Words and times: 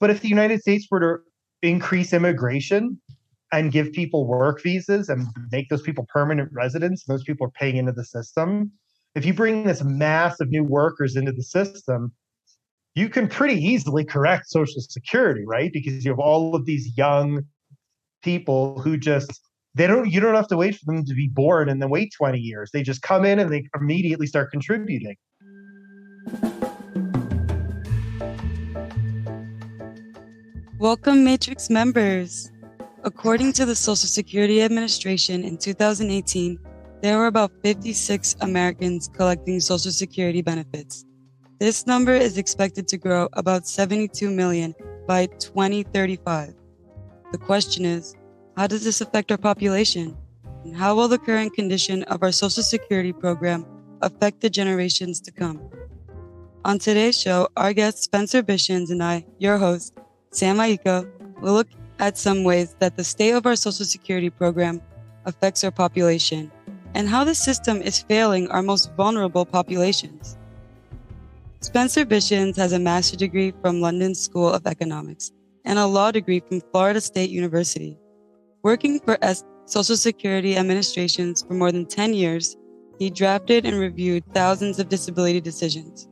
But 0.00 0.10
if 0.10 0.20
the 0.20 0.28
United 0.28 0.60
States 0.60 0.86
were 0.90 1.00
to 1.00 1.16
increase 1.62 2.12
immigration 2.12 3.00
and 3.52 3.72
give 3.72 3.92
people 3.92 4.26
work 4.26 4.62
visas 4.62 5.08
and 5.08 5.26
make 5.50 5.68
those 5.68 5.82
people 5.82 6.06
permanent 6.12 6.50
residents, 6.52 7.04
those 7.04 7.24
people 7.24 7.46
are 7.46 7.50
paying 7.50 7.76
into 7.76 7.92
the 7.92 8.04
system. 8.04 8.70
If 9.14 9.24
you 9.24 9.34
bring 9.34 9.64
this 9.64 9.82
mass 9.82 10.40
of 10.40 10.50
new 10.50 10.62
workers 10.62 11.16
into 11.16 11.32
the 11.32 11.42
system, 11.42 12.12
you 12.94 13.08
can 13.08 13.28
pretty 13.28 13.54
easily 13.54 14.04
correct 14.04 14.48
Social 14.48 14.80
Security, 14.80 15.44
right? 15.46 15.72
Because 15.72 16.04
you 16.04 16.10
have 16.10 16.18
all 16.18 16.54
of 16.54 16.66
these 16.66 16.96
young 16.96 17.42
people 18.22 18.80
who 18.80 18.96
just 18.96 19.40
they 19.74 19.86
don't 19.86 20.10
you 20.10 20.20
don't 20.20 20.34
have 20.34 20.48
to 20.48 20.56
wait 20.56 20.74
for 20.74 20.92
them 20.92 21.04
to 21.04 21.14
be 21.14 21.28
born 21.28 21.68
and 21.68 21.80
then 21.80 21.90
wait 21.90 22.12
20 22.16 22.38
years. 22.38 22.70
They 22.72 22.82
just 22.82 23.02
come 23.02 23.24
in 23.24 23.38
and 23.38 23.52
they 23.52 23.64
immediately 23.74 24.26
start 24.26 24.50
contributing. 24.50 25.16
Welcome, 30.80 31.24
Matrix 31.24 31.70
members. 31.70 32.52
According 33.02 33.52
to 33.54 33.66
the 33.66 33.74
Social 33.74 34.06
Security 34.06 34.62
Administration 34.62 35.42
in 35.42 35.58
2018, 35.58 36.56
there 37.02 37.18
were 37.18 37.26
about 37.26 37.50
56 37.64 38.36
Americans 38.42 39.10
collecting 39.12 39.58
Social 39.58 39.90
Security 39.90 40.40
benefits. 40.40 41.04
This 41.58 41.84
number 41.88 42.14
is 42.14 42.38
expected 42.38 42.86
to 42.88 42.96
grow 42.96 43.28
about 43.32 43.66
72 43.66 44.30
million 44.30 44.72
by 45.08 45.26
2035. 45.40 46.54
The 47.32 47.38
question 47.38 47.84
is, 47.84 48.14
how 48.56 48.68
does 48.68 48.84
this 48.84 49.00
affect 49.00 49.32
our 49.32 49.36
population? 49.36 50.16
And 50.62 50.76
how 50.76 50.94
will 50.94 51.08
the 51.08 51.18
current 51.18 51.54
condition 51.54 52.04
of 52.04 52.22
our 52.22 52.30
Social 52.30 52.62
Security 52.62 53.12
program 53.12 53.66
affect 54.00 54.42
the 54.42 54.48
generations 54.48 55.20
to 55.22 55.32
come? 55.32 55.60
On 56.64 56.78
today's 56.78 57.20
show, 57.20 57.48
our 57.56 57.72
guest 57.72 58.04
Spencer 58.04 58.44
Bishins 58.44 58.90
and 58.90 59.02
I, 59.02 59.26
your 59.40 59.58
host, 59.58 59.97
Sam 60.30 60.58
Aiko 60.58 61.08
will 61.40 61.54
look 61.54 61.68
at 61.98 62.18
some 62.18 62.44
ways 62.44 62.76
that 62.78 62.96
the 62.96 63.04
state 63.04 63.32
of 63.32 63.46
our 63.46 63.56
Social 63.56 63.84
Security 63.84 64.30
program 64.30 64.80
affects 65.24 65.64
our 65.64 65.70
population 65.70 66.50
and 66.94 67.08
how 67.08 67.24
the 67.24 67.34
system 67.34 67.82
is 67.82 68.02
failing 68.02 68.48
our 68.50 68.62
most 68.62 68.92
vulnerable 68.96 69.44
populations. 69.44 70.36
Spencer 71.60 72.04
Bishins 72.06 72.56
has 72.56 72.72
a 72.72 72.78
master's 72.78 73.18
degree 73.18 73.52
from 73.62 73.80
London 73.80 74.14
School 74.14 74.48
of 74.48 74.66
Economics 74.66 75.32
and 75.64 75.78
a 75.78 75.86
law 75.86 76.10
degree 76.10 76.40
from 76.40 76.60
Florida 76.72 77.00
State 77.00 77.30
University. 77.30 77.98
Working 78.62 79.00
for 79.00 79.18
S- 79.22 79.44
Social 79.66 79.96
Security 79.96 80.56
administrations 80.56 81.42
for 81.42 81.54
more 81.54 81.72
than 81.72 81.84
10 81.84 82.14
years, 82.14 82.56
he 82.98 83.10
drafted 83.10 83.66
and 83.66 83.78
reviewed 83.78 84.24
thousands 84.32 84.78
of 84.78 84.88
disability 84.88 85.40
decisions. 85.40 86.08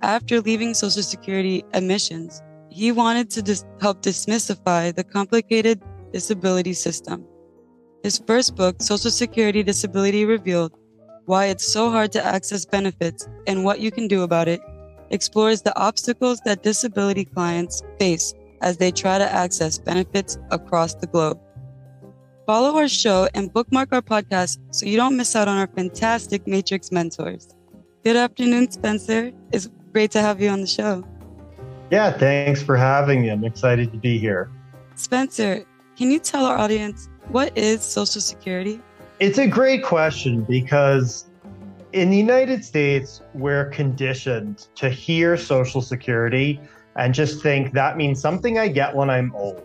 After 0.00 0.40
leaving 0.40 0.74
Social 0.74 1.02
Security 1.02 1.64
admissions, 1.72 2.40
he 2.74 2.90
wanted 2.90 3.30
to 3.30 3.40
dis- 3.40 3.64
help 3.80 4.02
demystify 4.02 4.92
the 4.92 5.04
complicated 5.04 5.80
disability 6.12 6.72
system. 6.72 7.24
His 8.02 8.18
first 8.26 8.56
book, 8.56 8.82
Social 8.82 9.12
Security 9.12 9.62
Disability 9.62 10.24
Revealed 10.24 10.72
Why 11.26 11.46
It's 11.46 11.72
So 11.72 11.88
Hard 11.88 12.10
to 12.12 12.24
Access 12.24 12.66
Benefits 12.66 13.28
and 13.46 13.64
What 13.64 13.78
You 13.78 13.92
Can 13.92 14.08
Do 14.08 14.24
About 14.24 14.48
It, 14.48 14.60
explores 15.10 15.62
the 15.62 15.78
obstacles 15.78 16.40
that 16.44 16.64
disability 16.64 17.24
clients 17.24 17.80
face 18.00 18.34
as 18.60 18.76
they 18.78 18.90
try 18.90 19.18
to 19.18 19.32
access 19.32 19.78
benefits 19.78 20.36
across 20.50 20.96
the 20.96 21.06
globe. 21.06 21.38
Follow 22.44 22.76
our 22.76 22.88
show 22.88 23.28
and 23.34 23.52
bookmark 23.52 23.92
our 23.92 24.02
podcast 24.02 24.58
so 24.72 24.84
you 24.84 24.96
don't 24.96 25.16
miss 25.16 25.36
out 25.36 25.46
on 25.46 25.58
our 25.58 25.68
fantastic 25.68 26.44
Matrix 26.48 26.90
mentors. 26.90 27.54
Good 28.02 28.16
afternoon, 28.16 28.68
Spencer. 28.72 29.30
It's 29.52 29.68
great 29.92 30.10
to 30.10 30.20
have 30.20 30.42
you 30.42 30.48
on 30.48 30.62
the 30.62 30.66
show. 30.66 31.04
Yeah, 31.90 32.10
thanks 32.10 32.62
for 32.62 32.76
having 32.76 33.22
me. 33.22 33.28
I'm 33.28 33.44
excited 33.44 33.92
to 33.92 33.98
be 33.98 34.18
here. 34.18 34.50
Spencer, 34.94 35.64
can 35.96 36.10
you 36.10 36.18
tell 36.18 36.46
our 36.46 36.56
audience 36.56 37.08
what 37.28 37.56
is 37.56 37.82
Social 37.82 38.20
Security? 38.20 38.80
It's 39.20 39.38
a 39.38 39.46
great 39.46 39.84
question 39.84 40.42
because 40.42 41.26
in 41.92 42.10
the 42.10 42.16
United 42.16 42.64
States, 42.64 43.22
we're 43.34 43.66
conditioned 43.66 44.66
to 44.76 44.88
hear 44.88 45.36
Social 45.36 45.80
Security 45.80 46.60
and 46.96 47.14
just 47.14 47.42
think 47.42 47.72
that 47.74 47.96
means 47.96 48.20
something 48.20 48.58
I 48.58 48.68
get 48.68 48.94
when 48.94 49.10
I'm 49.10 49.34
old, 49.34 49.64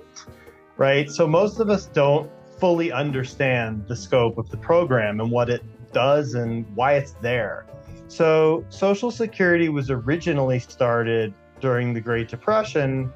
right? 0.77 1.09
So 1.09 1.27
most 1.27 1.59
of 1.59 1.69
us 1.69 1.85
don't 1.87 2.29
fully 2.59 2.91
understand 2.91 3.87
the 3.87 3.95
scope 3.95 4.37
of 4.37 4.49
the 4.49 4.57
program 4.57 5.19
and 5.21 5.31
what 5.31 5.49
it 5.49 5.63
does 5.93 6.33
and 6.33 6.65
why 6.75 6.93
it's 6.93 7.13
there. 7.21 7.65
So 8.07 8.65
Social 8.69 9.09
Security 9.09 9.69
was 9.69 9.89
originally 9.89 10.59
started 10.59 11.33
during 11.59 11.93
the 11.93 12.01
Great 12.01 12.29
Depression 12.29 13.11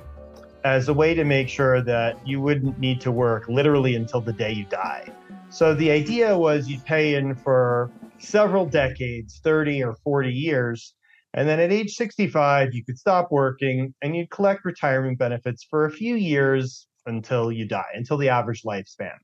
as 0.64 0.88
a 0.88 0.94
way 0.94 1.14
to 1.14 1.24
make 1.24 1.50
sure 1.50 1.81
that 1.81 2.26
you 2.26 2.40
wouldn't 2.40 2.80
need 2.80 3.02
to 3.02 3.12
work 3.12 3.48
literally 3.50 3.96
until 3.96 4.22
the 4.22 4.34
day 4.34 4.52
you 4.52 4.66
die. 4.66 5.06
So 5.50 5.74
the 5.76 5.92
idea 5.92 6.38
was 6.38 6.68
you'd 6.68 6.86
pay 6.86 7.16
in 7.16 7.36
for 7.36 7.92
several 8.20 8.66
decades, 8.66 9.40
30 9.44 9.84
or 9.84 9.96
40 10.03 10.32
years, 10.32 10.96
and 11.34 11.50
then 11.50 11.59
at 11.59 11.72
age 11.72 11.96
65, 11.96 12.74
you 12.74 12.86
could 12.86 12.98
stop 12.98 13.32
working 13.32 13.94
and 14.02 14.16
you'd 14.16 14.30
collect 14.30 14.66
retirement 14.66 15.18
benefits 15.18 15.66
for 15.70 15.86
a 15.86 15.92
few 15.92 16.16
years 16.16 16.88
until 17.06 17.52
you 17.52 17.68
die, 17.68 17.92
until 17.96 18.18
the 18.18 18.30
average 18.30 18.64
lifespan. 18.64 19.18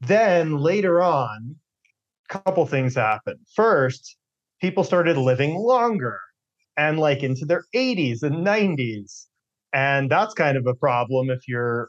Then 0.00 0.58
later 0.58 1.02
on, 1.02 1.56
a 2.30 2.38
couple 2.38 2.66
things 2.66 2.94
happened. 2.94 3.40
First, 3.54 4.16
people 4.60 4.84
started 4.84 5.16
living 5.16 5.56
longer 5.56 6.20
and 6.76 6.98
like 6.98 7.22
into 7.22 7.44
their 7.44 7.64
80s 7.74 8.22
and 8.22 8.46
90s. 8.46 9.26
And 9.72 10.08
that's 10.08 10.34
kind 10.34 10.56
of 10.56 10.66
a 10.66 10.74
problem 10.74 11.30
if 11.30 11.48
you're 11.48 11.88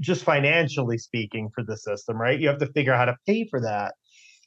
just 0.00 0.24
financially 0.24 0.96
speaking 0.96 1.50
for 1.54 1.62
the 1.62 1.76
system, 1.76 2.18
right? 2.18 2.40
You 2.40 2.48
have 2.48 2.58
to 2.58 2.72
figure 2.72 2.92
out 2.92 2.98
how 2.98 3.04
to 3.06 3.16
pay 3.26 3.46
for 3.50 3.60
that. 3.60 3.94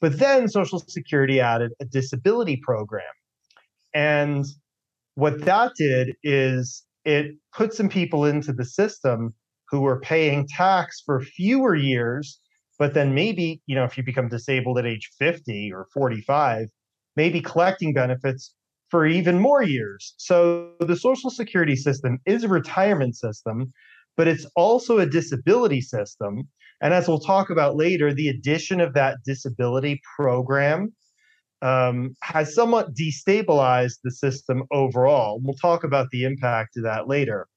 But 0.00 0.18
then 0.18 0.48
Social 0.48 0.80
Security 0.80 1.40
added 1.40 1.70
a 1.80 1.84
disability 1.84 2.60
program. 2.60 3.04
And 3.94 4.44
what 5.14 5.44
that 5.44 5.72
did 5.76 6.16
is 6.24 6.84
it 7.04 7.36
put 7.54 7.72
some 7.72 7.88
people 7.88 8.24
into 8.24 8.52
the 8.52 8.64
system 8.64 9.34
who 9.68 9.80
were 9.80 10.00
paying 10.00 10.48
tax 10.48 11.02
for 11.06 11.20
fewer 11.20 11.74
years, 11.76 12.40
but 12.78 12.94
then 12.94 13.14
maybe, 13.14 13.62
you 13.66 13.76
know, 13.76 13.84
if 13.84 13.96
you 13.96 14.02
become 14.02 14.28
disabled 14.28 14.78
at 14.78 14.86
age 14.86 15.08
50 15.18 15.72
or 15.72 15.86
45, 15.94 16.66
maybe 17.14 17.40
collecting 17.40 17.94
benefits 17.94 18.54
for 18.92 19.06
even 19.06 19.38
more 19.38 19.62
years. 19.62 20.12
So 20.18 20.72
the 20.78 20.96
Social 20.96 21.30
Security 21.30 21.76
system 21.76 22.18
is 22.26 22.44
a 22.44 22.48
retirement 22.48 23.16
system, 23.16 23.72
but 24.18 24.28
it's 24.28 24.44
also 24.54 24.98
a 24.98 25.06
disability 25.06 25.80
system. 25.80 26.46
And 26.82 26.92
as 26.92 27.08
we'll 27.08 27.18
talk 27.18 27.48
about 27.48 27.74
later, 27.74 28.12
the 28.12 28.28
addition 28.28 28.82
of 28.82 28.92
that 28.92 29.16
disability 29.24 30.02
program 30.14 30.92
um, 31.62 32.14
has 32.22 32.54
somewhat 32.54 32.92
destabilized 32.94 34.00
the 34.04 34.10
system 34.10 34.64
overall. 34.70 35.40
We'll 35.42 35.54
talk 35.54 35.84
about 35.84 36.10
the 36.10 36.24
impact 36.24 36.76
of 36.76 36.82
that 36.82 37.08
later. 37.08 37.48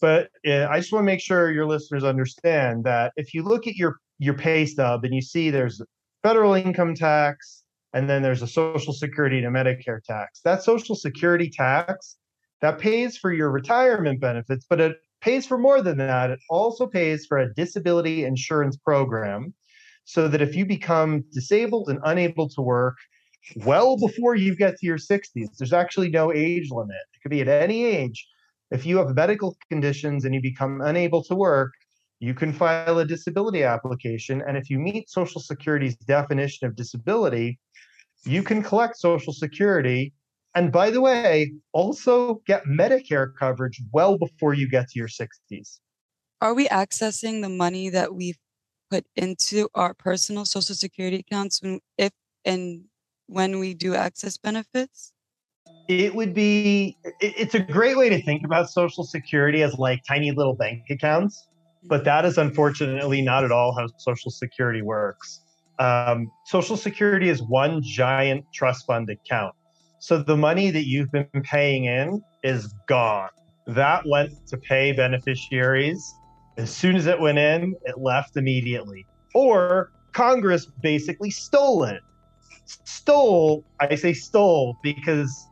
But 0.00 0.30
uh, 0.48 0.68
I 0.70 0.80
just 0.80 0.92
want 0.92 1.02
to 1.02 1.12
make 1.12 1.20
sure 1.20 1.52
your 1.52 1.66
listeners 1.66 2.04
understand 2.04 2.84
that 2.84 3.12
if 3.16 3.34
you 3.34 3.42
look 3.42 3.66
at 3.66 3.76
your 3.76 3.98
your 4.18 4.34
pay 4.34 4.64
stub 4.64 5.04
and 5.04 5.14
you 5.14 5.20
see 5.20 5.50
there's 5.50 5.82
federal 6.22 6.54
income 6.54 6.94
tax, 6.94 7.63
and 7.94 8.10
then 8.10 8.22
there's 8.22 8.42
a 8.42 8.46
social 8.46 8.92
security 8.92 9.38
and 9.38 9.46
a 9.46 9.50
medicare 9.50 10.02
tax. 10.02 10.40
That 10.40 10.62
social 10.62 10.96
security 10.96 11.48
tax 11.48 12.16
that 12.60 12.78
pays 12.78 13.16
for 13.16 13.32
your 13.32 13.50
retirement 13.50 14.20
benefits 14.20 14.66
but 14.68 14.80
it 14.80 14.96
pays 15.20 15.46
for 15.46 15.56
more 15.56 15.80
than 15.80 15.96
that. 15.98 16.30
It 16.30 16.40
also 16.50 16.86
pays 16.86 17.24
for 17.24 17.38
a 17.38 17.54
disability 17.54 18.24
insurance 18.24 18.76
program 18.76 19.54
so 20.04 20.28
that 20.28 20.42
if 20.42 20.54
you 20.54 20.66
become 20.66 21.24
disabled 21.32 21.88
and 21.88 21.98
unable 22.04 22.48
to 22.50 22.60
work 22.60 22.96
well 23.64 23.96
before 23.96 24.34
you 24.34 24.54
get 24.56 24.76
to 24.78 24.86
your 24.86 24.98
60s 24.98 25.56
there's 25.58 25.72
actually 25.72 26.10
no 26.10 26.32
age 26.32 26.70
limit. 26.70 26.96
It 27.14 27.22
could 27.22 27.30
be 27.30 27.40
at 27.40 27.48
any 27.48 27.84
age. 27.84 28.26
If 28.70 28.84
you 28.84 28.96
have 28.98 29.14
medical 29.14 29.56
conditions 29.70 30.24
and 30.24 30.34
you 30.34 30.42
become 30.42 30.80
unable 30.80 31.22
to 31.24 31.34
work 31.34 31.70
you 32.20 32.32
can 32.32 32.52
file 32.52 32.98
a 32.98 33.04
disability 33.04 33.62
application. 33.64 34.42
And 34.46 34.56
if 34.56 34.70
you 34.70 34.78
meet 34.78 35.10
social 35.10 35.40
security's 35.40 35.96
definition 35.96 36.66
of 36.66 36.74
disability 36.74 37.58
you 38.26 38.42
can 38.42 38.62
collect 38.62 38.96
Social 38.96 39.32
Security. 39.32 40.12
And 40.54 40.70
by 40.70 40.90
the 40.90 41.00
way, 41.00 41.52
also 41.72 42.40
get 42.46 42.64
Medicare 42.64 43.32
coverage 43.38 43.82
well 43.92 44.18
before 44.18 44.54
you 44.54 44.68
get 44.68 44.88
to 44.90 44.98
your 44.98 45.08
60s. 45.08 45.80
Are 46.40 46.54
we 46.54 46.68
accessing 46.68 47.42
the 47.42 47.48
money 47.48 47.88
that 47.88 48.14
we've 48.14 48.38
put 48.90 49.04
into 49.16 49.68
our 49.74 49.94
personal 49.94 50.44
Social 50.44 50.74
Security 50.74 51.16
accounts 51.16 51.62
when, 51.62 51.80
if 51.98 52.12
and 52.44 52.84
when 53.26 53.58
we 53.58 53.74
do 53.74 53.94
access 53.94 54.36
benefits? 54.36 55.12
It 55.88 56.14
would 56.14 56.34
be, 56.34 56.96
it's 57.20 57.54
a 57.54 57.60
great 57.60 57.96
way 57.96 58.08
to 58.08 58.22
think 58.22 58.44
about 58.44 58.70
Social 58.70 59.04
Security 59.04 59.62
as 59.62 59.74
like 59.74 60.00
tiny 60.06 60.30
little 60.30 60.54
bank 60.54 60.82
accounts, 60.88 61.48
but 61.84 62.04
that 62.04 62.24
is 62.24 62.38
unfortunately 62.38 63.22
not 63.22 63.44
at 63.44 63.50
all 63.50 63.74
how 63.76 63.86
Social 63.98 64.30
Security 64.30 64.82
works 64.82 65.43
um, 65.78 66.30
Social 66.44 66.76
Security 66.76 67.28
is 67.28 67.42
one 67.42 67.82
giant 67.82 68.44
trust 68.52 68.86
fund 68.86 69.10
account. 69.10 69.54
So 69.98 70.18
the 70.18 70.36
money 70.36 70.70
that 70.70 70.86
you've 70.86 71.10
been 71.10 71.28
paying 71.42 71.86
in 71.86 72.22
is 72.42 72.72
gone. 72.86 73.30
that 73.66 74.04
went 74.06 74.46
to 74.48 74.58
pay 74.58 74.92
beneficiaries. 74.92 76.14
As 76.58 76.70
soon 76.74 76.96
as 76.96 77.06
it 77.06 77.18
went 77.18 77.38
in, 77.38 77.74
it 77.84 77.98
left 77.98 78.36
immediately. 78.36 79.06
Or 79.34 79.90
Congress 80.12 80.66
basically 80.82 81.30
stole 81.30 81.84
it. 81.84 82.02
Stole, 82.66 83.64
I 83.80 83.94
say 83.94 84.12
stole 84.12 84.76
because 84.82 85.48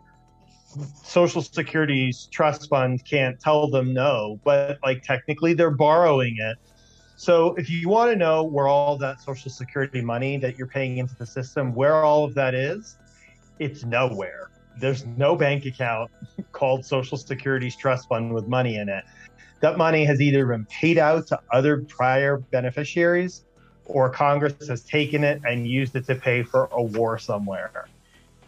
Social 1.03 1.43
Security's 1.43 2.29
trust 2.31 2.69
fund 2.69 3.05
can't 3.05 3.39
tell 3.41 3.69
them 3.69 3.93
no, 3.93 4.39
but 4.45 4.79
like 4.83 5.03
technically 5.03 5.55
they're 5.55 5.71
borrowing 5.71 6.37
it. 6.39 6.57
So 7.23 7.55
if 7.55 7.71
you 7.71 7.89
want 7.89 8.11
to 8.11 8.17
know 8.17 8.43
where 8.43 8.67
all 8.67 8.97
that 8.97 9.21
Social 9.21 9.49
Security 9.49 10.01
money 10.01 10.39
that 10.39 10.59
you're 10.59 10.67
paying 10.67 10.99
into 10.99 11.15
the 11.15 11.25
system, 11.25 11.73
where 11.73 12.03
all 12.03 12.25
of 12.25 12.35
that 12.35 12.53
is, 12.53 12.97
it's 13.61 13.85
nowhere. 13.85 14.51
There's 14.81 15.07
no 15.07 15.37
bank 15.37 15.65
account 15.65 16.11
called 16.51 16.85
Social 16.85 17.17
Security's 17.17 17.77
trust 17.77 18.09
fund 18.09 18.35
with 18.35 18.49
money 18.49 18.75
in 18.75 18.89
it. 18.89 19.05
That 19.61 19.79
money 19.79 20.05
has 20.05 20.21
either 20.21 20.45
been 20.47 20.65
paid 20.65 20.99
out 20.99 21.29
to 21.29 21.39
other 21.53 21.83
prior 21.83 22.39
beneficiaries 22.39 23.45
or 23.85 24.11
Congress 24.11 24.67
has 24.67 24.83
taken 24.83 25.23
it 25.23 25.41
and 25.47 25.65
used 25.65 25.95
it 25.95 26.05
to 26.07 26.17
pay 26.17 26.43
for 26.43 26.69
a 26.73 26.83
war 26.83 27.21
somewhere. 27.21 27.87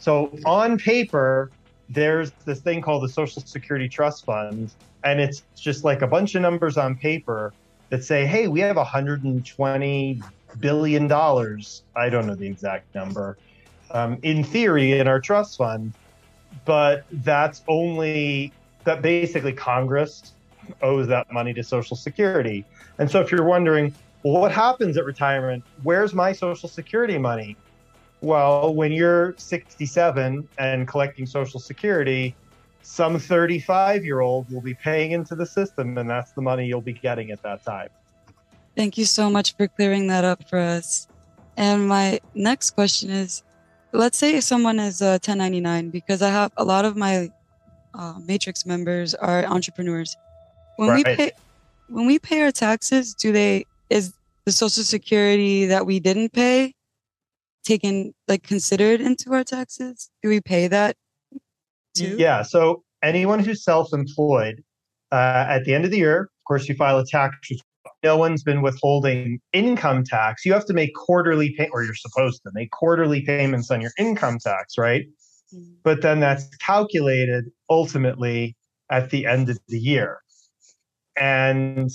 So 0.01 0.37
on 0.45 0.79
paper, 0.79 1.53
there's 1.89 2.33
this 2.45 2.59
thing 2.59 2.83
called 2.83 3.05
the 3.05 3.09
Social 3.09 3.41
Security 3.41 3.89
Trust 3.89 4.25
Fund, 4.25 4.73
and 5.05 5.21
it's 5.21 5.45
just 5.55 5.85
like 5.85 6.03
a 6.03 6.09
bunch 6.09 6.35
of 6.35 6.43
numbers 6.43 6.77
on 6.77 6.97
paper 6.97 7.55
that 7.91 8.05
say, 8.05 8.27
hey, 8.27 8.49
we 8.49 8.61
have 8.61 8.77
120 8.77 10.23
billion 10.61 11.09
dollars. 11.09 11.83
I 11.97 12.09
don't 12.09 12.27
know 12.27 12.35
the 12.35 12.47
exact 12.47 12.95
number. 12.95 13.37
Um, 13.91 14.19
in 14.23 14.43
theory, 14.43 14.99
in 14.99 15.07
our 15.07 15.21
trust 15.21 15.59
fund, 15.59 15.93
but 16.65 17.05
that's 17.11 17.63
only 17.69 18.53
that 18.85 19.03
basically 19.03 19.53
Congress 19.53 20.33
owes 20.83 21.07
that 21.09 21.31
money 21.33 21.53
to 21.55 21.63
Social 21.63 21.97
Security. 21.97 22.65
And 22.99 23.11
so 23.11 23.21
if 23.21 23.31
you're 23.31 23.45
wondering, 23.45 23.95
well, 24.23 24.41
what 24.41 24.53
happens 24.53 24.97
at 24.97 25.05
retirement? 25.05 25.63
Where's 25.83 26.15
my 26.15 26.33
Social 26.33 26.69
Security 26.69 27.19
money? 27.19 27.57
Well, 28.21 28.75
when 28.75 28.91
you're 28.91 29.35
67 29.37 30.49
and 30.59 30.89
collecting 30.89 31.27
Social 31.27 31.61
Security, 31.61 32.35
some 32.85 33.19
35 33.19 34.05
year 34.05 34.21
old 34.21 34.51
will 34.51 34.61
be 34.61 34.75
paying 34.75 35.13
into 35.13 35.35
the 35.35 35.47
system, 35.47 35.97
and 35.99 36.09
that's 36.09 36.33
the 36.33 36.43
money 36.43 36.67
you'll 36.67 36.81
be 36.81 36.93
getting 36.93 37.31
at 37.31 37.43
that 37.43 37.65
time. 37.65 37.89
Thank 38.77 38.99
you 38.99 39.05
so 39.05 39.31
much 39.31 39.57
for 39.57 39.69
clearing 39.69 40.09
that 40.09 40.25
up 40.25 40.49
for 40.49 40.59
us. 40.59 41.09
And 41.57 41.89
my 41.89 42.21
next 42.35 42.73
question 42.73 43.11
is 43.11 43.43
let's 43.93 44.19
say 44.19 44.41
someone 44.41 44.79
is 44.79 45.01
a 45.01 45.13
1099, 45.13 45.91
because 45.91 46.21
I 46.21 46.31
have 46.31 46.53
a 46.57 46.65
lot 46.65 46.85
of 46.85 46.97
my 46.97 47.31
uh, 47.95 48.15
Matrix 48.27 48.67
members 48.67 49.15
are 49.15 49.45
entrepreneurs. 49.45 50.17
When 50.77 50.89
right. 50.91 51.07
we 51.07 51.17
pay, 51.17 51.33
when 51.89 52.07
we 52.07 52.19
pay 52.19 52.43
our 52.43 52.51
taxes, 52.51 53.15
do 53.15 53.33
they 53.33 53.67
is 53.89 54.13
the 54.45 54.53
Social 54.53 54.83
Security 54.83 55.67
that 55.67 55.87
we 55.87 56.01
didn't 56.01 56.33
pay 56.33 56.75
taken 57.63 58.13
like 58.29 58.43
considered 58.43 59.01
into 59.01 59.33
our 59.33 59.45
taxes? 59.45 60.11
Do 60.23 60.29
we 60.29 60.41
pay 60.41 60.69
that 60.69 60.97
Yeah. 61.97 62.43
So 62.43 62.83
anyone 63.03 63.39
who's 63.39 63.65
self-employed, 63.65 64.63
uh, 65.13 65.47
at 65.49 65.65
the 65.65 65.75
end 65.75 65.85
of 65.85 65.91
the 65.91 65.99
year, 65.99 66.23
of 66.23 66.45
course, 66.47 66.69
you 66.69 66.75
file 66.75 66.99
a 66.99 67.07
tax. 67.07 67.37
No 68.03 68.17
one's 68.17 68.43
been 68.43 68.63
withholding 68.63 69.41
income 69.53 70.05
tax. 70.05 70.45
You 70.45 70.53
have 70.53 70.67
to 70.67 70.73
make 70.73 70.93
quarterly 70.95 71.55
pay, 71.57 71.69
or 71.73 71.83
you're 71.85 71.95
supposed 71.95 72.43
to 72.43 72.51
make 72.53 72.71
quarterly 72.71 73.23
payments 73.23 73.71
on 73.71 73.81
your 73.81 73.93
income 73.99 74.39
tax, 74.39 74.77
right? 74.77 75.05
Mm-hmm. 75.55 75.75
But 75.83 76.03
then 76.03 76.21
that's 76.21 76.49
calculated 76.57 77.45
ultimately 77.71 78.57
at 78.91 79.11
the 79.11 79.27
end 79.27 79.49
of 79.49 79.59
the 79.69 79.79
year. 79.79 80.19
And 81.17 81.91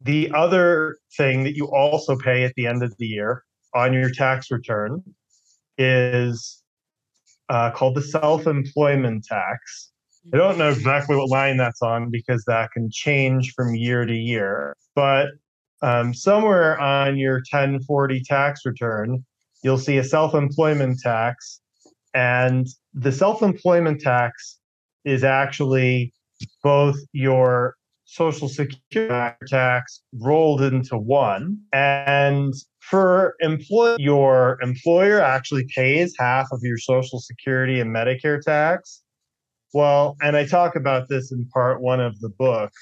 the 0.00 0.30
other 0.34 0.98
thing 1.16 1.44
that 1.44 1.56
you 1.56 1.66
also 1.66 2.16
pay 2.16 2.44
at 2.44 2.54
the 2.56 2.66
end 2.66 2.82
of 2.82 2.96
the 2.98 3.06
year 3.06 3.44
on 3.74 3.92
your 3.92 4.10
tax 4.10 4.50
return 4.50 5.02
is 5.78 6.62
uh, 7.48 7.70
called 7.70 7.94
the 7.94 8.02
self 8.02 8.46
employment 8.46 9.24
tax. 9.24 9.90
I 10.32 10.36
don't 10.36 10.58
know 10.58 10.70
exactly 10.70 11.16
what 11.16 11.28
line 11.28 11.56
that's 11.56 11.82
on 11.82 12.10
because 12.10 12.44
that 12.46 12.72
can 12.72 12.90
change 12.90 13.52
from 13.54 13.76
year 13.76 14.04
to 14.04 14.14
year. 14.14 14.76
But 14.94 15.28
um, 15.82 16.14
somewhere 16.14 16.80
on 16.80 17.16
your 17.16 17.36
1040 17.50 18.22
tax 18.24 18.62
return, 18.64 19.24
you'll 19.62 19.78
see 19.78 19.98
a 19.98 20.04
self 20.04 20.34
employment 20.34 20.98
tax. 21.00 21.60
And 22.14 22.66
the 22.94 23.12
self 23.12 23.42
employment 23.42 24.00
tax 24.00 24.58
is 25.04 25.22
actually 25.22 26.12
both 26.62 26.96
your 27.12 27.76
social 28.06 28.48
security 28.48 29.34
tax 29.48 30.02
rolled 30.14 30.62
into 30.62 30.96
one. 30.96 31.58
And 31.72 32.54
for 32.90 33.34
employ 33.40 33.96
your 33.98 34.58
employer 34.62 35.20
actually 35.20 35.66
pays 35.74 36.14
half 36.18 36.46
of 36.52 36.60
your 36.62 36.78
social 36.78 37.18
security 37.18 37.80
and 37.80 37.94
medicare 37.94 38.40
tax. 38.40 39.02
Well 39.74 40.16
and 40.22 40.36
i 40.36 40.46
talk 40.46 40.76
about 40.76 41.08
this 41.08 41.32
in 41.32 41.46
part 41.48 41.80
one 41.80 42.00
of 42.00 42.18
the 42.20 42.28
book. 42.28 42.72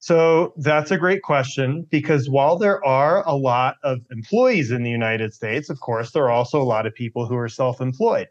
So 0.00 0.54
that's 0.58 0.92
a 0.92 0.96
great 0.96 1.22
question 1.22 1.84
because 1.90 2.30
while 2.30 2.56
there 2.56 2.84
are 2.84 3.26
a 3.26 3.34
lot 3.34 3.76
of 3.82 3.98
employees 4.12 4.70
in 4.70 4.84
the 4.84 4.90
united 4.90 5.34
states 5.34 5.68
of 5.70 5.80
course 5.80 6.12
there 6.12 6.24
are 6.24 6.30
also 6.30 6.60
a 6.62 6.70
lot 6.74 6.86
of 6.86 6.94
people 6.94 7.26
who 7.26 7.36
are 7.36 7.48
self-employed. 7.48 8.28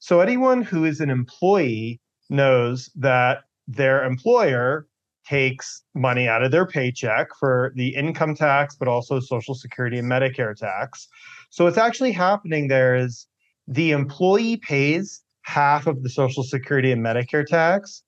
So 0.00 0.20
anyone 0.20 0.62
who 0.62 0.84
is 0.84 1.00
an 1.00 1.10
employee 1.10 2.00
knows 2.30 2.90
that 2.96 3.44
their 3.66 4.04
employer 4.04 4.86
takes 5.28 5.82
money 5.94 6.28
out 6.28 6.42
of 6.42 6.50
their 6.50 6.66
paycheck 6.66 7.28
for 7.38 7.72
the 7.74 7.94
income 7.94 8.34
tax, 8.34 8.76
but 8.76 8.88
also 8.88 9.20
Social 9.20 9.54
Security 9.54 9.98
and 9.98 10.10
Medicare 10.10 10.56
tax. 10.56 11.08
So 11.50 11.64
what's 11.64 11.78
actually 11.78 12.12
happening 12.12 12.68
there 12.68 12.94
is 12.94 13.26
the 13.66 13.90
employee 13.90 14.56
pays 14.56 15.22
half 15.42 15.86
of 15.86 16.02
the 16.02 16.10
Social 16.10 16.42
Security 16.42 16.92
and 16.92 17.04
Medicare 17.04 17.46
tax, 17.46 18.02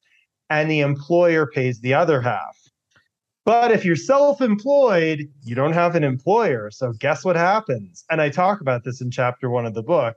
and 0.49 0.71
the 0.71 0.81
employer 0.81 1.47
pays 1.47 1.81
the 1.81 1.95
other 1.95 2.21
half. 2.21 2.57
But 3.45 3.73
if 3.73 3.85
you're 3.85 3.97
self 3.97 4.41
employed, 4.41 5.29
you 5.43 5.55
don't 5.55 5.73
have 5.73 5.97
an 5.97 6.05
employer. 6.05 6.71
So 6.71 6.93
guess 6.93 7.25
what 7.25 7.37
happens? 7.37 8.05
And 8.11 8.21
I 8.21 8.29
talk 8.29 8.61
about 8.61 8.85
this 8.85 9.01
in 9.01 9.11
chapter 9.11 9.51
one 9.51 9.67
of 9.67 9.75
the 9.75 9.83
book. 9.83 10.17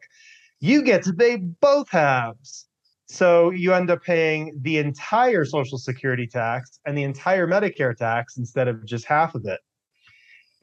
You 0.60 0.82
get 0.82 1.04
to 1.04 1.14
pay 1.14 1.38
both 1.38 1.90
halves. 1.90 2.68
So 3.14 3.52
you 3.52 3.76
end 3.76 3.92
up 3.92 4.02
paying 4.02 4.60
the 4.64 4.80
entire 4.80 5.46
Social 5.46 5.78
Security 5.78 6.26
tax 6.26 6.80
and 6.84 6.98
the 6.98 7.04
entire 7.04 7.46
Medicare 7.46 7.96
tax 7.96 8.38
instead 8.38 8.68
of 8.68 8.84
just 8.86 9.06
half 9.06 9.36
of 9.36 9.46
it. 9.46 9.60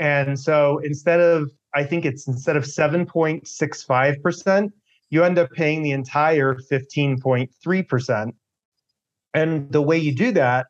And 0.00 0.36
so 0.36 0.78
instead 0.78 1.20
of, 1.20 1.48
I 1.74 1.84
think 1.84 2.04
it's 2.04 2.26
instead 2.26 2.56
of 2.56 2.64
7.65%, 2.64 4.72
you 5.10 5.22
end 5.22 5.38
up 5.38 5.52
paying 5.52 5.84
the 5.84 5.92
entire 5.92 6.56
15.3%. 6.56 8.32
And 9.32 9.72
the 9.72 9.82
way 9.82 9.98
you 9.98 10.12
do 10.12 10.32
that 10.32 10.66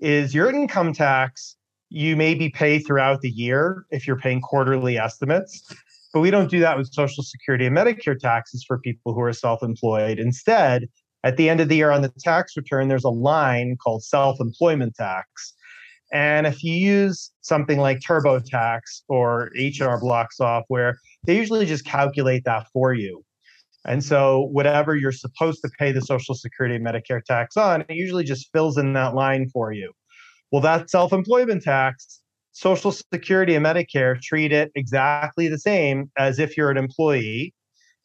is 0.00 0.34
your 0.34 0.50
income 0.50 0.92
tax, 0.92 1.56
you 1.88 2.14
maybe 2.14 2.50
pay 2.50 2.78
throughout 2.78 3.22
the 3.22 3.30
year 3.30 3.86
if 3.90 4.06
you're 4.06 4.18
paying 4.18 4.42
quarterly 4.42 4.98
estimates. 4.98 5.62
But 6.12 6.20
we 6.20 6.30
don't 6.30 6.50
do 6.50 6.60
that 6.60 6.76
with 6.76 6.92
Social 6.92 7.24
Security 7.24 7.64
and 7.64 7.74
Medicare 7.74 8.18
taxes 8.18 8.62
for 8.68 8.78
people 8.78 9.14
who 9.14 9.22
are 9.22 9.32
self 9.32 9.62
employed. 9.62 10.18
Instead, 10.18 10.90
at 11.24 11.36
the 11.36 11.48
end 11.48 11.60
of 11.60 11.68
the 11.68 11.76
year 11.76 11.90
on 11.90 12.02
the 12.02 12.12
tax 12.20 12.56
return, 12.56 12.88
there's 12.88 13.04
a 13.04 13.10
line 13.10 13.76
called 13.82 14.04
self 14.04 14.40
employment 14.40 14.94
tax. 14.96 15.54
And 16.12 16.46
if 16.46 16.62
you 16.62 16.74
use 16.74 17.30
something 17.40 17.78
like 17.78 18.00
TurboTax 18.00 18.80
or 19.08 19.50
H&R 19.56 19.98
Block 19.98 20.32
software, 20.32 20.98
they 21.24 21.36
usually 21.38 21.64
just 21.64 21.86
calculate 21.86 22.44
that 22.44 22.66
for 22.72 22.92
you. 22.92 23.24
And 23.86 24.04
so 24.04 24.48
whatever 24.52 24.94
you're 24.94 25.10
supposed 25.10 25.62
to 25.62 25.70
pay 25.78 25.90
the 25.90 26.02
Social 26.02 26.34
Security 26.34 26.76
and 26.76 26.86
Medicare 26.86 27.24
tax 27.24 27.56
on, 27.56 27.80
it 27.82 27.94
usually 27.94 28.24
just 28.24 28.50
fills 28.52 28.76
in 28.78 28.92
that 28.92 29.14
line 29.14 29.48
for 29.48 29.72
you. 29.72 29.92
Well, 30.52 30.62
that 30.62 30.90
self-employment 30.90 31.62
tax, 31.62 32.20
Social 32.52 32.92
Security 32.92 33.54
and 33.54 33.64
Medicare 33.64 34.20
treat 34.20 34.52
it 34.52 34.70
exactly 34.74 35.48
the 35.48 35.58
same 35.58 36.10
as 36.18 36.38
if 36.38 36.56
you're 36.56 36.70
an 36.70 36.76
employee. 36.76 37.54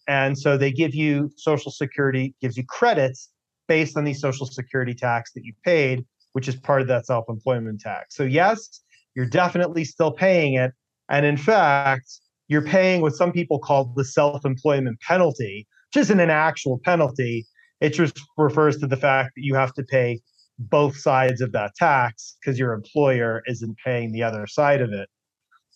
And 0.07 0.37
so 0.37 0.57
they 0.57 0.71
give 0.71 0.95
you 0.95 1.31
Social 1.35 1.71
Security, 1.71 2.33
gives 2.41 2.57
you 2.57 2.63
credits 2.65 3.29
based 3.67 3.97
on 3.97 4.05
the 4.05 4.13
Social 4.13 4.45
Security 4.45 4.93
tax 4.93 5.33
that 5.33 5.43
you 5.43 5.53
paid, 5.65 6.05
which 6.33 6.47
is 6.47 6.55
part 6.55 6.81
of 6.81 6.87
that 6.87 7.05
self 7.05 7.25
employment 7.29 7.81
tax. 7.81 8.15
So, 8.15 8.23
yes, 8.23 8.81
you're 9.15 9.25
definitely 9.25 9.83
still 9.83 10.11
paying 10.11 10.53
it. 10.53 10.71
And 11.09 11.25
in 11.25 11.37
fact, 11.37 12.07
you're 12.47 12.61
paying 12.61 13.01
what 13.01 13.15
some 13.15 13.31
people 13.31 13.59
call 13.59 13.91
the 13.95 14.05
self 14.05 14.45
employment 14.45 14.99
penalty, 15.01 15.67
which 15.89 16.01
isn't 16.01 16.19
an 16.19 16.29
actual 16.29 16.79
penalty. 16.83 17.45
It 17.81 17.89
just 17.89 18.19
refers 18.37 18.77
to 18.77 18.87
the 18.87 18.97
fact 18.97 19.31
that 19.35 19.43
you 19.43 19.55
have 19.55 19.73
to 19.73 19.83
pay 19.83 20.21
both 20.59 20.97
sides 20.97 21.41
of 21.41 21.51
that 21.51 21.75
tax 21.75 22.35
because 22.41 22.57
your 22.57 22.73
employer 22.73 23.43
isn't 23.45 23.77
paying 23.83 24.11
the 24.11 24.23
other 24.23 24.47
side 24.47 24.81
of 24.81 24.91
it. 24.91 25.09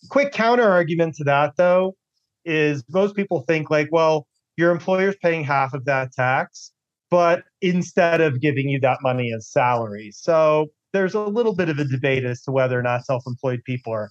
Quick 0.08 0.32
counter 0.32 0.68
argument 0.68 1.14
to 1.16 1.24
that, 1.24 1.52
though, 1.56 1.94
is 2.44 2.84
most 2.90 3.16
people 3.16 3.42
think 3.48 3.70
like, 3.70 3.88
well, 3.92 4.26
your 4.56 4.70
employer's 4.70 5.16
paying 5.22 5.44
half 5.44 5.74
of 5.74 5.84
that 5.86 6.12
tax. 6.12 6.72
but 7.10 7.44
instead 7.60 8.20
of 8.22 8.40
giving 8.40 8.68
you 8.68 8.80
that 8.80 8.98
money 9.02 9.32
as 9.36 9.48
salary. 9.50 10.10
So 10.12 10.68
there's 10.92 11.14
a 11.14 11.20
little 11.20 11.54
bit 11.54 11.68
of 11.68 11.78
a 11.78 11.84
debate 11.84 12.24
as 12.24 12.42
to 12.42 12.52
whether 12.52 12.78
or 12.78 12.82
not 12.82 13.04
self 13.04 13.22
employed 13.26 13.60
people 13.66 13.92
are 13.92 14.10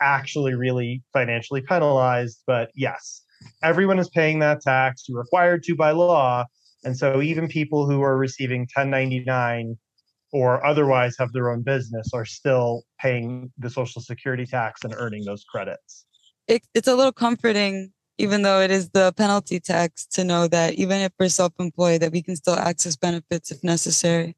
actually 0.00 0.54
really 0.54 1.02
financially 1.12 1.62
penalized. 1.62 2.42
But 2.46 2.70
yes, 2.74 3.22
everyone 3.62 3.98
is 4.00 4.08
paying 4.10 4.40
that 4.40 4.62
tax. 4.62 5.04
You're 5.08 5.20
required 5.20 5.62
to 5.64 5.76
by 5.76 5.92
law. 5.92 6.44
And 6.84 6.96
so 6.96 7.20
even 7.22 7.48
people 7.48 7.88
who 7.88 8.02
are 8.02 8.16
receiving 8.16 8.62
1099 8.62 9.76
or 10.32 10.64
otherwise 10.64 11.16
have 11.18 11.32
their 11.32 11.50
own 11.50 11.62
business 11.62 12.10
are 12.14 12.24
still 12.24 12.82
paying 13.00 13.52
the 13.58 13.70
social 13.70 14.00
security 14.02 14.46
tax 14.46 14.84
and 14.84 14.94
earning 14.96 15.24
those 15.24 15.44
credits. 15.44 16.06
It, 16.50 16.66
it's 16.74 16.88
a 16.88 16.96
little 16.96 17.12
comforting 17.12 17.92
even 18.18 18.42
though 18.42 18.60
it 18.60 18.72
is 18.72 18.90
the 18.90 19.14
penalty 19.16 19.60
tax 19.60 20.04
to 20.04 20.24
know 20.24 20.48
that 20.48 20.74
even 20.74 21.00
if 21.00 21.12
we're 21.18 21.28
self-employed 21.28 22.02
that 22.02 22.10
we 22.10 22.22
can 22.22 22.34
still 22.34 22.56
access 22.56 22.96
benefits 22.96 23.52
if 23.52 23.62
necessary. 23.62 24.36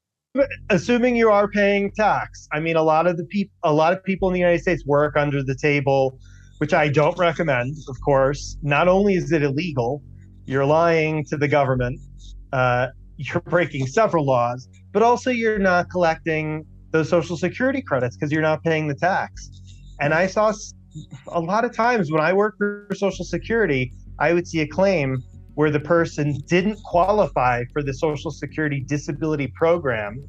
Assuming 0.68 1.16
you 1.16 1.30
are 1.30 1.48
paying 1.48 1.90
tax 1.92 2.46
i 2.52 2.60
mean 2.60 2.76
a 2.76 2.82
lot 2.82 3.06
of 3.06 3.16
the 3.16 3.24
people 3.24 3.54
a 3.62 3.72
lot 3.72 3.94
of 3.94 4.04
people 4.04 4.28
in 4.28 4.34
the 4.34 4.40
united 4.40 4.60
states 4.60 4.84
work 4.84 5.16
under 5.16 5.42
the 5.42 5.54
table 5.54 6.18
which 6.58 6.74
i 6.74 6.86
don't 6.86 7.16
recommend 7.18 7.74
of 7.88 7.96
course. 8.02 8.58
Not 8.62 8.88
only 8.88 9.14
is 9.14 9.32
it 9.32 9.42
illegal 9.42 10.02
you're 10.44 10.66
lying 10.66 11.24
to 11.30 11.38
the 11.38 11.48
government 11.48 11.98
uh, 12.52 12.88
you're 13.16 13.40
breaking 13.40 13.86
several 13.86 14.26
laws 14.26 14.68
but 14.92 15.02
also 15.02 15.30
you're 15.30 15.58
not 15.58 15.88
collecting 15.88 16.66
those 16.90 17.08
social 17.08 17.38
security 17.38 17.80
credits 17.80 18.16
because 18.16 18.30
you're 18.30 18.42
not 18.42 18.62
paying 18.62 18.86
the 18.86 18.94
tax. 18.94 19.48
And 19.98 20.12
i 20.12 20.26
saw 20.26 20.52
a 21.28 21.40
lot 21.40 21.64
of 21.64 21.74
times 21.74 22.10
when 22.10 22.20
I 22.20 22.32
work 22.32 22.56
for 22.58 22.88
Social 22.94 23.24
Security, 23.24 23.92
I 24.18 24.32
would 24.32 24.46
see 24.46 24.60
a 24.60 24.66
claim 24.66 25.22
where 25.54 25.70
the 25.70 25.80
person 25.80 26.38
didn't 26.46 26.82
qualify 26.82 27.64
for 27.72 27.82
the 27.82 27.92
Social 27.92 28.30
Security 28.30 28.80
disability 28.80 29.48
program. 29.48 30.24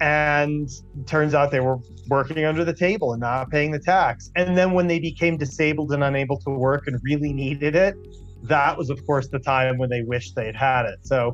And 0.00 0.68
turns 1.06 1.34
out 1.34 1.50
they 1.50 1.60
were 1.60 1.78
working 2.08 2.44
under 2.46 2.64
the 2.64 2.72
table 2.72 3.12
and 3.12 3.20
not 3.20 3.50
paying 3.50 3.70
the 3.70 3.78
tax. 3.78 4.30
And 4.34 4.56
then 4.56 4.72
when 4.72 4.86
they 4.86 4.98
became 4.98 5.36
disabled 5.36 5.92
and 5.92 6.02
unable 6.02 6.38
to 6.40 6.50
work 6.50 6.86
and 6.86 6.98
really 7.04 7.34
needed 7.34 7.76
it, 7.76 7.94
that 8.44 8.78
was, 8.78 8.88
of 8.88 9.04
course, 9.04 9.28
the 9.28 9.38
time 9.38 9.76
when 9.76 9.90
they 9.90 10.02
wished 10.02 10.34
they'd 10.34 10.56
had 10.56 10.86
it. 10.86 11.00
So 11.02 11.32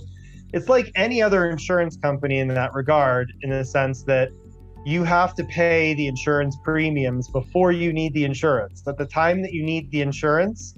it's 0.52 0.68
like 0.68 0.90
any 0.96 1.22
other 1.22 1.48
insurance 1.48 1.96
company 1.96 2.38
in 2.38 2.48
that 2.48 2.74
regard, 2.74 3.32
in 3.42 3.50
the 3.50 3.64
sense 3.64 4.02
that 4.04 4.30
you 4.86 5.02
have 5.02 5.34
to 5.34 5.42
pay 5.42 5.94
the 5.94 6.06
insurance 6.06 6.56
premiums 6.62 7.28
before 7.28 7.72
you 7.72 7.92
need 7.92 8.14
the 8.14 8.24
insurance. 8.24 8.84
At 8.86 8.96
the 8.96 9.04
time 9.04 9.42
that 9.42 9.52
you 9.52 9.64
need 9.64 9.90
the 9.90 10.00
insurance, 10.00 10.74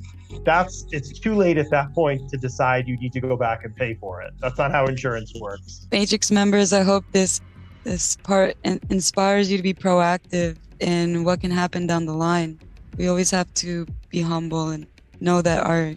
that's 0.46 0.86
it's 0.92 1.18
too 1.18 1.34
late 1.34 1.58
at 1.58 1.68
that 1.72 1.92
point 1.92 2.30
to 2.30 2.38
decide 2.38 2.88
you 2.88 2.96
need 2.96 3.12
to 3.12 3.20
go 3.20 3.36
back 3.36 3.66
and 3.66 3.76
pay 3.76 3.92
for 4.00 4.22
it. 4.22 4.32
That's 4.40 4.56
not 4.56 4.70
how 4.70 4.86
insurance 4.86 5.34
works. 5.38 5.86
Matrix 5.92 6.30
members, 6.30 6.72
I 6.72 6.84
hope 6.84 7.04
this 7.12 7.42
this 7.84 8.16
part 8.16 8.56
inspires 8.64 9.50
you 9.50 9.58
to 9.58 9.62
be 9.62 9.74
proactive 9.74 10.56
in 10.80 11.22
what 11.22 11.42
can 11.42 11.50
happen 11.50 11.86
down 11.86 12.06
the 12.06 12.14
line. 12.14 12.58
We 12.96 13.08
always 13.08 13.30
have 13.32 13.52
to 13.54 13.86
be 14.08 14.22
humble 14.22 14.70
and 14.70 14.86
know 15.20 15.42
that 15.42 15.66
our 15.66 15.94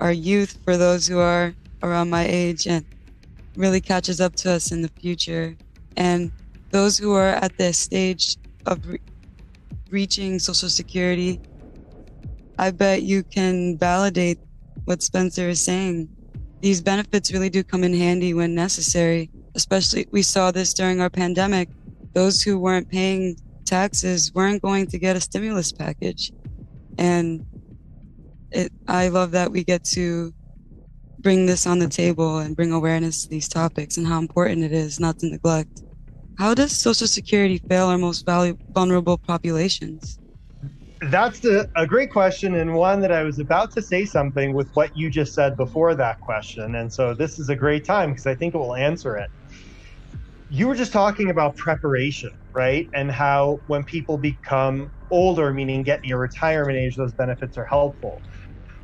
our 0.00 0.12
youth, 0.12 0.58
for 0.64 0.78
those 0.78 1.06
who 1.06 1.18
are 1.18 1.52
around 1.82 2.08
my 2.08 2.26
age, 2.26 2.66
and 2.66 2.86
really 3.54 3.82
catches 3.82 4.18
up 4.18 4.34
to 4.36 4.52
us 4.52 4.72
in 4.72 4.80
the 4.80 4.88
future. 4.88 5.54
And 5.94 6.32
those 6.70 6.98
who 6.98 7.12
are 7.14 7.28
at 7.28 7.56
the 7.56 7.72
stage 7.72 8.36
of 8.66 8.86
re- 8.86 9.00
reaching 9.90 10.38
Social 10.38 10.68
Security, 10.68 11.40
I 12.58 12.70
bet 12.70 13.02
you 13.02 13.22
can 13.22 13.78
validate 13.78 14.38
what 14.84 15.02
Spencer 15.02 15.48
is 15.48 15.60
saying. 15.60 16.08
These 16.60 16.80
benefits 16.80 17.32
really 17.32 17.50
do 17.50 17.62
come 17.62 17.84
in 17.84 17.94
handy 17.94 18.34
when 18.34 18.54
necessary. 18.54 19.30
Especially, 19.54 20.06
we 20.10 20.22
saw 20.22 20.50
this 20.50 20.74
during 20.74 21.00
our 21.00 21.10
pandemic. 21.10 21.68
Those 22.14 22.42
who 22.42 22.58
weren't 22.58 22.88
paying 22.88 23.36
taxes 23.64 24.34
weren't 24.34 24.62
going 24.62 24.86
to 24.88 24.98
get 24.98 25.14
a 25.14 25.20
stimulus 25.20 25.72
package. 25.72 26.32
And 26.98 27.46
it, 28.50 28.72
I 28.88 29.08
love 29.08 29.30
that 29.32 29.52
we 29.52 29.62
get 29.62 29.84
to 29.84 30.32
bring 31.20 31.46
this 31.46 31.66
on 31.66 31.78
the 31.78 31.88
table 31.88 32.38
and 32.38 32.56
bring 32.56 32.72
awareness 32.72 33.22
to 33.24 33.28
these 33.28 33.48
topics 33.48 33.96
and 33.96 34.06
how 34.06 34.18
important 34.18 34.64
it 34.64 34.72
is 34.72 34.98
not 34.98 35.18
to 35.20 35.26
neglect. 35.26 35.82
How 36.38 36.54
does 36.54 36.70
Social 36.70 37.08
Security 37.08 37.60
fail 37.68 37.88
our 37.88 37.98
most 37.98 38.24
vulnerable 38.24 39.18
populations? 39.18 40.20
That's 41.10 41.44
a, 41.44 41.68
a 41.74 41.84
great 41.84 42.12
question, 42.12 42.54
and 42.54 42.74
one 42.74 43.00
that 43.00 43.10
I 43.10 43.24
was 43.24 43.40
about 43.40 43.72
to 43.72 43.82
say 43.82 44.04
something 44.04 44.52
with 44.54 44.70
what 44.74 44.96
you 44.96 45.10
just 45.10 45.34
said 45.34 45.56
before 45.56 45.96
that 45.96 46.20
question. 46.20 46.76
And 46.76 46.92
so 46.92 47.12
this 47.12 47.40
is 47.40 47.48
a 47.48 47.56
great 47.56 47.84
time 47.84 48.10
because 48.10 48.26
I 48.26 48.36
think 48.36 48.54
it 48.54 48.58
will 48.58 48.76
answer 48.76 49.16
it. 49.16 49.28
You 50.48 50.68
were 50.68 50.76
just 50.76 50.92
talking 50.92 51.28
about 51.28 51.56
preparation, 51.56 52.30
right? 52.52 52.88
And 52.94 53.10
how 53.10 53.60
when 53.66 53.82
people 53.82 54.16
become 54.16 54.92
older, 55.10 55.52
meaning 55.52 55.82
get 55.82 56.02
near 56.02 56.18
retirement 56.18 56.78
age, 56.78 56.94
those 56.94 57.12
benefits 57.14 57.58
are 57.58 57.66
helpful. 57.66 58.22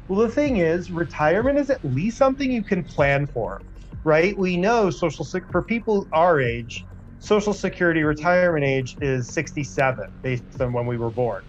Well, 0.09 0.19
the 0.19 0.29
thing 0.29 0.57
is, 0.57 0.91
retirement 0.91 1.61
is 1.61 1.71
at 1.71 1.85
least 1.85 2.19
something 2.19 2.51
you 2.51 2.65
can 2.65 2.83
plan 2.83 3.29
for, 3.29 3.63
right? 4.03 4.37
We 4.37 4.57
know 4.57 4.91
social 4.91 5.25
for 5.53 5.63
people 5.63 6.09
our 6.13 6.41
age, 6.41 6.85
Social 7.25 7.55
Security 7.55 8.03
retirement 8.03 8.67
age 8.67 8.97
is 9.01 9.33
67 9.33 10.07
based 10.21 10.45
on 10.61 10.75
when 10.75 10.85
we 10.85 10.99
were 10.99 11.11
born. 11.11 11.43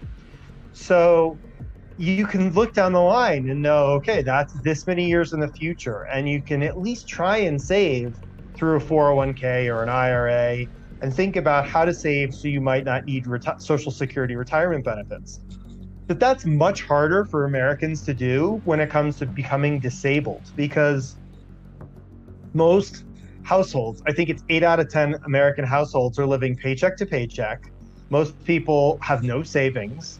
So 0.72 1.38
you 1.98 2.26
can 2.26 2.50
look 2.54 2.72
down 2.72 2.94
the 2.94 3.00
line 3.00 3.50
and 3.50 3.60
know, 3.60 3.88
okay, 3.98 4.22
that's 4.22 4.54
this 4.62 4.86
many 4.86 5.06
years 5.06 5.34
in 5.34 5.40
the 5.40 5.52
future. 5.52 6.06
And 6.10 6.26
you 6.26 6.42
can 6.42 6.62
at 6.62 6.78
least 6.80 7.08
try 7.08 7.36
and 7.36 7.60
save 7.60 8.16
through 8.56 8.76
a 8.76 8.80
401k 8.80 9.68
or 9.68 9.82
an 9.82 9.90
IRA 9.90 10.66
and 11.02 11.14
think 11.14 11.36
about 11.36 11.68
how 11.68 11.84
to 11.84 11.92
save 11.92 12.34
so 12.34 12.48
you 12.48 12.62
might 12.62 12.84
not 12.84 13.04
need 13.04 13.26
reti- 13.26 13.60
Social 13.60 13.92
Security 13.92 14.34
retirement 14.34 14.82
benefits. 14.82 15.40
But 16.06 16.18
that's 16.18 16.46
much 16.46 16.84
harder 16.84 17.26
for 17.26 17.44
Americans 17.44 18.02
to 18.04 18.14
do 18.14 18.62
when 18.64 18.80
it 18.80 18.88
comes 18.88 19.16
to 19.18 19.26
becoming 19.26 19.80
disabled 19.80 20.52
because 20.56 21.18
most 22.54 23.04
households, 23.46 24.02
I 24.06 24.12
think 24.12 24.28
it's 24.28 24.42
eight 24.48 24.64
out 24.64 24.80
of 24.80 24.88
10 24.88 25.20
American 25.24 25.64
households 25.64 26.18
are 26.18 26.26
living 26.26 26.56
paycheck 26.56 26.96
to 26.96 27.06
paycheck. 27.06 27.70
Most 28.10 28.32
people 28.44 28.98
have 29.02 29.22
no 29.22 29.44
savings. 29.44 30.18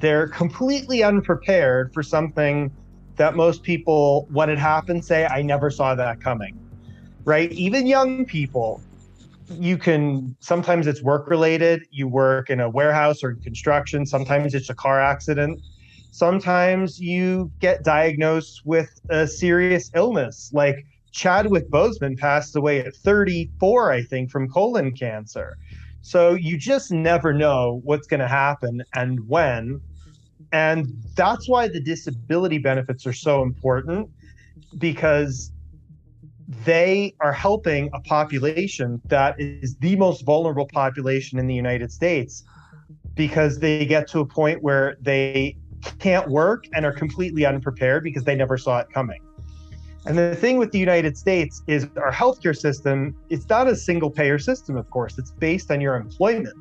They're 0.00 0.26
completely 0.26 1.04
unprepared 1.04 1.94
for 1.94 2.02
something 2.02 2.72
that 3.14 3.36
most 3.36 3.62
people, 3.62 4.26
when 4.32 4.50
it 4.50 4.58
happens, 4.58 5.06
say, 5.06 5.24
I 5.24 5.40
never 5.40 5.70
saw 5.70 5.94
that 5.94 6.20
coming. 6.20 6.58
Right? 7.24 7.52
Even 7.52 7.86
young 7.86 8.24
people, 8.24 8.82
you 9.48 9.78
can 9.78 10.36
sometimes 10.40 10.88
it's 10.88 11.00
work 11.00 11.30
related. 11.30 11.86
You 11.92 12.08
work 12.08 12.50
in 12.50 12.58
a 12.58 12.68
warehouse 12.68 13.22
or 13.22 13.34
construction, 13.34 14.04
sometimes 14.04 14.52
it's 14.52 14.68
a 14.68 14.74
car 14.74 15.00
accident. 15.00 15.62
Sometimes 16.10 17.00
you 17.00 17.52
get 17.60 17.84
diagnosed 17.84 18.62
with 18.64 19.00
a 19.10 19.26
serious 19.28 19.90
illness 19.94 20.50
like 20.52 20.84
Chadwick 21.14 21.70
Boseman 21.70 22.18
passed 22.18 22.56
away 22.56 22.80
at 22.80 22.94
34, 22.96 23.92
I 23.92 24.02
think, 24.02 24.30
from 24.30 24.48
colon 24.48 24.92
cancer. 24.92 25.56
So 26.02 26.34
you 26.34 26.58
just 26.58 26.90
never 26.90 27.32
know 27.32 27.80
what's 27.84 28.08
going 28.08 28.20
to 28.20 28.28
happen 28.28 28.82
and 28.94 29.26
when. 29.28 29.80
And 30.52 30.88
that's 31.16 31.48
why 31.48 31.68
the 31.68 31.80
disability 31.80 32.58
benefits 32.58 33.06
are 33.06 33.12
so 33.12 33.42
important 33.42 34.10
because 34.78 35.52
they 36.64 37.14
are 37.20 37.32
helping 37.32 37.90
a 37.94 38.00
population 38.00 39.00
that 39.06 39.36
is 39.38 39.76
the 39.76 39.96
most 39.96 40.26
vulnerable 40.26 40.68
population 40.72 41.38
in 41.38 41.46
the 41.46 41.54
United 41.54 41.92
States 41.92 42.42
because 43.14 43.60
they 43.60 43.86
get 43.86 44.08
to 44.08 44.18
a 44.18 44.26
point 44.26 44.62
where 44.62 44.96
they 45.00 45.56
can't 46.00 46.28
work 46.28 46.64
and 46.74 46.84
are 46.84 46.92
completely 46.92 47.46
unprepared 47.46 48.02
because 48.02 48.24
they 48.24 48.34
never 48.34 48.58
saw 48.58 48.80
it 48.80 48.88
coming. 48.92 49.23
And 50.06 50.18
the 50.18 50.36
thing 50.36 50.58
with 50.58 50.70
the 50.70 50.78
United 50.78 51.16
States 51.16 51.62
is 51.66 51.88
our 51.96 52.12
healthcare 52.12 52.56
system, 52.56 53.16
it's 53.30 53.48
not 53.48 53.66
a 53.68 53.74
single 53.74 54.10
payer 54.10 54.38
system, 54.38 54.76
of 54.76 54.90
course, 54.90 55.18
it's 55.18 55.30
based 55.30 55.70
on 55.70 55.80
your 55.80 55.94
employment. 55.94 56.56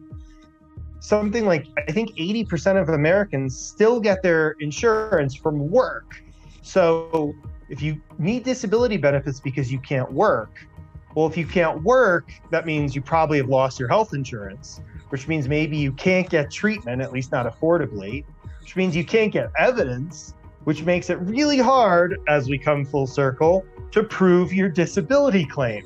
Something 1.01 1.45
like, 1.45 1.67
I 1.77 1.91
think 1.91 2.11
80% 2.11 2.81
of 2.81 2.87
Americans 2.89 3.57
still 3.57 3.99
get 3.99 4.23
their 4.23 4.51
insurance 4.61 5.35
from 5.35 5.69
work. 5.69 6.23
So 6.61 7.33
if 7.67 7.81
you 7.81 8.01
need 8.17 8.43
disability 8.43 8.95
benefits 8.95 9.41
because 9.41 9.69
you 9.69 9.79
can't 9.79 10.11
work, 10.13 10.65
well, 11.13 11.27
if 11.27 11.35
you 11.35 11.45
can't 11.45 11.83
work, 11.83 12.31
that 12.49 12.65
means 12.65 12.95
you 12.95 13.01
probably 13.01 13.37
have 13.37 13.49
lost 13.49 13.77
your 13.77 13.89
health 13.89 14.13
insurance, 14.13 14.81
which 15.09 15.27
means 15.27 15.49
maybe 15.49 15.75
you 15.75 15.91
can't 15.91 16.29
get 16.29 16.49
treatment, 16.49 17.01
at 17.01 17.11
least 17.11 17.33
not 17.33 17.45
affordably, 17.45 18.23
which 18.61 18.77
means 18.77 18.95
you 18.95 19.03
can't 19.03 19.31
get 19.31 19.51
evidence, 19.57 20.33
which 20.63 20.83
makes 20.83 21.09
it 21.09 21.19
really 21.19 21.57
hard 21.57 22.19
as 22.27 22.49
we 22.49 22.57
come 22.57 22.85
full 22.85 23.07
circle 23.07 23.65
to 23.91 24.03
prove 24.03 24.53
your 24.53 24.69
disability 24.69 25.45
claim. 25.45 25.83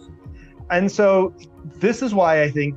And 0.69 0.91
so, 0.91 1.33
this 1.75 2.01
is 2.01 2.13
why 2.13 2.43
I 2.43 2.49
think 2.49 2.75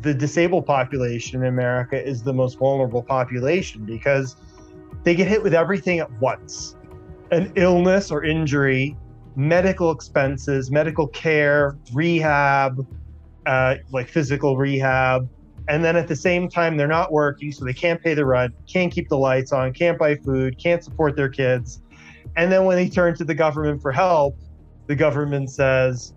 the 0.00 0.14
disabled 0.14 0.66
population 0.66 1.42
in 1.42 1.48
America 1.48 2.02
is 2.02 2.22
the 2.22 2.32
most 2.32 2.58
vulnerable 2.58 3.02
population 3.02 3.84
because 3.84 4.36
they 5.02 5.14
get 5.14 5.28
hit 5.28 5.42
with 5.42 5.54
everything 5.54 6.00
at 6.00 6.10
once 6.20 6.76
an 7.30 7.52
illness 7.56 8.10
or 8.10 8.24
injury, 8.24 8.96
medical 9.34 9.90
expenses, 9.90 10.70
medical 10.70 11.08
care, 11.08 11.76
rehab, 11.92 12.86
uh, 13.46 13.76
like 13.92 14.08
physical 14.08 14.56
rehab. 14.56 15.28
And 15.68 15.84
then 15.84 15.96
at 15.96 16.08
the 16.08 16.16
same 16.16 16.48
time, 16.48 16.76
they're 16.76 16.86
not 16.86 17.10
working, 17.12 17.50
so 17.50 17.64
they 17.64 17.72
can't 17.72 18.02
pay 18.02 18.14
the 18.14 18.26
rent, 18.26 18.54
can't 18.66 18.92
keep 18.92 19.08
the 19.08 19.16
lights 19.16 19.52
on, 19.52 19.72
can't 19.72 19.98
buy 19.98 20.16
food, 20.16 20.58
can't 20.58 20.84
support 20.84 21.16
their 21.16 21.28
kids. 21.28 21.80
And 22.36 22.52
then 22.52 22.64
when 22.64 22.76
they 22.76 22.88
turn 22.88 23.14
to 23.16 23.24
the 23.24 23.34
government 23.34 23.80
for 23.80 23.92
help, 23.92 24.36
the 24.86 24.94
government 24.94 25.50
says, 25.50 26.12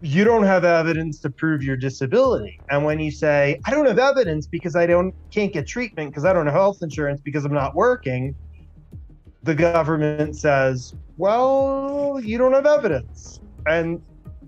you 0.00 0.24
don't 0.24 0.44
have 0.44 0.64
evidence 0.64 1.18
to 1.20 1.30
prove 1.30 1.62
your 1.62 1.76
disability. 1.76 2.60
And 2.70 2.84
when 2.84 3.00
you 3.00 3.10
say, 3.10 3.60
I 3.64 3.70
don't 3.70 3.86
have 3.86 3.98
evidence 3.98 4.46
because 4.46 4.76
I 4.76 4.86
don't 4.86 5.14
can't 5.30 5.52
get 5.52 5.66
treatment 5.66 6.10
because 6.10 6.24
I 6.24 6.32
don't 6.32 6.46
have 6.46 6.54
health 6.54 6.78
insurance 6.82 7.20
because 7.20 7.44
I'm 7.44 7.52
not 7.52 7.74
working, 7.74 8.34
the 9.42 9.54
government 9.54 10.36
says, 10.36 10.94
well, 11.16 12.20
you 12.22 12.38
don't 12.38 12.52
have 12.52 12.66
evidence. 12.66 13.40
And 13.66 14.00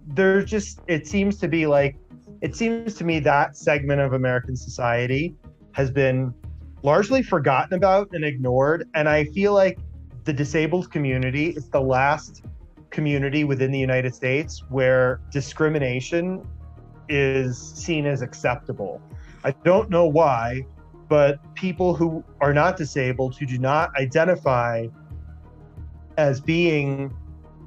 there's 0.07 0.49
just 0.49 0.81
it 0.87 1.07
seems 1.07 1.39
to 1.39 1.49
be 1.49 1.67
like 1.67 1.97
it 2.41 2.57
seems 2.57 2.95
to 2.95 3.05
me 3.05 3.21
that 3.21 3.57
segment 3.57 4.01
of 4.01 4.13
American 4.13 4.57
society 4.57 5.35
has 5.73 5.91
been 5.91 6.35
largely 6.83 7.23
forgotten 7.23 7.75
about 7.75 8.09
and 8.13 8.25
ignored. 8.25 8.89
And 8.95 9.09
I 9.09 9.25
feel 9.25 9.53
like 9.53 9.79
the 10.25 10.33
disabled 10.33 10.91
community 10.91 11.51
is 11.51 11.69
the 11.69 11.81
last 11.81 12.43
community 12.91 13.45
within 13.45 13.71
the 13.71 13.79
United 13.79 14.15
States 14.15 14.65
where 14.69 15.21
discrimination 15.31 16.47
is 17.09 17.59
seen 17.59 18.07
as 18.07 18.23
acceptable. 18.23 19.01
I 19.45 19.51
don't 19.51 19.91
know 19.91 20.07
why, 20.07 20.67
but 21.09 21.39
people 21.55 21.95
who 21.95 22.25
are 22.41 22.55
not 22.55 22.77
disabled, 22.77 23.37
who 23.37 23.47
do 23.47 23.59
not 23.59 23.95
identify 23.97 24.87
as 26.17 26.41
being 26.41 27.15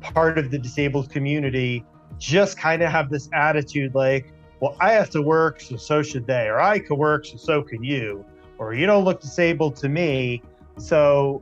part 0.01 0.37
of 0.37 0.51
the 0.51 0.57
disabled 0.57 1.09
community, 1.09 1.83
just 2.17 2.57
kind 2.57 2.81
of 2.81 2.91
have 2.91 3.09
this 3.09 3.29
attitude 3.33 3.95
like, 3.95 4.32
well, 4.63 4.77
I 4.79 4.93
have 4.93 5.09
to 5.09 5.21
work, 5.21 5.59
so 5.59 5.75
so 5.75 6.01
should 6.01 6.25
they, 6.25 6.47
or 6.47 6.57
I 6.57 6.79
can 6.79 6.95
work, 6.95 7.25
so 7.25 7.35
so 7.35 7.61
can 7.61 7.83
you, 7.83 8.23
or 8.57 8.73
you 8.73 8.85
don't 8.85 9.03
look 9.03 9.19
disabled 9.19 9.75
to 9.83 9.89
me. 9.89 10.41
So, 10.77 11.41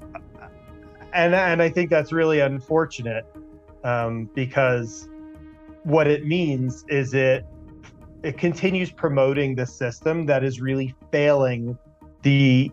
and 1.13 1.35
and 1.35 1.61
I 1.61 1.69
think 1.69 1.91
that's 1.91 2.11
really 2.11 2.39
unfortunate 2.39 3.27
um, 3.83 4.27
because 4.33 5.07
what 5.83 6.07
it 6.07 6.25
means 6.25 6.83
is 6.89 7.13
it 7.13 7.45
it 8.23 8.39
continues 8.39 8.91
promoting 8.91 9.53
the 9.53 9.67
system 9.67 10.25
that 10.25 10.43
is 10.43 10.59
really 10.59 10.95
failing 11.11 11.77
the 12.23 12.71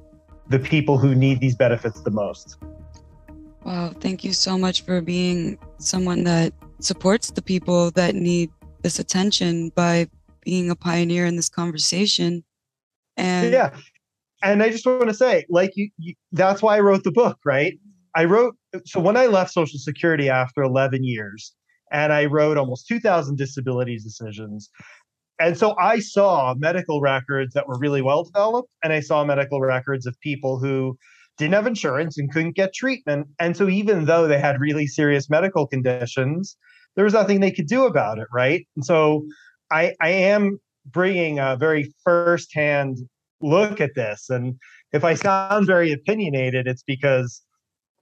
the 0.48 0.58
people 0.58 0.96
who 0.96 1.14
need 1.14 1.40
these 1.40 1.56
benefits 1.56 2.00
the 2.00 2.10
most. 2.10 2.56
Wow, 3.64 3.92
thank 4.00 4.24
you 4.24 4.32
so 4.32 4.56
much 4.56 4.80
for 4.80 5.02
being 5.02 5.58
someone 5.76 6.24
that 6.24 6.54
supports 6.78 7.32
the 7.32 7.42
people 7.42 7.90
that 7.90 8.14
need 8.14 8.50
this 8.80 8.98
attention 8.98 9.68
by 9.74 10.08
being 10.48 10.70
a 10.70 10.74
pioneer 10.74 11.26
in 11.26 11.36
this 11.36 11.50
conversation. 11.50 12.42
And 13.18 13.52
yeah, 13.52 13.76
and 14.42 14.62
I 14.62 14.70
just 14.70 14.86
want 14.86 15.08
to 15.08 15.14
say, 15.14 15.44
like 15.50 15.72
you, 15.74 15.90
you 15.98 16.14
that's 16.32 16.62
why 16.62 16.78
I 16.78 16.80
wrote 16.80 17.04
the 17.04 17.12
book, 17.12 17.36
right? 17.44 17.74
I 18.16 18.24
wrote 18.24 18.56
so 18.86 18.98
when 18.98 19.18
I 19.18 19.26
left 19.26 19.52
Social 19.52 19.78
Security 19.78 20.30
after 20.30 20.62
11 20.62 21.04
years, 21.04 21.52
and 21.92 22.14
I 22.14 22.24
wrote 22.24 22.56
almost 22.56 22.88
2,000 22.88 23.36
disability 23.36 23.98
decisions. 23.98 24.70
And 25.38 25.58
so 25.58 25.76
I 25.76 25.98
saw 25.98 26.54
medical 26.56 27.02
records 27.02 27.52
that 27.52 27.68
were 27.68 27.78
really 27.78 28.00
well 28.00 28.24
developed, 28.24 28.70
and 28.82 28.94
I 28.94 29.00
saw 29.00 29.24
medical 29.24 29.60
records 29.60 30.06
of 30.06 30.18
people 30.20 30.58
who 30.58 30.96
didn't 31.36 31.54
have 31.54 31.66
insurance 31.66 32.16
and 32.16 32.32
couldn't 32.32 32.56
get 32.56 32.72
treatment. 32.72 33.28
And 33.38 33.54
so 33.54 33.68
even 33.68 34.06
though 34.06 34.26
they 34.26 34.40
had 34.40 34.60
really 34.60 34.86
serious 34.86 35.28
medical 35.28 35.66
conditions, 35.66 36.56
there 36.96 37.04
was 37.04 37.12
nothing 37.12 37.40
they 37.40 37.52
could 37.52 37.68
do 37.68 37.84
about 37.84 38.18
it, 38.18 38.28
right? 38.32 38.66
And 38.76 38.84
so 38.84 39.26
I, 39.70 39.94
I 40.00 40.10
am 40.10 40.58
bringing 40.86 41.38
a 41.38 41.56
very 41.56 41.94
firsthand 42.04 42.98
look 43.40 43.80
at 43.80 43.94
this. 43.94 44.30
And 44.30 44.58
if 44.92 45.04
I 45.04 45.14
sound 45.14 45.66
very 45.66 45.92
opinionated, 45.92 46.66
it's 46.66 46.82
because 46.82 47.42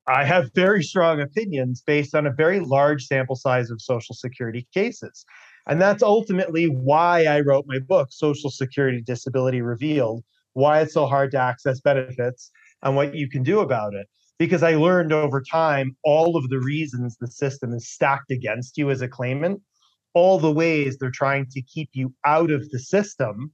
I 0.09 0.25
have 0.25 0.51
very 0.55 0.85
strong 0.85 1.21
opinions 1.21 1.83
based 1.85 2.15
on 2.15 2.27
a 2.27 2.33
very 2.33 2.61
large 2.61 3.07
sample 3.07 3.35
size 3.35 3.71
of 3.71 3.83
Social 3.83 4.15
Security 4.15 4.67
cases. 4.73 5.25
And 5.67 5.81
that's 5.81 6.03
ultimately 6.03 6.67
why 6.67 7.25
I 7.25 7.41
wrote 7.41 7.65
my 7.67 7.81
book, 7.81 8.09
Social 8.11 8.51
Security 8.51 9.03
Disability 9.03 9.63
Revealed 9.63 10.23
Why 10.53 10.81
It's 10.81 10.95
So 10.95 11.07
Hard 11.07 11.33
to 11.33 11.39
Access 11.39 11.81
Benefits 11.81 12.53
and 12.83 12.95
What 12.95 13.17
You 13.17 13.29
Can 13.29 13.43
Do 13.43 13.61
About 13.61 13.95
It. 13.95 14.07
Because 14.39 14.63
I 14.63 14.77
learned 14.77 15.13
over 15.13 15.43
time 15.43 15.97
all 16.05 16.37
of 16.37 16.49
the 16.51 16.61
reasons 16.61 17.17
the 17.17 17.27
system 17.27 17.73
is 17.73 17.89
stacked 17.89 18.31
against 18.31 18.79
you 18.79 18.91
as 18.91 19.01
a 19.01 19.09
claimant, 19.09 19.61
all 20.17 20.39
the 20.39 20.51
ways 20.51 20.97
they're 20.97 21.11
trying 21.11 21.47
to 21.51 21.61
keep 21.61 21.91
you 21.93 22.11
out 22.25 22.51
of 22.51 22.67
the 22.71 22.79
system. 22.79 23.53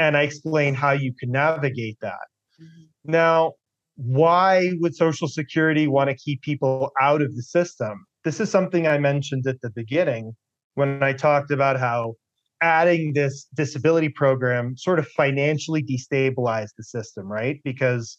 And 0.00 0.16
I 0.16 0.22
explain 0.22 0.74
how 0.74 0.90
you 0.90 1.14
can 1.14 1.30
navigate 1.30 1.96
that. 2.00 2.26
Mm-hmm. 2.60 3.12
Now, 3.12 3.52
why 3.94 4.72
would 4.80 4.96
Social 4.96 5.28
Security 5.28 5.86
want 5.86 6.10
to 6.10 6.16
keep 6.16 6.42
people 6.42 6.90
out 7.00 7.22
of 7.22 7.36
the 7.36 7.42
system? 7.42 8.04
This 8.24 8.40
is 8.40 8.50
something 8.50 8.88
I 8.88 8.98
mentioned 8.98 9.46
at 9.46 9.60
the 9.60 9.70
beginning 9.70 10.32
when 10.74 11.04
I 11.04 11.12
talked 11.12 11.52
about 11.52 11.78
how 11.78 12.14
adding 12.60 13.12
this 13.12 13.46
disability 13.54 14.08
program 14.08 14.76
sort 14.76 14.98
of 14.98 15.06
financially 15.06 15.84
destabilized 15.84 16.74
the 16.76 16.84
system, 16.84 17.30
right? 17.30 17.60
Because 17.62 18.18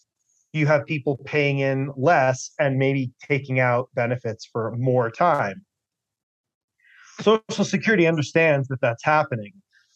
you 0.54 0.68
have 0.68 0.86
people 0.86 1.18
paying 1.26 1.60
in 1.60 1.92
less 1.98 2.52
and 2.60 2.78
maybe 2.78 3.12
taking 3.28 3.60
out 3.60 3.90
benefits 3.94 4.48
for 4.50 4.74
more 4.78 5.10
time. 5.12 5.66
Social 7.22 7.66
Security 7.66 8.08
understands 8.08 8.68
that 8.68 8.82
that's 8.82 9.04
happening. 9.04 9.54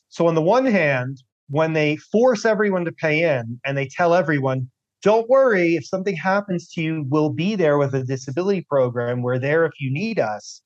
So, 0.09 0.27
on 0.27 0.35
the 0.35 0.41
one 0.41 0.65
hand, 0.65 1.21
when 1.49 1.73
they 1.73 1.97
force 1.97 2.45
everyone 2.45 2.85
to 2.85 2.91
pay 2.91 3.23
in 3.23 3.59
and 3.65 3.77
they 3.77 3.87
tell 3.87 4.13
everyone, 4.13 4.69
don't 5.03 5.29
worry 5.29 5.75
if 5.75 5.85
something 5.85 6.15
happens 6.15 6.69
to 6.73 6.81
you 6.81 7.05
we'll 7.07 7.29
be 7.29 7.55
there 7.55 7.77
with 7.77 7.93
a 7.93 8.03
disability 8.03 8.65
program. 8.69 9.21
We're 9.21 9.39
there 9.39 9.65
if 9.65 9.73
you 9.79 9.91
need 9.91 10.19
us. 10.19 10.61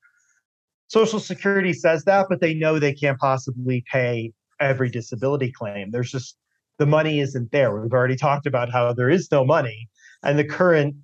Social 0.88 1.20
security 1.20 1.74
says 1.74 2.04
that 2.06 2.28
but 2.30 2.42
they 2.42 2.54
know 2.54 2.80
they 2.80 2.94
can't 2.94 3.20
possibly 3.20 3.84
pay 3.92 4.32
every 4.60 4.90
disability 4.90 5.52
claim. 5.52 5.92
There's 5.92 6.12
just 6.12 6.38
the 6.80 6.86
money 6.86 7.20
isn't 7.20 7.52
there. 7.52 7.80
We've 7.80 7.92
already 7.92 8.16
talked 8.16 8.46
about 8.46 8.72
how 8.72 8.94
there 8.94 9.10
is 9.10 9.32
no 9.32 9.46
money 9.46 9.90
and 10.24 10.38
the 10.38 10.44
current 10.44 10.96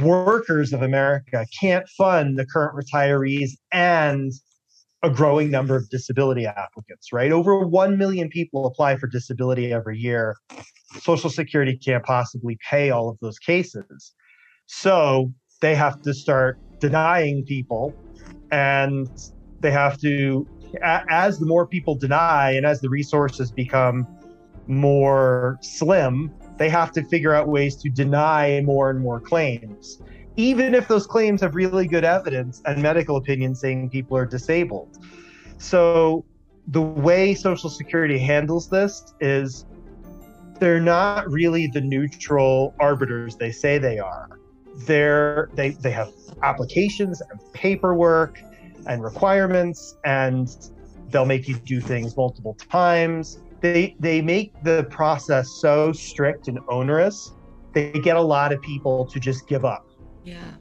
workers 0.00 0.72
of 0.72 0.80
america 0.80 1.46
can't 1.60 1.86
fund 1.90 2.38
the 2.38 2.46
current 2.46 2.74
retirees 2.74 3.50
and 3.72 4.32
a 5.04 5.10
growing 5.10 5.50
number 5.50 5.76
of 5.76 5.88
disability 5.90 6.46
applicants, 6.46 7.12
right? 7.12 7.30
Over 7.30 7.66
1 7.66 7.98
million 7.98 8.30
people 8.30 8.64
apply 8.64 8.96
for 8.96 9.06
disability 9.06 9.70
every 9.70 9.98
year. 9.98 10.36
Social 10.98 11.28
Security 11.28 11.76
can't 11.76 12.02
possibly 12.04 12.56
pay 12.70 12.88
all 12.88 13.10
of 13.10 13.18
those 13.20 13.38
cases. 13.38 14.14
So 14.64 15.30
they 15.60 15.74
have 15.74 16.00
to 16.02 16.14
start 16.14 16.58
denying 16.80 17.44
people, 17.44 17.94
and 18.50 19.06
they 19.60 19.70
have 19.70 20.00
to, 20.00 20.46
as 20.82 21.38
the 21.38 21.46
more 21.46 21.66
people 21.66 21.96
deny 21.96 22.52
and 22.52 22.64
as 22.64 22.80
the 22.80 22.88
resources 22.88 23.52
become 23.52 24.06
more 24.66 25.58
slim, 25.60 26.32
they 26.56 26.70
have 26.70 26.92
to 26.92 27.04
figure 27.04 27.34
out 27.34 27.48
ways 27.48 27.76
to 27.82 27.90
deny 27.90 28.62
more 28.62 28.88
and 28.88 29.00
more 29.00 29.20
claims 29.20 30.00
even 30.36 30.74
if 30.74 30.88
those 30.88 31.06
claims 31.06 31.40
have 31.40 31.54
really 31.54 31.86
good 31.86 32.04
evidence 32.04 32.60
and 32.66 32.82
medical 32.82 33.16
opinion 33.16 33.54
saying 33.54 33.90
people 33.90 34.16
are 34.16 34.26
disabled. 34.26 34.98
So 35.58 36.24
the 36.68 36.82
way 36.82 37.34
Social 37.34 37.70
Security 37.70 38.18
handles 38.18 38.68
this 38.68 39.14
is 39.20 39.64
they're 40.58 40.80
not 40.80 41.30
really 41.30 41.66
the 41.66 41.80
neutral 41.80 42.74
arbiters 42.80 43.36
they 43.36 43.52
say 43.52 43.78
they 43.78 43.98
are. 43.98 44.28
They're 44.86 45.50
they 45.54 45.70
they 45.70 45.90
have 45.92 46.12
applications 46.42 47.20
and 47.20 47.40
paperwork 47.52 48.40
and 48.86 49.02
requirements 49.02 49.96
and 50.04 50.48
they'll 51.10 51.24
make 51.24 51.46
you 51.48 51.54
do 51.56 51.80
things 51.80 52.16
multiple 52.16 52.54
times. 52.54 53.38
They 53.60 53.94
they 54.00 54.20
make 54.20 54.52
the 54.64 54.86
process 54.90 55.48
so 55.60 55.92
strict 55.92 56.48
and 56.48 56.58
onerous. 56.68 57.32
They 57.72 57.92
get 57.92 58.16
a 58.16 58.22
lot 58.22 58.52
of 58.52 58.60
people 58.62 59.04
to 59.06 59.20
just 59.20 59.46
give 59.48 59.64
up 59.64 59.86
yeah. 60.24 60.54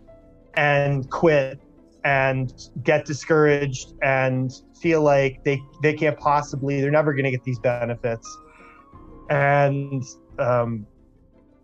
And 0.56 1.10
quit 1.10 1.60
and 2.04 2.70
get 2.84 3.06
discouraged 3.06 3.94
and 4.02 4.52
feel 4.80 5.02
like 5.02 5.44
they 5.44 5.62
they 5.82 5.94
can't 5.94 6.18
possibly 6.18 6.82
they're 6.82 6.92
never 6.92 7.14
going 7.14 7.26
to 7.26 7.32
get 7.32 7.44
these 7.44 7.60
benefits. 7.60 8.38
And 9.30 10.04
um, 10.38 10.86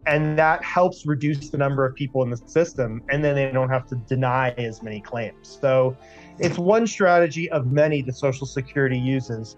and 0.08 0.40
that 0.40 0.64
helps 0.64 1.06
reduce 1.06 1.50
the 1.50 1.58
number 1.58 1.86
of 1.86 1.94
people 1.94 2.24
in 2.24 2.30
the 2.30 2.38
system 2.38 3.04
and 3.10 3.24
then 3.24 3.36
they 3.36 3.52
don't 3.52 3.70
have 3.70 3.86
to 3.88 3.96
deny 4.08 4.52
as 4.52 4.82
many 4.82 5.02
claims. 5.02 5.60
So 5.62 5.96
it's 6.40 6.58
one 6.58 6.88
strategy 6.88 7.50
of 7.52 7.68
many 7.68 8.02
that 8.04 8.16
social 8.16 8.48
security 8.48 8.98
uses 8.98 9.58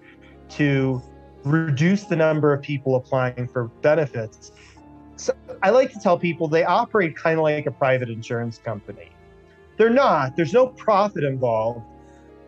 to 0.50 1.02
reduce 1.44 2.04
the 2.06 2.16
number 2.16 2.54
of 2.54 2.62
people 2.62 2.96
applying 2.96 3.48
for 3.48 3.66
benefits 3.82 4.52
so 5.22 5.34
I 5.62 5.70
like 5.70 5.92
to 5.94 6.00
tell 6.00 6.18
people 6.18 6.48
they 6.48 6.64
operate 6.64 7.16
kind 7.16 7.38
of 7.38 7.44
like 7.44 7.68
a 7.68 7.72
private 7.72 8.10
insurance 8.10 8.58
company. 8.58 9.12
They're 9.78 9.90
not. 9.90 10.36
There's 10.36 10.54
no 10.54 10.68
profit 10.68 11.24
involved. 11.24 11.86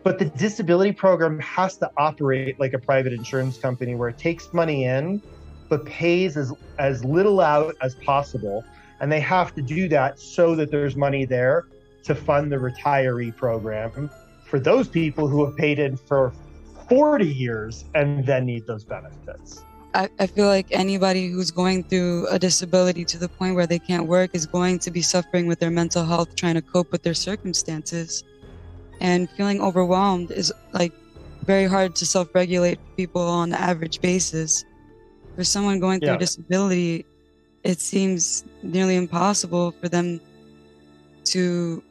But 0.02 0.18
the 0.18 0.26
disability 0.26 0.92
program 0.92 1.38
has 1.38 1.78
to 1.78 1.90
operate 1.96 2.58
like 2.58 2.74
a 2.74 2.78
private 2.78 3.12
insurance 3.12 3.56
company 3.58 3.94
where 3.94 4.08
it 4.08 4.18
takes 4.18 4.52
money 4.52 4.84
in 4.84 5.22
but 5.68 5.86
pays 5.86 6.36
as, 6.36 6.52
as 6.78 7.04
little 7.04 7.40
out 7.40 7.74
as 7.80 7.94
possible. 7.94 8.64
And 9.00 9.10
they 9.10 9.20
have 9.20 9.54
to 9.54 9.62
do 9.62 9.88
that 9.88 10.18
so 10.18 10.54
that 10.56 10.70
there's 10.70 10.94
money 10.94 11.24
there 11.24 11.66
to 12.04 12.14
fund 12.14 12.52
the 12.52 12.56
retiree 12.56 13.34
program 13.34 14.10
for 14.44 14.58
those 14.58 14.88
people 14.88 15.26
who 15.26 15.44
have 15.46 15.56
paid 15.56 15.78
in 15.78 15.96
for 15.96 16.32
40 16.88 17.26
years 17.26 17.84
and 17.94 18.26
then 18.26 18.44
need 18.44 18.66
those 18.66 18.84
benefits. 18.84 19.64
I, 19.94 20.08
I 20.18 20.26
feel 20.26 20.46
like 20.46 20.66
anybody 20.72 21.28
who's 21.28 21.52
going 21.52 21.84
through 21.84 22.26
a 22.28 22.38
disability 22.38 23.04
to 23.04 23.18
the 23.18 23.28
point 23.28 23.54
where 23.54 23.66
they 23.66 23.78
can't 23.78 24.06
work 24.06 24.30
is 24.34 24.44
going 24.44 24.80
to 24.80 24.90
be 24.90 25.02
suffering 25.02 25.46
with 25.46 25.60
their 25.60 25.70
mental 25.70 26.04
health, 26.04 26.34
trying 26.34 26.54
to 26.54 26.62
cope 26.62 26.90
with 26.90 27.04
their 27.04 27.14
circumstances. 27.14 28.24
And 29.00 29.30
feeling 29.30 29.60
overwhelmed 29.60 30.32
is 30.32 30.52
like 30.72 30.92
very 31.44 31.66
hard 31.66 31.94
to 31.96 32.06
self 32.06 32.34
regulate 32.34 32.80
people 32.96 33.22
on 33.22 33.52
an 33.52 33.58
average 33.58 34.00
basis. 34.00 34.64
For 35.36 35.44
someone 35.44 35.78
going 35.78 36.00
through 36.00 36.08
yeah. 36.08 36.16
a 36.16 36.18
disability, 36.18 37.06
it 37.62 37.80
seems 37.80 38.44
nearly 38.62 38.96
impossible 38.96 39.72
for 39.80 39.88
them 39.88 40.20
to, 41.26 41.82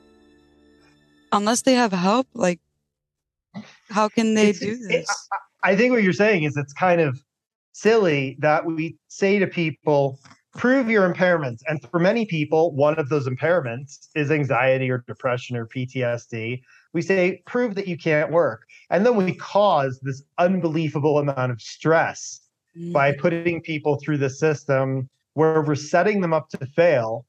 unless 1.32 1.62
they 1.62 1.74
have 1.74 1.92
help, 1.92 2.28
like, 2.34 2.60
how 3.90 4.10
can 4.10 4.34
they 4.34 4.50
it's, 4.50 4.60
do 4.60 4.78
this? 4.78 4.90
It, 4.90 5.06
I 5.62 5.76
think 5.76 5.94
what 5.94 6.04
you're 6.04 6.14
saying 6.14 6.44
is 6.44 6.58
it's 6.58 6.74
kind 6.74 7.02
of 7.02 7.22
silly 7.74 8.38
that 8.40 8.66
we 8.66 8.98
say 9.10 9.40
to 9.40 9.48
people, 9.48 10.20
prove 10.56 10.90
your 10.90 11.12
impairments. 11.12 11.62
And 11.68 11.82
for 11.90 12.00
many 12.00 12.26
people, 12.26 12.74
one 12.74 12.98
of 12.98 13.10
those 13.10 13.28
impairments 13.28 14.08
is 14.16 14.32
anxiety 14.32 14.90
or 14.90 15.04
depression 15.08 15.58
or 15.58 15.68
PTSD. 15.68 16.62
We 16.94 17.02
say, 17.02 17.42
prove 17.46 17.76
that 17.76 17.88
you 17.88 17.98
can't 17.98 18.32
work. 18.32 18.64
And 18.90 19.06
then 19.06 19.16
we 19.16 19.34
cause 19.36 20.00
this 20.02 20.24
unbelievable 20.38 21.18
amount 21.18 21.52
of 21.52 21.62
stress 21.62 22.42
mm. 22.78 22.94
by 22.94 23.14
putting 23.14 23.62
people 23.62 24.00
through 24.04 24.20
the 24.20 24.30
system 24.30 25.10
where 25.34 25.62
we're 25.62 25.76
setting 25.76 26.22
them 26.22 26.34
up 26.34 26.50
to 26.50 26.66
fail. 26.68 27.26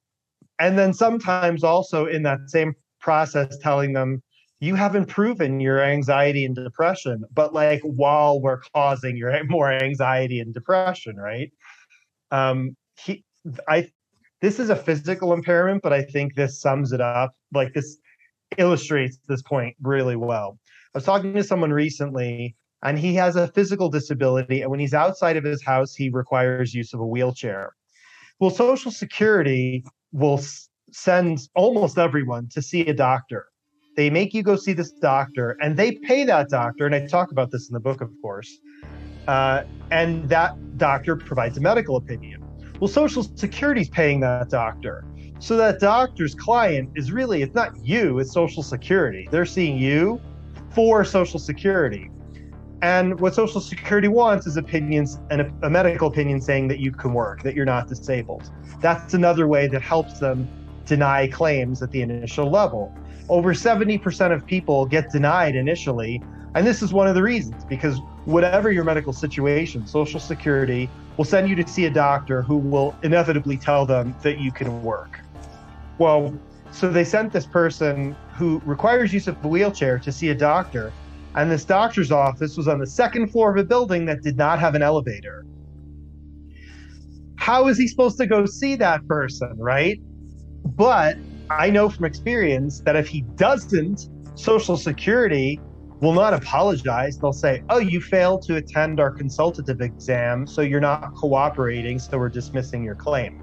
And 0.58 0.78
then 0.78 0.92
sometimes 0.92 1.64
also 1.64 2.06
in 2.06 2.22
that 2.24 2.38
same 2.48 2.74
process, 3.00 3.58
telling 3.58 3.94
them, 3.94 4.22
you 4.60 4.74
haven't 4.74 5.06
proven 5.06 5.60
your 5.60 5.82
anxiety 5.82 6.44
and 6.44 6.54
depression, 6.54 7.24
but 7.32 7.52
like 7.52 7.80
while 7.82 8.40
we're 8.40 8.60
causing 8.74 9.16
your 9.16 9.44
more 9.48 9.72
anxiety 9.72 10.40
and 10.40 10.54
depression, 10.54 11.16
right? 11.16 11.52
Um, 12.30 12.76
he, 12.98 13.24
I, 13.68 13.90
this 14.40 14.58
is 14.58 14.70
a 14.70 14.76
physical 14.76 15.32
impairment, 15.32 15.82
but 15.82 15.92
I 15.92 16.02
think 16.02 16.34
this 16.34 16.60
sums 16.60 16.92
it 16.92 17.00
up. 17.00 17.34
Like 17.52 17.72
this 17.74 17.98
illustrates 18.58 19.18
this 19.28 19.42
point 19.42 19.76
really 19.82 20.16
well. 20.16 20.58
I 20.94 20.98
was 20.98 21.04
talking 21.04 21.34
to 21.34 21.44
someone 21.44 21.72
recently, 21.72 22.54
and 22.82 22.98
he 22.98 23.14
has 23.14 23.36
a 23.36 23.48
physical 23.48 23.88
disability, 23.88 24.62
and 24.62 24.70
when 24.70 24.80
he's 24.80 24.94
outside 24.94 25.36
of 25.36 25.44
his 25.44 25.62
house, 25.62 25.94
he 25.94 26.10
requires 26.10 26.74
use 26.74 26.92
of 26.94 27.00
a 27.00 27.06
wheelchair. 27.06 27.74
Well, 28.38 28.50
Social 28.50 28.90
Security 28.90 29.84
will 30.12 30.40
send 30.92 31.40
almost 31.54 31.98
everyone 31.98 32.48
to 32.50 32.62
see 32.62 32.82
a 32.82 32.94
doctor 32.94 33.46
they 33.96 34.10
make 34.10 34.34
you 34.34 34.42
go 34.42 34.56
see 34.56 34.72
this 34.72 34.90
doctor, 34.90 35.56
and 35.60 35.76
they 35.76 35.92
pay 35.92 36.24
that 36.24 36.48
doctor. 36.48 36.86
And 36.86 36.94
I 36.94 37.06
talk 37.06 37.30
about 37.30 37.50
this 37.50 37.68
in 37.68 37.74
the 37.74 37.80
book, 37.80 38.00
of 38.00 38.10
course. 38.20 38.60
Uh, 39.28 39.62
and 39.90 40.28
that 40.28 40.78
doctor 40.78 41.16
provides 41.16 41.56
a 41.56 41.60
medical 41.60 41.96
opinion. 41.96 42.44
Well, 42.80 42.88
Social 42.88 43.22
Security's 43.22 43.88
paying 43.88 44.20
that 44.20 44.50
doctor. 44.50 45.04
So 45.38 45.56
that 45.56 45.80
doctor's 45.80 46.34
client 46.34 46.90
is 46.96 47.12
really, 47.12 47.42
it's 47.42 47.54
not 47.54 47.76
you, 47.84 48.18
it's 48.18 48.32
Social 48.32 48.62
Security. 48.62 49.28
They're 49.30 49.46
seeing 49.46 49.78
you 49.78 50.20
for 50.70 51.04
Social 51.04 51.38
Security. 51.38 52.10
And 52.82 53.18
what 53.20 53.34
Social 53.34 53.60
Security 53.60 54.08
wants 54.08 54.46
is 54.46 54.56
opinions 54.56 55.18
and 55.30 55.40
a, 55.40 55.52
a, 55.62 55.70
medical 55.70 56.08
opinion 56.08 56.40
saying 56.40 56.68
that 56.68 56.80
you 56.80 56.92
can 56.92 57.14
work, 57.14 57.42
that 57.42 57.54
you're 57.54 57.64
not 57.64 57.88
disabled. 57.88 58.50
That's 58.80 59.14
another 59.14 59.46
way 59.46 59.68
that 59.68 59.80
helps 59.80 60.18
them 60.18 60.48
deny 60.84 61.28
claims 61.28 61.82
at 61.82 61.90
the 61.92 62.02
initial 62.02 62.50
level 62.50 62.94
over 63.28 63.54
70% 63.54 64.32
of 64.32 64.46
people 64.46 64.86
get 64.86 65.10
denied 65.10 65.56
initially. 65.56 66.22
And 66.54 66.66
this 66.66 66.82
is 66.82 66.92
one 66.92 67.08
of 67.08 67.14
the 67.14 67.22
reasons 67.22 67.64
because 67.64 67.98
whatever 68.26 68.70
your 68.70 68.84
medical 68.84 69.12
situation, 69.12 69.86
Social 69.86 70.20
Security 70.20 70.88
will 71.16 71.24
send 71.24 71.48
you 71.48 71.56
to 71.56 71.66
see 71.66 71.86
a 71.86 71.90
doctor 71.90 72.42
who 72.42 72.56
will 72.56 72.94
inevitably 73.02 73.56
tell 73.56 73.86
them 73.86 74.14
that 74.22 74.38
you 74.38 74.52
can 74.52 74.82
work. 74.82 75.20
Well, 75.98 76.38
so 76.70 76.90
they 76.90 77.04
sent 77.04 77.32
this 77.32 77.46
person 77.46 78.16
who 78.34 78.60
requires 78.64 79.12
use 79.12 79.28
of 79.28 79.42
a 79.44 79.48
wheelchair 79.48 79.98
to 80.00 80.12
see 80.12 80.30
a 80.30 80.34
doctor. 80.34 80.92
And 81.36 81.50
this 81.50 81.64
doctor's 81.64 82.12
office 82.12 82.56
was 82.56 82.68
on 82.68 82.78
the 82.78 82.86
second 82.86 83.28
floor 83.28 83.50
of 83.50 83.56
a 83.56 83.64
building 83.64 84.04
that 84.06 84.22
did 84.22 84.36
not 84.36 84.58
have 84.58 84.74
an 84.74 84.82
elevator. 84.82 85.44
How 87.36 87.68
is 87.68 87.78
he 87.78 87.88
supposed 87.88 88.16
to 88.18 88.26
go 88.26 88.46
see 88.46 88.76
that 88.76 89.06
person, 89.06 89.54
right? 89.56 90.00
But 90.64 91.16
I 91.58 91.70
know 91.70 91.88
from 91.88 92.04
experience 92.04 92.80
that 92.80 92.96
if 92.96 93.06
he 93.06 93.20
doesn't, 93.36 94.08
Social 94.34 94.76
Security 94.76 95.60
will 96.00 96.12
not 96.12 96.34
apologize. 96.34 97.16
They'll 97.16 97.32
say, 97.32 97.62
Oh, 97.70 97.78
you 97.78 98.00
failed 98.00 98.42
to 98.42 98.56
attend 98.56 98.98
our 98.98 99.10
consultative 99.10 99.80
exam, 99.80 100.46
so 100.46 100.62
you're 100.62 100.80
not 100.80 101.14
cooperating, 101.14 101.98
so 101.98 102.18
we're 102.18 102.28
dismissing 102.28 102.82
your 102.82 102.96
claim. 102.96 103.40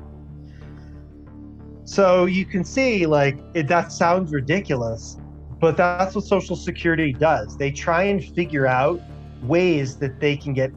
So 1.85 2.25
you 2.25 2.45
can 2.45 2.65
see, 2.65 3.05
like, 3.05 3.37
it, 3.53 3.67
that 3.69 3.91
sounds 3.91 4.31
ridiculous, 4.31 5.17
but 5.59 5.77
that's 5.77 6.13
what 6.13 6.25
Social 6.25 6.55
Security 6.55 7.13
does. 7.13 7.57
They 7.57 7.71
try 7.71 8.03
and 8.03 8.23
figure 8.23 8.67
out 8.67 9.01
ways 9.43 9.95
that 9.97 10.19
they 10.19 10.35
can 10.35 10.53
get 10.53 10.71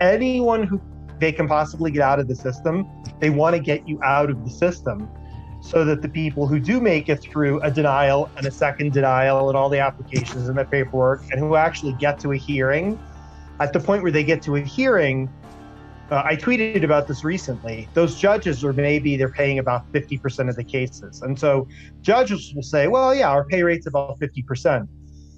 anyone 0.00 0.64
who 0.64 0.80
they 1.18 1.32
can 1.32 1.48
possibly 1.48 1.90
get 1.90 2.02
out 2.02 2.20
of 2.20 2.28
the 2.28 2.36
system. 2.36 2.86
They 3.20 3.30
want 3.30 3.56
to 3.56 3.60
get 3.60 3.88
you 3.88 4.02
out 4.02 4.28
of 4.28 4.44
the 4.44 4.50
system 4.50 5.08
so 5.64 5.82
that 5.82 6.02
the 6.02 6.08
people 6.08 6.46
who 6.46 6.60
do 6.60 6.78
make 6.78 7.08
it 7.08 7.22
through 7.22 7.58
a 7.62 7.70
denial 7.70 8.30
and 8.36 8.46
a 8.46 8.50
second 8.50 8.92
denial 8.92 9.48
and 9.48 9.56
all 9.56 9.70
the 9.70 9.78
applications 9.78 10.46
and 10.46 10.58
the 10.58 10.64
paperwork 10.66 11.22
and 11.32 11.40
who 11.40 11.56
actually 11.56 11.94
get 11.94 12.20
to 12.20 12.32
a 12.32 12.36
hearing 12.36 12.98
at 13.60 13.72
the 13.72 13.80
point 13.80 14.02
where 14.02 14.12
they 14.12 14.22
get 14.22 14.42
to 14.42 14.56
a 14.56 14.60
hearing 14.60 15.26
uh, 16.10 16.22
i 16.26 16.36
tweeted 16.36 16.84
about 16.84 17.08
this 17.08 17.24
recently. 17.24 17.88
Those 17.94 18.16
judges 18.16 18.62
are 18.62 18.74
maybe 18.74 19.16
they're 19.16 19.30
paying 19.30 19.58
about 19.58 19.90
50% 19.92 20.50
of 20.50 20.56
the 20.56 20.64
cases. 20.64 21.22
And 21.22 21.38
so 21.38 21.66
judges 22.02 22.52
will 22.54 22.62
say 22.62 22.88
well 22.88 23.14
yeah 23.14 23.30
our 23.30 23.46
pay 23.46 23.62
rate's 23.62 23.86
about 23.86 24.20
50% 24.20 24.86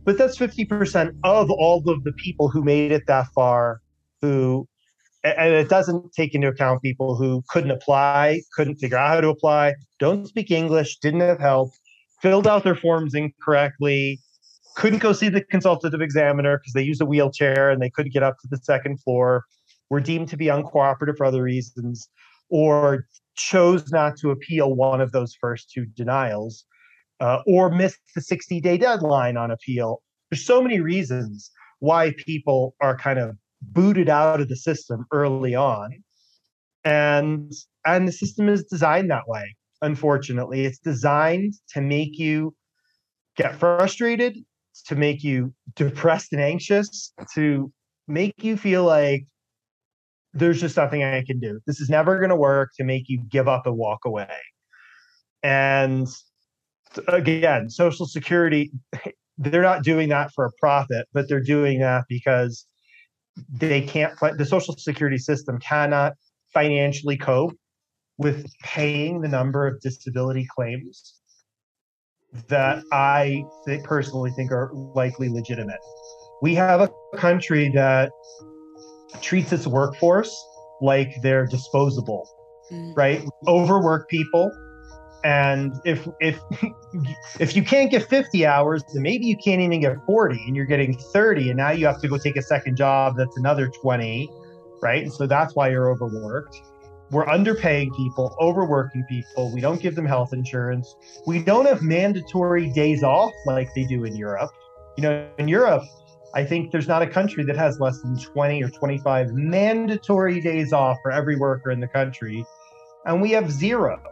but 0.05 0.19
that's 0.19 0.37
50% 0.39 1.17
of 1.25 1.51
all 1.51 1.89
of 1.89 2.03
the 2.03 2.13
people 2.13 2.49
who 2.49 2.65
made 2.65 2.91
it 2.91 3.07
that 3.07 3.27
far 3.35 3.81
who 4.23 4.67
and 5.37 5.55
it 5.55 5.69
doesn't 5.69 6.13
take 6.13 6.35
into 6.35 6.49
account 6.49 6.83
people 6.83 7.17
who 7.17 7.43
couldn't 7.49 7.71
apply, 7.71 8.43
couldn't 8.53 8.77
figure 8.77 8.97
out 8.97 9.15
how 9.15 9.21
to 9.21 9.29
apply, 9.29 9.75
don't 9.99 10.27
speak 10.27 10.51
English, 10.51 10.99
didn't 10.99 11.21
have 11.21 11.41
help, 11.41 11.71
filled 12.23 12.47
out 12.47 12.65
their 12.65 12.75
forms 12.75 13.15
incorrectly, 13.15 14.21
couldn't 14.77 15.01
go 15.01 15.13
see 15.13 15.29
the 15.29 15.43
consultative 15.43 16.01
examiner 16.01 16.59
because 16.59 16.73
they 16.75 16.83
used 16.83 17.01
a 17.01 17.07
wheelchair 17.07 17.71
and 17.71 17.83
they 17.83 17.91
couldn't 17.91 18.13
get 18.13 18.23
up 18.23 18.37
to 18.41 18.49
the 18.49 18.59
second 18.59 19.01
floor, 19.01 19.45
were 19.91 20.01
deemed 20.01 20.29
to 20.29 20.37
be 20.37 20.47
uncooperative 20.47 21.17
for 21.17 21.25
other 21.25 21.43
reasons, 21.43 22.09
or 22.51 23.07
chose 23.35 23.91
not 23.91 24.17
to 24.19 24.31
appeal 24.31 24.75
one 24.75 25.01
of 25.01 25.13
those 25.13 25.35
first 25.41 25.71
two 25.71 25.87
denials, 25.87 26.65
uh, 27.21 27.39
or 27.47 27.71
missed 27.71 28.01
the 28.15 28.21
60 28.21 28.61
day 28.61 28.77
deadline 28.77 29.37
on 29.37 29.51
appeal. 29.51 30.03
There's 30.31 30.45
so 30.45 30.63
many 30.63 30.81
reasons 30.81 31.51
why 31.81 32.15
people 32.17 32.75
are 32.81 32.97
kind 32.97 33.19
of 33.19 33.37
booted 33.73 34.09
out 34.09 34.41
of 34.41 34.49
the 34.49 34.57
system 34.57 35.07
early 35.13 35.55
on. 35.55 35.91
And 36.85 37.53
and 37.85 38.07
the 38.07 38.13
system 38.13 38.49
is 38.49 38.65
designed 38.65 39.11
that 39.11 39.29
way 39.29 39.57
unfortunately. 39.83 40.65
It's 40.65 40.79
designed 40.79 41.55
to 41.71 41.81
make 41.81 42.19
you 42.19 42.55
get 43.37 43.57
frustrated 43.57 44.37
to 44.87 44.95
make 44.95 45.23
you 45.23 45.55
depressed 45.75 46.33
and 46.33 46.43
anxious 46.43 47.13
to 47.35 47.73
make 48.09 48.35
you 48.43 48.57
feel 48.57 48.85
like 48.85 49.27
there's 50.35 50.61
just 50.61 50.77
nothing 50.77 51.03
i 51.03 51.23
can 51.25 51.41
do. 51.41 51.61
This 51.67 51.81
is 51.81 51.89
never 51.89 52.19
going 52.19 52.31
to 52.31 52.37
work 52.37 52.71
to 52.77 52.85
make 52.85 53.05
you 53.09 53.23
give 53.29 53.49
up 53.49 53.67
and 53.67 53.77
walk 53.77 54.05
away. 54.05 54.29
And 55.43 56.07
again 57.09 57.69
social 57.69 58.07
security 58.07 58.71
they're 59.39 59.61
not 59.61 59.83
doing 59.83 60.09
that 60.09 60.31
for 60.33 60.47
a 60.47 60.51
profit 60.59 61.07
but 61.13 61.29
they're 61.29 61.43
doing 61.43 61.81
that 61.81 62.05
because 62.09 62.65
they 63.49 63.83
can't 63.83 64.15
the 64.39 64.45
social 64.45 64.75
security 64.77 65.19
system 65.19 65.59
cannot 65.59 66.15
financially 66.55 67.17
cope 67.17 67.53
with 68.19 68.47
paying 68.63 69.21
the 69.21 69.29
number 69.29 69.67
of 69.67 69.81
disability 69.81 70.47
claims 70.55 71.21
that 72.49 72.83
I 72.93 73.45
think, 73.65 73.85
personally 73.85 74.31
think 74.31 74.53
are 74.53 74.71
likely 74.73 75.29
legitimate. 75.29 75.81
We 76.43 76.55
have 76.55 76.81
a 76.81 76.91
country 77.17 77.71
that 77.75 78.11
treats 79.23 79.53
its 79.53 79.67
workforce 79.67 80.35
like 80.81 81.11
they're 81.23 81.47
disposable, 81.47 82.29
mm. 82.71 82.97
right? 82.97 83.23
Overwork 83.47 84.09
people 84.09 84.51
And 85.25 85.75
if 85.85 86.09
if 86.21 86.41
if 87.41 87.57
you 87.57 87.63
can't 87.63 87.91
get 87.91 88.09
50 88.09 88.47
hours, 88.47 88.83
then 88.93 89.03
maybe 89.03 89.27
you 89.27 89.37
can't 89.37 89.61
even 89.61 89.81
get 89.81 89.97
40 90.07 90.37
and 90.47 90.57
you're 90.57 90.67
getting 90.67 90.97
30 90.97 91.51
and 91.51 91.57
now 91.57 91.71
you 91.71 91.87
have 91.87 92.01
to 92.01 92.09
go 92.09 92.17
take 92.19 92.37
a 92.37 92.43
second 92.43 92.77
job 92.77 93.17
that's 93.17 93.37
another 93.37 93.69
20, 93.69 94.29
right? 94.83 95.03
And 95.03 95.13
so 95.13 95.27
that's 95.27 95.55
why 95.55 95.71
you're 95.71 95.91
overworked. 95.91 96.61
We're 97.11 97.27
underpaying 97.27 97.97
people, 97.97 98.37
overworking 98.41 99.05
people. 99.09 99.53
We 99.55 99.61
don't 99.61 99.81
give 99.81 99.95
them 99.95 100.07
health 100.07 100.33
insurance. 100.33 100.97
We 101.25 101.43
don't 101.43 101.67
have 101.67 101.81
mandatory 101.81 102.71
days 102.73 103.05
off 103.05 103.33
like 103.47 103.69
they 103.75 103.85
do 103.85 104.05
in 104.05 104.17
Europe. 104.17 104.51
You 104.97 105.03
know, 105.03 105.29
in 105.39 105.47
Europe, 105.47 105.85
I 106.35 106.45
think 106.45 106.73
there's 106.73 106.89
not 106.89 107.03
a 107.03 107.07
country 107.07 107.45
that 107.45 107.57
has 107.57 107.79
less 107.79 108.01
than 108.01 108.19
20 108.19 108.63
or 108.63 108.71
25 108.71 109.33
mandatory 109.33 110.41
days 110.41 110.73
off 110.73 110.99
for 111.03 111.13
every 111.13 111.37
worker 111.37 111.71
in 111.71 111.79
the 111.79 111.89
country. 111.89 112.45
And 113.05 113.23
we 113.23 113.31
have 113.31 113.51
zero. 113.53 114.03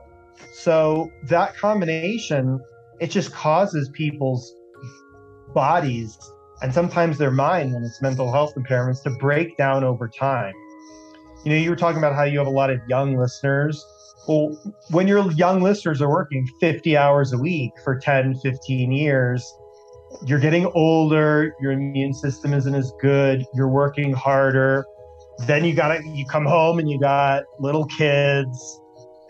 So 0.52 1.10
that 1.24 1.56
combination, 1.56 2.60
it 3.00 3.10
just 3.10 3.32
causes 3.32 3.88
people's 3.90 4.54
bodies 5.54 6.18
and 6.62 6.72
sometimes 6.72 7.18
their 7.18 7.30
mind 7.30 7.72
when 7.74 7.84
it's 7.84 8.00
mental 8.00 8.32
health 8.32 8.54
impairments 8.56 9.02
to 9.02 9.10
break 9.10 9.56
down 9.56 9.84
over 9.84 10.08
time. 10.08 10.54
You 11.44 11.52
know, 11.52 11.58
you 11.58 11.68
were 11.68 11.76
talking 11.76 11.98
about 11.98 12.14
how 12.14 12.24
you 12.24 12.38
have 12.38 12.46
a 12.46 12.50
lot 12.50 12.70
of 12.70 12.80
young 12.88 13.16
listeners. 13.16 13.84
Well, 14.26 14.58
when 14.90 15.06
your 15.06 15.30
young 15.32 15.62
listeners 15.62 16.00
are 16.00 16.08
working 16.08 16.48
50 16.60 16.96
hours 16.96 17.32
a 17.32 17.38
week 17.38 17.72
for 17.84 17.98
10, 17.98 18.36
15 18.36 18.92
years, 18.92 19.54
you're 20.24 20.38
getting 20.38 20.66
older, 20.74 21.54
your 21.60 21.72
immune 21.72 22.14
system 22.14 22.54
isn't 22.54 22.74
as 22.74 22.92
good, 23.00 23.44
you're 23.54 23.68
working 23.68 24.12
harder. 24.14 24.86
Then 25.40 25.64
you 25.64 25.74
got 25.74 25.88
to 25.88 26.08
you 26.08 26.24
come 26.26 26.46
home 26.46 26.78
and 26.78 26.88
you 26.88 26.98
got 26.98 27.42
little 27.58 27.84
kids 27.86 28.80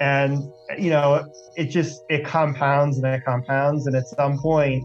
and 0.05 0.53
you 0.79 0.91
know 0.91 1.27
it 1.57 1.67
just 1.67 2.05
it 2.11 2.25
compounds 2.27 2.99
and 2.99 3.07
it 3.07 3.25
compounds. 3.25 3.87
And 3.87 3.97
at 3.97 4.07
some 4.07 4.39
point 4.39 4.85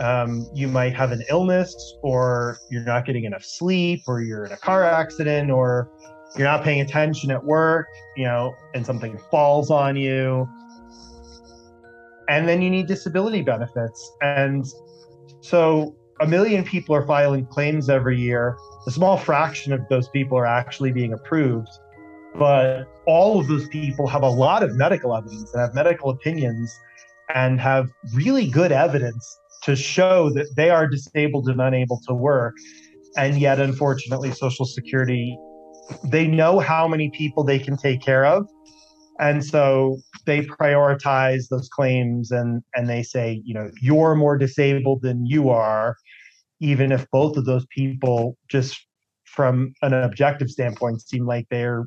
um, 0.00 0.46
you 0.52 0.66
might 0.66 0.94
have 0.94 1.12
an 1.12 1.22
illness 1.28 1.74
or 2.02 2.58
you're 2.70 2.84
not 2.84 3.06
getting 3.06 3.24
enough 3.24 3.44
sleep 3.44 4.02
or 4.08 4.22
you're 4.22 4.44
in 4.44 4.52
a 4.52 4.56
car 4.56 4.84
accident 4.84 5.50
or 5.50 5.90
you're 6.36 6.48
not 6.48 6.64
paying 6.64 6.80
attention 6.80 7.30
at 7.30 7.44
work 7.44 7.86
you 8.16 8.24
know 8.24 8.54
and 8.74 8.84
something 8.84 9.16
falls 9.30 9.70
on 9.70 9.96
you. 9.96 10.48
And 12.28 12.48
then 12.48 12.62
you 12.62 12.70
need 12.70 12.86
disability 12.86 13.42
benefits. 13.42 14.12
And 14.20 14.64
so 15.40 15.96
a 16.20 16.26
million 16.26 16.62
people 16.64 16.94
are 16.94 17.06
filing 17.06 17.44
claims 17.46 17.88
every 17.88 18.18
year. 18.18 18.56
A 18.86 18.90
small 18.90 19.16
fraction 19.16 19.72
of 19.72 19.80
those 19.88 20.08
people 20.08 20.38
are 20.38 20.46
actually 20.46 20.92
being 20.92 21.12
approved 21.12 21.68
but 22.36 22.84
all 23.06 23.40
of 23.40 23.48
those 23.48 23.68
people 23.68 24.06
have 24.06 24.22
a 24.22 24.28
lot 24.28 24.62
of 24.62 24.74
medical 24.76 25.16
evidence 25.16 25.52
and 25.52 25.60
have 25.60 25.74
medical 25.74 26.10
opinions 26.10 26.78
and 27.34 27.60
have 27.60 27.88
really 28.14 28.48
good 28.48 28.72
evidence 28.72 29.38
to 29.62 29.76
show 29.76 30.30
that 30.30 30.46
they 30.56 30.70
are 30.70 30.86
disabled 30.86 31.48
and 31.48 31.60
unable 31.60 32.00
to 32.06 32.14
work. 32.14 32.54
And 33.16 33.38
yet, 33.38 33.60
unfortunately, 33.60 34.32
Social 34.32 34.64
Security, 34.64 35.36
they 36.04 36.26
know 36.26 36.60
how 36.60 36.86
many 36.88 37.10
people 37.10 37.44
they 37.44 37.58
can 37.58 37.76
take 37.76 38.00
care 38.00 38.24
of. 38.24 38.48
And 39.18 39.44
so 39.44 39.98
they 40.24 40.42
prioritize 40.42 41.48
those 41.50 41.68
claims 41.68 42.30
and, 42.30 42.62
and 42.74 42.88
they 42.88 43.02
say, 43.02 43.42
you 43.44 43.52
know, 43.52 43.70
you're 43.82 44.14
more 44.14 44.38
disabled 44.38 45.02
than 45.02 45.26
you 45.26 45.50
are, 45.50 45.96
even 46.60 46.90
if 46.90 47.06
both 47.10 47.36
of 47.36 47.44
those 47.44 47.66
people, 47.66 48.38
just 48.48 48.80
from 49.24 49.74
an 49.82 49.92
objective 49.92 50.48
standpoint, 50.48 51.02
seem 51.02 51.26
like 51.26 51.46
they're 51.50 51.86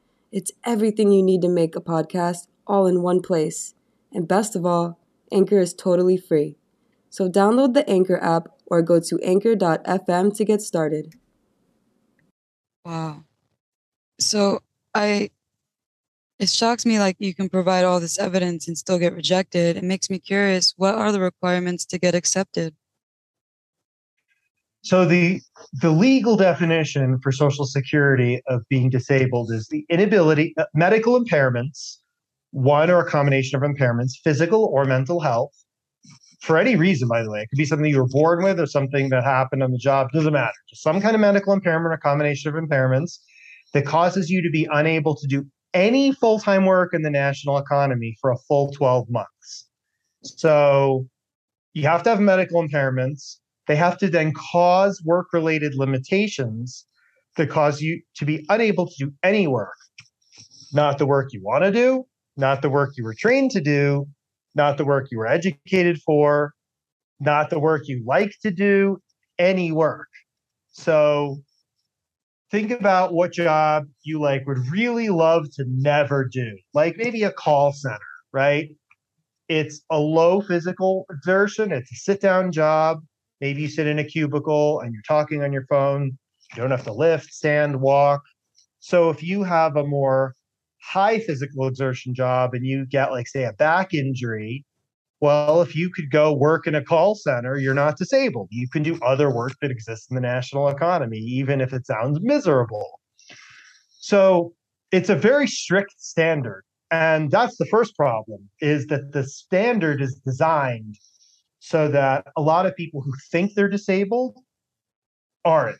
It's 0.31 0.51
everything 0.63 1.11
you 1.11 1.23
need 1.23 1.41
to 1.41 1.49
make 1.49 1.75
a 1.75 1.81
podcast 1.81 2.47
all 2.65 2.87
in 2.87 3.01
one 3.01 3.21
place. 3.21 3.73
And 4.13 4.27
best 4.27 4.55
of 4.55 4.65
all, 4.65 4.99
Anchor 5.31 5.59
is 5.59 5.73
totally 5.73 6.17
free. 6.17 6.57
So 7.09 7.29
download 7.29 7.73
the 7.73 7.87
Anchor 7.89 8.21
app 8.23 8.47
or 8.67 8.81
go 8.81 8.99
to 8.99 9.19
anchor.fm 9.19 10.35
to 10.37 10.45
get 10.45 10.61
started. 10.61 11.15
Wow. 12.85 13.25
So 14.19 14.61
I 14.93 15.31
it 16.39 16.49
shocks 16.49 16.87
me 16.87 16.97
like 16.97 17.17
you 17.19 17.35
can 17.35 17.49
provide 17.49 17.85
all 17.85 17.99
this 17.99 18.17
evidence 18.17 18.67
and 18.67 18.75
still 18.75 18.97
get 18.97 19.13
rejected. 19.13 19.77
It 19.77 19.83
makes 19.83 20.09
me 20.09 20.17
curious, 20.17 20.73
what 20.75 20.95
are 20.95 21.11
the 21.11 21.19
requirements 21.19 21.85
to 21.85 21.99
get 21.99 22.15
accepted? 22.15 22.75
So 24.83 25.05
the 25.05 25.41
the 25.73 25.91
legal 25.91 26.35
definition 26.35 27.19
for 27.21 27.31
Social 27.31 27.65
Security 27.65 28.41
of 28.47 28.67
being 28.67 28.89
disabled 28.89 29.51
is 29.51 29.67
the 29.67 29.85
inability, 29.89 30.53
uh, 30.57 30.65
medical 30.73 31.23
impairments, 31.23 31.97
one 32.49 32.89
or 32.89 32.99
a 32.99 33.09
combination 33.09 33.61
of 33.61 33.69
impairments, 33.69 34.13
physical 34.23 34.65
or 34.65 34.85
mental 34.85 35.19
health, 35.19 35.53
for 36.41 36.57
any 36.57 36.75
reason. 36.75 37.07
By 37.07 37.21
the 37.21 37.29
way, 37.29 37.41
it 37.41 37.49
could 37.49 37.57
be 37.57 37.65
something 37.65 37.89
you 37.89 37.99
were 37.99 38.07
born 38.07 38.43
with 38.43 38.59
or 38.59 38.65
something 38.65 39.09
that 39.09 39.23
happened 39.23 39.61
on 39.61 39.71
the 39.71 39.77
job. 39.77 40.11
Doesn't 40.13 40.33
matter. 40.33 40.51
Just 40.67 40.81
some 40.81 40.99
kind 40.99 41.13
of 41.13 41.21
medical 41.21 41.53
impairment 41.53 41.93
or 41.93 41.97
combination 41.97 42.53
of 42.53 42.61
impairments 42.61 43.19
that 43.73 43.85
causes 43.85 44.29
you 44.31 44.41
to 44.41 44.49
be 44.49 44.67
unable 44.71 45.15
to 45.15 45.27
do 45.27 45.45
any 45.75 46.11
full 46.11 46.39
time 46.39 46.65
work 46.65 46.93
in 46.93 47.03
the 47.03 47.11
national 47.11 47.57
economy 47.57 48.17
for 48.19 48.31
a 48.31 48.37
full 48.47 48.71
12 48.71 49.09
months. 49.09 49.67
So 50.23 51.07
you 51.73 51.83
have 51.83 52.01
to 52.03 52.09
have 52.09 52.19
medical 52.19 52.67
impairments 52.67 53.37
they 53.67 53.75
have 53.75 53.97
to 53.99 54.09
then 54.09 54.33
cause 54.33 55.01
work 55.05 55.27
related 55.33 55.75
limitations 55.75 56.85
that 57.37 57.49
cause 57.49 57.81
you 57.81 58.01
to 58.15 58.25
be 58.25 58.45
unable 58.49 58.87
to 58.87 58.93
do 58.97 59.13
any 59.23 59.47
work. 59.47 59.77
Not 60.73 60.97
the 60.97 61.05
work 61.05 61.29
you 61.31 61.41
want 61.43 61.63
to 61.63 61.71
do, 61.71 62.05
not 62.37 62.61
the 62.61 62.69
work 62.69 62.91
you 62.97 63.03
were 63.03 63.15
trained 63.17 63.51
to 63.51 63.61
do, 63.61 64.07
not 64.55 64.77
the 64.77 64.85
work 64.85 65.07
you 65.11 65.17
were 65.17 65.27
educated 65.27 66.01
for, 66.05 66.53
not 67.19 67.49
the 67.49 67.59
work 67.59 67.87
you 67.87 68.03
like 68.05 68.33
to 68.41 68.51
do, 68.51 68.97
any 69.37 69.71
work. 69.71 70.07
So 70.71 71.37
think 72.51 72.71
about 72.71 73.13
what 73.13 73.31
job 73.31 73.85
you 74.03 74.19
like 74.19 74.45
would 74.47 74.59
really 74.69 75.09
love 75.09 75.45
to 75.55 75.65
never 75.67 76.27
do, 76.27 76.57
like 76.73 76.95
maybe 76.97 77.23
a 77.23 77.31
call 77.31 77.73
center, 77.73 77.99
right? 78.33 78.69
It's 79.47 79.81
a 79.89 79.99
low 79.99 80.41
physical 80.41 81.05
exertion, 81.09 81.71
it's 81.71 81.91
a 81.91 81.95
sit 81.95 82.21
down 82.21 82.51
job. 82.51 82.99
Maybe 83.41 83.63
you 83.63 83.67
sit 83.67 83.87
in 83.87 83.99
a 83.99 84.03
cubicle 84.03 84.79
and 84.79 84.93
you're 84.93 85.01
talking 85.07 85.43
on 85.43 85.51
your 85.51 85.65
phone. 85.67 86.17
You 86.55 86.61
don't 86.61 86.71
have 86.71 86.83
to 86.85 86.93
lift, 86.93 87.33
stand, 87.33 87.81
walk. 87.81 88.21
So 88.79 89.09
if 89.09 89.21
you 89.23 89.43
have 89.43 89.75
a 89.75 89.85
more 89.85 90.35
high 90.81 91.19
physical 91.19 91.67
exertion 91.67 92.13
job 92.13 92.53
and 92.53 92.65
you 92.65 92.85
get, 92.85 93.11
like, 93.11 93.27
say, 93.27 93.43
a 93.43 93.53
back 93.53 93.93
injury, 93.93 94.65
well, 95.21 95.61
if 95.61 95.75
you 95.75 95.91
could 95.91 96.09
go 96.09 96.33
work 96.33 96.65
in 96.65 96.75
a 96.75 96.83
call 96.83 97.15
center, 97.15 97.57
you're 97.57 97.75
not 97.75 97.97
disabled. 97.97 98.47
You 98.51 98.67
can 98.69 98.81
do 98.81 98.99
other 99.03 99.33
work 99.33 99.53
that 99.61 99.69
exists 99.71 100.07
in 100.09 100.15
the 100.15 100.21
national 100.21 100.67
economy, 100.67 101.17
even 101.17 101.61
if 101.61 101.73
it 101.73 101.85
sounds 101.85 102.19
miserable. 102.21 102.99
So 103.99 104.53
it's 104.91 105.09
a 105.09 105.15
very 105.15 105.47
strict 105.47 105.93
standard. 105.97 106.63
And 106.89 107.31
that's 107.31 107.57
the 107.57 107.67
first 107.67 107.95
problem 107.95 108.49
is 108.59 108.87
that 108.87 109.13
the 109.13 109.23
standard 109.23 110.01
is 110.01 110.19
designed 110.25 110.95
so 111.61 111.87
that 111.87 112.25
a 112.35 112.41
lot 112.41 112.65
of 112.65 112.75
people 112.75 113.01
who 113.01 113.13
think 113.31 113.53
they're 113.53 113.69
disabled 113.69 114.35
aren't. 115.45 115.77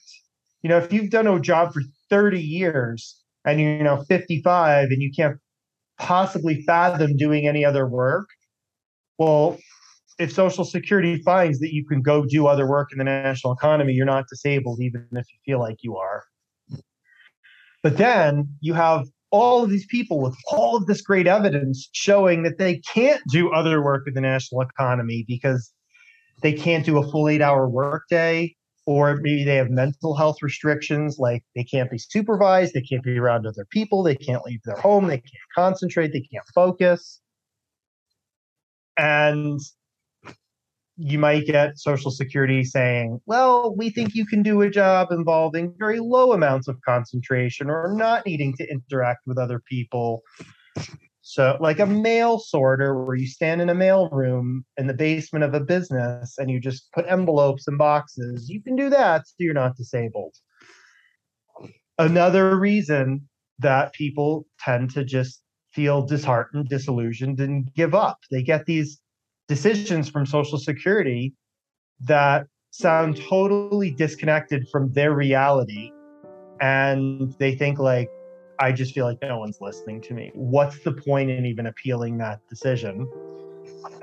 You 0.62 0.70
know, 0.70 0.78
if 0.78 0.94
you've 0.94 1.10
done 1.10 1.26
a 1.26 1.40
job 1.40 1.74
for 1.74 1.82
30 2.12 2.40
years 2.40 3.20
and 3.46 3.60
you're 3.60 3.78
you 3.78 3.84
know 3.84 4.04
55 4.04 4.90
and 4.92 5.02
you 5.02 5.12
can't 5.12 5.38
possibly 5.98 6.62
fathom 6.68 7.18
doing 7.18 7.48
any 7.48 7.66
other 7.66 7.88
work, 7.88 8.30
well, 9.18 9.58
if 10.20 10.32
Social 10.32 10.64
Security 10.64 11.20
finds 11.24 11.60
that 11.60 11.74
you 11.74 11.84
can 11.84 12.04
go 12.04 12.26
do 12.26 12.46
other 12.46 12.68
work 12.70 12.90
in 12.92 13.00
the 13.00 13.04
national 13.04 13.54
economy, 13.54 13.94
you're 13.94 14.06
not 14.06 14.26
disabled, 14.30 14.82
even 14.82 15.08
if 15.14 15.26
you 15.34 15.40
feel 15.46 15.60
like 15.60 15.78
you 15.82 15.98
are. 15.98 16.24
But 17.82 17.98
then 17.98 18.56
you 18.60 18.76
have 18.76 19.08
all 19.32 19.64
of 19.64 19.70
these 19.70 19.86
people 19.86 20.20
with 20.20 20.36
all 20.52 20.76
of 20.76 20.86
this 20.86 21.02
great 21.02 21.26
evidence 21.26 21.90
showing 21.94 22.44
that 22.44 22.58
they 22.58 22.78
can't 22.80 23.22
do 23.30 23.52
other 23.52 23.82
work 23.82 24.08
in 24.08 24.14
the 24.14 24.22
national 24.22 24.62
economy 24.62 25.26
because 25.28 25.72
they 26.42 26.54
can't 26.54 26.86
do 26.86 26.98
a 26.98 27.12
full 27.12 27.30
eight 27.30 27.42
hour 27.42 27.68
workday, 27.68 28.56
or 28.86 29.18
maybe 29.18 29.44
they 29.44 29.56
have 29.56 29.70
mental 29.70 30.16
health 30.16 30.38
restrictions 30.42 31.18
like 31.18 31.44
they 31.56 31.64
can't 31.64 31.90
be 31.90 31.98
supervised, 31.98 32.74
they 32.74 32.82
can't 32.82 33.04
be 33.04 33.18
around 33.18 33.48
other 33.48 33.66
people, 33.70 34.04
they 34.04 34.16
can't 34.16 34.44
leave 34.44 34.62
their 34.66 34.76
home, 34.76 35.08
they 35.08 35.18
can't 35.18 35.50
concentrate, 35.56 36.12
they 36.12 36.28
can't 36.32 36.46
focus. 36.54 37.22
And 38.98 39.60
you 41.04 41.18
might 41.18 41.46
get 41.46 41.80
Social 41.80 42.12
Security 42.12 42.64
saying, 42.64 43.20
well, 43.26 43.76
we 43.76 43.90
think 43.90 44.14
you 44.14 44.26
can 44.26 44.44
do 44.44 44.62
a 44.62 44.70
job 44.70 45.12
involving 45.12 45.74
very 45.80 46.00
low 46.00 46.34
amounts 46.34 46.68
of 46.68 46.80
concentration 46.88 47.72
or 47.72 47.94
not 47.96 48.26
needing 48.26 48.56
to 48.58 48.70
interact 48.70 49.22
with 49.26 49.40
other 49.40 49.60
people. 49.68 50.22
So, 51.22 51.58
like 51.60 51.80
a 51.80 51.88
mail 51.88 52.38
sorter 52.38 53.04
where 53.04 53.16
you 53.16 53.28
stand 53.28 53.62
in 53.62 53.70
a 53.70 53.76
mail 53.76 54.10
room 54.12 54.64
in 54.78 54.86
the 54.86 54.94
basement 54.94 55.44
of 55.44 55.56
a 55.56 55.60
business 55.60 56.38
and 56.38 56.52
you 56.52 56.60
just 56.60 56.92
put 56.94 57.08
envelopes 57.08 57.68
and 57.68 57.78
boxes, 57.80 58.48
you 58.48 58.62
can 58.62 58.76
do 58.76 58.90
that 58.92 59.28
so 59.28 59.34
you're 59.40 59.54
not 59.56 59.76
disabled. 59.76 60.36
Another 61.98 62.58
reason 62.58 63.28
that 63.60 63.94
people 63.94 64.46
tend 64.60 64.92
to 64.92 65.04
just 65.04 65.42
feel 65.74 66.06
disheartened, 66.06 66.70
disillusioned, 66.70 67.40
and 67.40 67.74
give 67.74 67.96
up. 67.96 68.20
They 68.30 68.44
get 68.44 68.66
these 68.66 69.02
decisions 69.52 70.08
from 70.08 70.26
Social 70.26 70.58
Security 70.58 71.34
that 72.00 72.48
sound 72.70 73.22
totally 73.30 73.92
disconnected 73.92 74.66
from 74.72 74.94
their 74.94 75.14
reality. 75.14 75.92
And 76.62 77.36
they 77.38 77.56
think, 77.56 77.78
like, 77.78 78.10
I 78.62 78.72
just 78.72 78.94
feel 78.94 79.06
like 79.06 79.18
no 79.22 79.40
one's 79.40 79.58
listening 79.60 80.00
to 80.04 80.14
me. 80.14 80.32
What's 80.36 80.80
the 80.86 80.94
point 80.94 81.32
in 81.32 81.46
even 81.46 81.66
appealing 81.66 82.18
that 82.20 82.40
decision? 82.48 83.06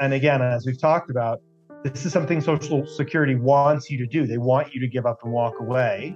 And 0.00 0.12
again, 0.12 0.42
as 0.42 0.66
we've 0.66 0.78
talked 0.78 1.08
about, 1.11 1.40
this 1.82 2.04
is 2.04 2.12
something 2.12 2.42
Social 2.42 2.87
Security 2.87 3.34
wants 3.34 3.90
you 3.90 3.96
to 3.96 4.06
do. 4.06 4.26
They 4.26 4.37
want 4.37 4.74
you 4.74 4.80
to 4.82 4.87
give 4.87 5.06
up 5.06 5.20
and 5.24 5.32
walk 5.32 5.54
away. 5.61 6.14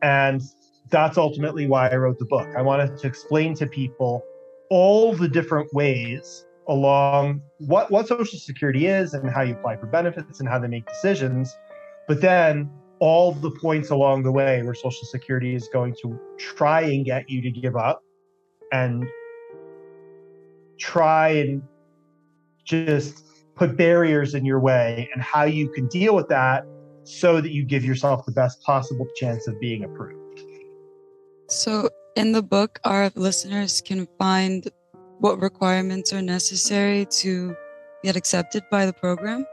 And 0.00 0.40
that's 0.88 1.18
ultimately 1.18 1.66
why 1.66 1.90
I 1.90 1.96
wrote 1.96 2.18
the 2.18 2.24
book. 2.24 2.48
I 2.56 2.62
wanted 2.62 2.96
to 2.96 3.06
explain 3.06 3.52
to 3.56 3.66
people 3.66 4.22
all 4.70 5.12
the 5.12 5.28
different 5.28 5.68
ways 5.74 6.46
along 6.68 7.40
what, 7.58 7.90
what 7.90 8.06
Social 8.06 8.38
Security 8.38 8.86
is 8.86 9.14
and 9.14 9.28
how 9.30 9.42
you 9.42 9.54
apply 9.54 9.76
for 9.76 9.86
benefits 9.86 10.40
and 10.40 10.48
how 10.48 10.58
they 10.58 10.68
make 10.68 10.86
decisions. 10.86 11.54
But 12.06 12.20
then 12.20 12.70
all 13.00 13.32
the 13.32 13.50
points 13.50 13.90
along 13.90 14.22
the 14.22 14.32
way 14.32 14.62
where 14.62 14.74
Social 14.74 15.06
Security 15.06 15.54
is 15.54 15.68
going 15.72 15.94
to 16.02 16.18
try 16.38 16.82
and 16.82 17.04
get 17.04 17.28
you 17.28 17.40
to 17.42 17.50
give 17.50 17.76
up 17.76 18.02
and 18.72 19.06
try 20.78 21.28
and 21.28 21.62
just 22.64 23.24
put 23.56 23.76
barriers 23.76 24.34
in 24.34 24.44
your 24.44 24.60
way 24.60 25.08
and 25.12 25.22
how 25.22 25.44
you 25.44 25.68
can 25.70 25.88
deal 25.88 26.14
with 26.14 26.28
that 26.28 26.64
so 27.04 27.40
that 27.40 27.50
you 27.50 27.64
give 27.64 27.84
yourself 27.84 28.24
the 28.26 28.32
best 28.32 28.62
possible 28.62 29.06
chance 29.16 29.46
of 29.46 29.58
being 29.60 29.84
approved. 29.84 30.40
So, 31.48 31.88
in 32.14 32.32
the 32.32 32.42
book, 32.42 32.78
our 32.84 33.10
listeners 33.14 33.80
can 33.80 34.06
find 34.18 34.68
what 35.20 35.40
requirements 35.40 36.12
are 36.12 36.22
necessary 36.22 37.06
to 37.06 37.56
get 38.02 38.16
accepted 38.16 38.62
by 38.70 38.86
the 38.86 38.92
program? 38.92 39.44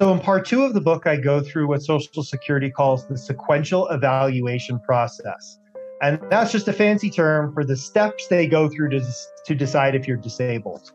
So, 0.00 0.12
in 0.12 0.20
part 0.20 0.46
two 0.46 0.62
of 0.62 0.74
the 0.74 0.80
book, 0.80 1.06
I 1.06 1.16
go 1.16 1.40
through 1.40 1.68
what 1.68 1.82
Social 1.82 2.22
Security 2.22 2.70
calls 2.70 3.06
the 3.06 3.16
sequential 3.16 3.88
evaluation 3.88 4.78
process. 4.80 5.58
And 6.02 6.20
that's 6.30 6.52
just 6.52 6.68
a 6.68 6.72
fancy 6.72 7.10
term 7.10 7.52
for 7.54 7.64
the 7.64 7.76
steps 7.76 8.26
they 8.28 8.46
go 8.46 8.68
through 8.68 8.90
to, 8.90 9.02
to 9.46 9.54
decide 9.54 9.94
if 9.94 10.08
you're 10.08 10.16
disabled. 10.16 10.92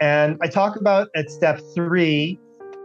And 0.00 0.36
I 0.40 0.48
talk 0.48 0.76
about 0.76 1.08
at 1.14 1.30
step 1.30 1.60
three, 1.74 2.38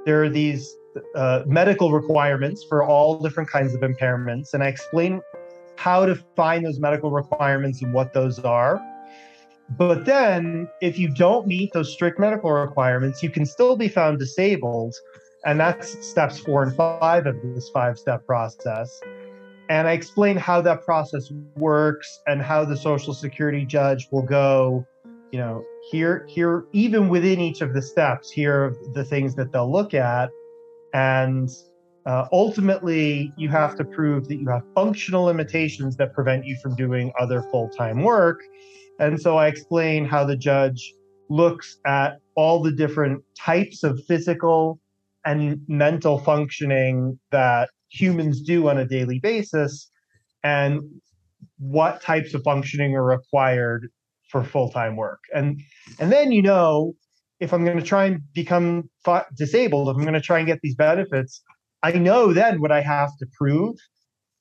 there 0.05 0.23
are 0.23 0.29
these 0.29 0.75
uh, 1.15 1.43
medical 1.45 1.91
requirements 1.91 2.63
for 2.67 2.83
all 2.83 3.19
different 3.19 3.49
kinds 3.49 3.73
of 3.73 3.81
impairments. 3.81 4.53
And 4.53 4.63
I 4.63 4.67
explain 4.67 5.21
how 5.77 6.05
to 6.05 6.15
find 6.35 6.65
those 6.65 6.79
medical 6.79 7.11
requirements 7.11 7.81
and 7.81 7.93
what 7.93 8.13
those 8.13 8.39
are. 8.39 8.79
But 9.69 10.05
then, 10.05 10.69
if 10.81 10.97
you 10.97 11.09
don't 11.09 11.45
meet 11.45 11.73
those 11.73 11.91
strict 11.91 12.19
medical 12.19 12.51
requirements, 12.51 13.21
you 13.21 13.29
can 13.29 13.45
still 13.45 13.75
be 13.75 13.89
found 13.89 14.19
disabled. 14.19 14.95
And 15.45 15.59
that's 15.59 16.05
steps 16.05 16.39
four 16.39 16.63
and 16.63 16.75
five 16.75 17.25
of 17.25 17.35
this 17.43 17.69
five 17.69 17.97
step 17.99 18.25
process. 18.25 18.99
And 19.69 19.87
I 19.87 19.91
explain 19.91 20.37
how 20.37 20.61
that 20.61 20.83
process 20.83 21.29
works 21.57 22.21
and 22.27 22.41
how 22.41 22.63
the 22.63 22.77
Social 22.77 23.13
Security 23.13 23.65
judge 23.65 24.07
will 24.11 24.21
go, 24.21 24.85
you 25.31 25.39
know, 25.39 25.63
here, 25.91 26.25
here, 26.29 26.65
even 26.71 27.09
within 27.09 27.41
each 27.41 27.61
of 27.61 27.73
the 27.73 27.81
steps, 27.81 28.31
here 28.31 28.53
are 28.53 28.75
the 28.93 29.03
things 29.03 29.35
that 29.35 29.51
they'll 29.51 29.71
look 29.71 29.93
at. 29.93 30.29
And 30.93 31.49
uh, 32.05 32.27
ultimately, 32.31 33.33
you 33.37 33.49
have 33.49 33.75
to 33.75 33.83
prove 33.83 34.29
that 34.29 34.37
you 34.37 34.47
have 34.47 34.63
functional 34.73 35.25
limitations 35.25 35.97
that 35.97 36.13
prevent 36.13 36.45
you 36.45 36.55
from 36.63 36.73
doing 36.75 37.11
other 37.19 37.41
full 37.51 37.69
time 37.69 38.03
work. 38.03 38.39
And 38.99 39.19
so 39.21 39.37
I 39.37 39.47
explain 39.47 40.05
how 40.05 40.25
the 40.25 40.37
judge 40.37 40.93
looks 41.29 41.77
at 41.85 42.19
all 42.35 42.61
the 42.61 42.71
different 42.71 43.23
types 43.37 43.83
of 43.83 43.99
physical 44.07 44.79
and 45.25 45.61
mental 45.67 46.19
functioning 46.19 47.19
that 47.31 47.69
humans 47.89 48.41
do 48.41 48.69
on 48.69 48.77
a 48.77 48.85
daily 48.85 49.19
basis 49.19 49.89
and 50.43 50.81
what 51.59 52.01
types 52.01 52.33
of 52.33 52.43
functioning 52.43 52.95
are 52.95 53.03
required 53.03 53.89
for 54.29 54.43
full-time 54.43 54.95
work. 54.95 55.19
And 55.33 55.61
and 55.99 56.11
then 56.11 56.31
you 56.31 56.41
know 56.41 56.93
if 57.39 57.53
I'm 57.53 57.63
going 57.63 57.77
to 57.77 57.83
try 57.83 58.05
and 58.05 58.21
become 58.33 58.89
disabled, 59.35 59.89
if 59.89 59.95
I'm 59.95 60.01
going 60.01 60.13
to 60.13 60.21
try 60.21 60.39
and 60.39 60.47
get 60.47 60.59
these 60.63 60.75
benefits, 60.75 61.41
I 61.83 61.91
know 61.91 62.33
then 62.33 62.61
what 62.61 62.71
I 62.71 62.81
have 62.81 63.15
to 63.19 63.27
prove 63.37 63.75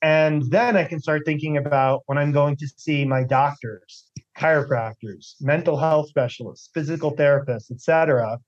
and 0.01 0.43
then 0.51 0.77
I 0.77 0.83
can 0.83 0.99
start 0.99 1.23
thinking 1.25 1.57
about 1.57 2.03
when 2.05 2.17
I'm 2.17 2.31
going 2.31 2.55
to 2.57 2.67
see 2.77 3.05
my 3.05 3.23
doctors 3.23 4.09
chiropractors, 4.37 5.33
mental 5.41 5.77
health 5.77 6.09
specialists, 6.09 6.69
physical 6.73 7.15
therapists, 7.15 7.71
etc., 7.71 8.39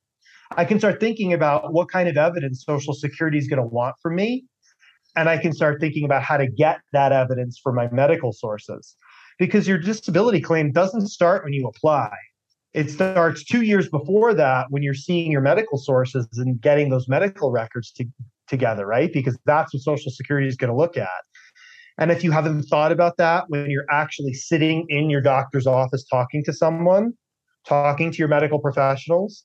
I 0.58 0.65
can 0.65 0.80
start 0.80 0.99
thinking 0.99 1.34
about 1.34 1.73
what 1.73 1.89
kind 1.91 2.10
of 2.10 2.17
evidence 2.17 2.63
Social 2.65 2.93
Security 2.93 3.38
is 3.38 3.47
going 3.47 3.62
to 3.62 3.67
want 3.67 3.95
from 4.02 4.15
me. 4.15 4.45
And 5.15 5.30
I 5.30 5.38
can 5.38 5.54
start 5.54 5.80
thinking 5.80 6.06
about 6.06 6.23
how 6.23 6.38
to 6.38 6.47
get 6.47 6.80
that 6.93 7.12
evidence 7.12 7.60
from 7.62 7.75
my 7.75 7.89
medical 7.91 8.32
sources. 8.32 8.95
Because 9.38 9.67
your 9.67 9.78
disability 9.78 10.41
claim 10.41 10.71
doesn't 10.71 11.08
start 11.08 11.43
when 11.43 11.54
you 11.54 11.67
apply. 11.67 12.12
It 12.73 12.91
starts 12.91 13.43
two 13.43 13.62
years 13.63 13.89
before 13.89 14.34
that 14.36 14.67
when 14.69 14.84
you're 14.84 14.93
seeing 14.93 15.32
your 15.32 15.41
medical 15.41 15.78
sources 15.78 16.28
and 16.36 16.62
getting 16.62 16.89
those 16.89 17.08
medical 17.08 17.52
records 17.52 17.91
to, 17.93 18.06
together, 18.47 18.86
right? 18.86 19.12
Because 19.12 19.38
that's 19.45 19.73
what 19.73 19.82
Social 19.82 20.12
Security 20.12 20.47
is 20.47 20.56
going 20.56 20.69
to 20.69 20.75
look 20.75 20.97
at. 20.97 21.10
And 21.99 22.12
if 22.12 22.23
you 22.23 22.31
haven't 22.31 22.63
thought 22.63 22.93
about 22.93 23.17
that 23.17 23.45
when 23.49 23.69
you're 23.69 23.85
actually 23.91 24.33
sitting 24.33 24.85
in 24.88 25.09
your 25.09 25.19
doctor's 25.19 25.67
office 25.67 26.05
talking 26.05 26.43
to 26.45 26.53
someone, 26.53 27.12
talking 27.67 28.09
to 28.09 28.17
your 28.17 28.29
medical 28.29 28.57
professionals, 28.57 29.43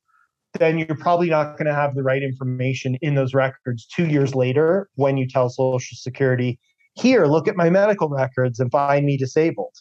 then 0.60 0.78
you're 0.78 0.96
probably 0.96 1.28
not 1.28 1.58
going 1.58 1.66
to 1.66 1.74
have 1.74 1.96
the 1.96 2.04
right 2.04 2.22
information 2.22 2.96
in 3.02 3.16
those 3.16 3.34
records 3.34 3.86
two 3.86 4.06
years 4.06 4.36
later 4.36 4.88
when 4.94 5.16
you 5.16 5.26
tell 5.26 5.48
Social 5.48 5.96
Security, 5.96 6.60
here, 6.94 7.26
look 7.26 7.48
at 7.48 7.56
my 7.56 7.68
medical 7.70 8.08
records 8.08 8.60
and 8.60 8.70
find 8.70 9.04
me 9.04 9.16
disabled. 9.16 9.74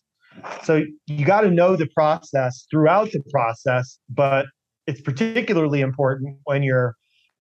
So 0.63 0.83
you 1.05 1.25
got 1.25 1.41
to 1.41 1.51
know 1.51 1.75
the 1.75 1.87
process 1.95 2.65
throughout 2.71 3.11
the 3.11 3.21
process, 3.29 3.99
but 4.09 4.47
it's 4.87 4.99
particularly 5.01 5.81
important 5.81 6.37
when 6.45 6.63
you're 6.63 6.95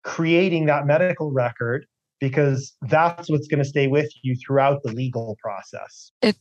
creating 0.04 0.66
that 0.66 0.86
medical 0.86 1.32
record 1.32 1.86
because 2.22 2.74
that's 2.84 3.30
what's 3.30 3.48
going 3.48 3.62
to 3.62 3.68
stay 3.68 3.88
with 3.88 4.10
you 4.22 4.36
throughout 4.36 4.82
the 4.84 4.94
legal 4.94 5.36
process. 5.44 6.12
If 6.22 6.38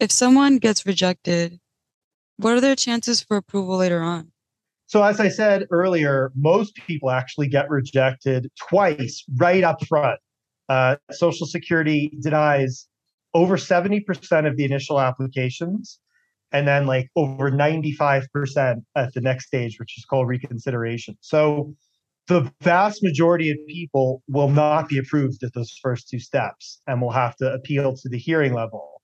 if 0.00 0.10
someone 0.10 0.58
gets 0.58 0.86
rejected, 0.86 1.60
what 2.38 2.54
are 2.54 2.60
their 2.60 2.76
chances 2.76 3.20
for 3.20 3.36
approval 3.36 3.76
later 3.76 4.00
on? 4.00 4.32
So 4.86 5.02
as 5.02 5.20
I 5.20 5.28
said 5.28 5.66
earlier, 5.70 6.30
most 6.34 6.74
people 6.74 7.10
actually 7.10 7.48
get 7.48 7.68
rejected 7.68 8.50
twice 8.68 9.24
right 9.36 9.64
up 9.64 9.84
front. 9.86 10.20
Uh, 10.68 10.96
Social 11.10 11.46
Security 11.46 12.16
denies 12.20 12.86
over 13.34 13.56
70% 13.56 14.46
of 14.46 14.56
the 14.56 14.64
initial 14.64 15.00
applications 15.00 15.98
and 16.52 16.68
then 16.68 16.86
like 16.86 17.10
over 17.16 17.50
95% 17.50 18.82
at 18.94 19.12
the 19.12 19.20
next 19.20 19.46
stage, 19.46 19.78
which 19.80 19.98
is 19.98 20.04
called 20.04 20.28
reconsideration. 20.28 21.16
So 21.20 21.74
the 22.26 22.50
vast 22.62 23.02
majority 23.02 23.50
of 23.50 23.58
people 23.68 24.22
will 24.28 24.48
not 24.48 24.88
be 24.88 24.98
approved 24.98 25.42
at 25.42 25.52
those 25.54 25.78
first 25.82 26.08
two 26.08 26.18
steps 26.18 26.80
and 26.86 27.00
will 27.00 27.10
have 27.10 27.36
to 27.36 27.52
appeal 27.52 27.94
to 27.96 28.08
the 28.08 28.18
hearing 28.18 28.54
level. 28.54 29.02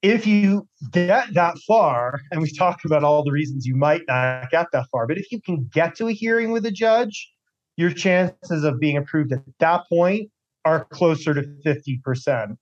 If 0.00 0.26
you 0.26 0.66
get 0.90 1.32
that 1.34 1.56
far, 1.66 2.20
and 2.30 2.40
we've 2.40 2.56
talked 2.58 2.84
about 2.84 3.04
all 3.04 3.22
the 3.22 3.30
reasons 3.30 3.66
you 3.66 3.76
might 3.76 4.02
not 4.08 4.50
get 4.50 4.66
that 4.72 4.86
far, 4.90 5.06
but 5.06 5.18
if 5.18 5.30
you 5.30 5.40
can 5.40 5.68
get 5.72 5.94
to 5.96 6.08
a 6.08 6.12
hearing 6.12 6.50
with 6.50 6.66
a 6.66 6.72
judge, 6.72 7.30
your 7.76 7.90
chances 7.90 8.64
of 8.64 8.80
being 8.80 8.96
approved 8.96 9.32
at 9.32 9.42
that 9.60 9.82
point 9.88 10.28
are 10.64 10.86
closer 10.86 11.34
to 11.34 11.42
50%. 11.64 12.56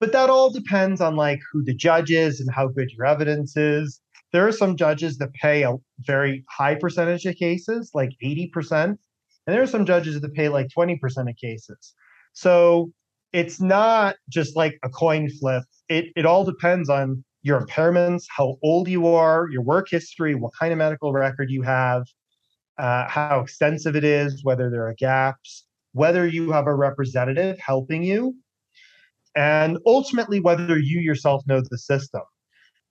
But 0.00 0.12
that 0.12 0.30
all 0.30 0.50
depends 0.50 1.00
on 1.00 1.16
like 1.16 1.40
who 1.52 1.62
the 1.62 1.74
judge 1.74 2.10
is 2.10 2.40
and 2.40 2.50
how 2.52 2.68
good 2.68 2.90
your 2.90 3.06
evidence 3.06 3.56
is 3.56 4.00
there 4.32 4.46
are 4.46 4.52
some 4.52 4.76
judges 4.76 5.18
that 5.18 5.32
pay 5.34 5.62
a 5.62 5.74
very 6.00 6.44
high 6.50 6.74
percentage 6.76 7.26
of 7.26 7.36
cases, 7.36 7.90
like 7.94 8.10
80%, 8.22 8.84
and 8.84 8.98
there 9.46 9.62
are 9.62 9.66
some 9.66 9.86
judges 9.86 10.20
that 10.20 10.34
pay 10.34 10.48
like 10.48 10.68
20% 10.76 10.98
of 11.30 11.36
cases. 11.36 11.94
So 12.32 12.92
it's 13.32 13.60
not 13.60 14.16
just 14.28 14.56
like 14.56 14.78
a 14.84 14.88
coin 14.90 15.28
flip. 15.30 15.64
It 15.88 16.06
it 16.16 16.26
all 16.26 16.44
depends 16.44 16.88
on 16.90 17.24
your 17.42 17.60
impairments, 17.64 18.24
how 18.28 18.56
old 18.62 18.88
you 18.88 19.06
are, 19.08 19.48
your 19.50 19.62
work 19.62 19.88
history, 19.90 20.34
what 20.34 20.52
kind 20.58 20.72
of 20.72 20.78
medical 20.78 21.12
record 21.12 21.50
you 21.50 21.62
have. 21.62 22.04
uh, 22.78 23.08
how 23.08 23.40
extensive 23.40 23.96
it 23.96 24.04
is, 24.04 24.42
whether 24.44 24.70
there 24.70 24.86
are 24.86 24.94
gaps, 24.94 25.66
whether 25.92 26.26
you 26.26 26.50
have 26.52 26.66
a 26.66 26.74
representative 26.74 27.58
helping 27.58 28.02
you, 28.02 28.34
and 29.36 29.78
ultimately 29.86 30.40
whether 30.40 30.78
you 30.78 31.00
yourself 31.00 31.42
know 31.46 31.60
the 31.70 31.78
system. 31.78 32.22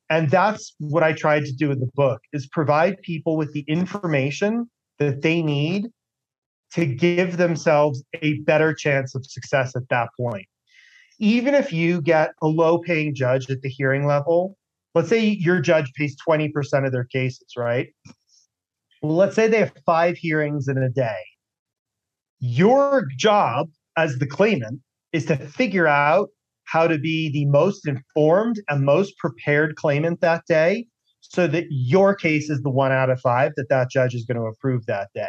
And 0.10 0.30
that's 0.30 0.74
what 0.80 1.04
I 1.04 1.14
tried 1.14 1.46
to 1.46 1.52
do 1.54 1.72
in 1.72 1.80
the 1.80 1.90
book 1.94 2.22
is 2.34 2.48
provide 2.48 3.02
people 3.02 3.38
with 3.38 3.54
the 3.54 3.64
information 3.68 4.70
that 4.98 5.22
they 5.22 5.42
need 5.42 5.88
to 6.74 6.86
give 6.86 7.38
themselves 7.38 8.04
a 8.22 8.40
better 8.40 8.74
chance 8.74 9.16
of 9.16 9.26
success 9.26 9.76
at 9.76 9.88
that 9.90 10.10
point. 10.20 10.48
Even 11.20 11.54
if 11.54 11.72
you 11.74 12.02
get 12.02 12.32
a 12.42 12.48
low 12.48 12.80
paying 12.80 13.14
judge 13.14 13.50
at 13.50 13.62
the 13.62 13.70
hearing 13.70 14.06
level, 14.06 14.58
let's 14.96 15.10
say 15.10 15.26
your 15.26 15.60
judge 15.60 15.92
pays 15.94 16.16
20% 16.28 16.86
of 16.86 16.92
their 16.92 17.06
cases, 17.06 17.54
right? 17.58 17.90
Well, 19.02 19.16
let's 19.16 19.36
say 19.36 19.48
they 19.48 19.60
have 19.60 19.74
five 19.86 20.18
hearings 20.18 20.68
in 20.68 20.78
a 20.78 20.90
day. 20.90 21.20
Your 22.40 23.08
job 23.18 23.70
as 23.98 24.18
the 24.18 24.28
claimant 24.28 24.80
is 25.12 25.26
to 25.26 25.36
figure 25.36 25.88
out 25.88 26.30
how 26.72 26.88
to 26.88 26.98
be 26.98 27.30
the 27.32 27.46
most 27.46 27.88
informed 27.88 28.62
and 28.70 28.86
most 28.86 29.18
prepared 29.18 29.76
claimant 29.76 30.22
that 30.22 30.44
day 30.48 30.86
so 31.22 31.48
that 31.48 31.66
your 31.70 32.16
case 32.16 32.50
is 32.50 32.62
the 32.62 32.70
one 32.70 32.92
out 32.92 33.10
of 33.10 33.20
five 33.20 33.52
that 33.56 33.70
that 33.70 33.90
judge 33.90 34.14
is 34.14 34.26
going 34.26 34.38
to 34.38 34.46
approve 34.46 34.86
that 34.86 35.10
day. 35.14 35.28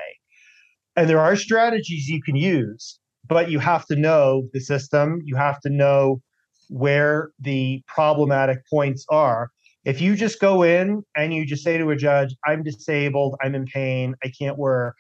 And 0.97 1.09
there 1.09 1.21
are 1.21 1.37
strategies 1.37 2.09
you 2.09 2.23
can 2.23 2.37
use, 2.37 2.99
but 3.27 3.51
you 3.51 3.59
have 3.59 3.87
to 3.87 3.97
know 3.97 4.49
the 4.53 4.61
system. 4.61 5.21
You 5.25 5.37
have 5.37 5.61
to 5.61 5.71
know 5.71 6.21
where 6.69 7.31
the 7.39 7.83
problematic 7.87 8.59
points 8.69 9.05
are. 9.09 9.51
If 9.85 10.01
you 10.01 10.15
just 10.17 10.41
go 10.41 10.63
in 10.63 11.03
and 11.17 11.33
you 11.33 11.47
just 11.47 11.65
say 11.65 11.79
to 11.79 11.91
a 11.91 11.97
judge, 11.97 12.35
I'm 12.47 12.63
disabled, 12.63 13.37
I'm 13.43 13.55
in 13.55 13.65
pain, 13.65 14.15
I 14.23 14.31
can't 14.39 14.59
work, 14.59 14.97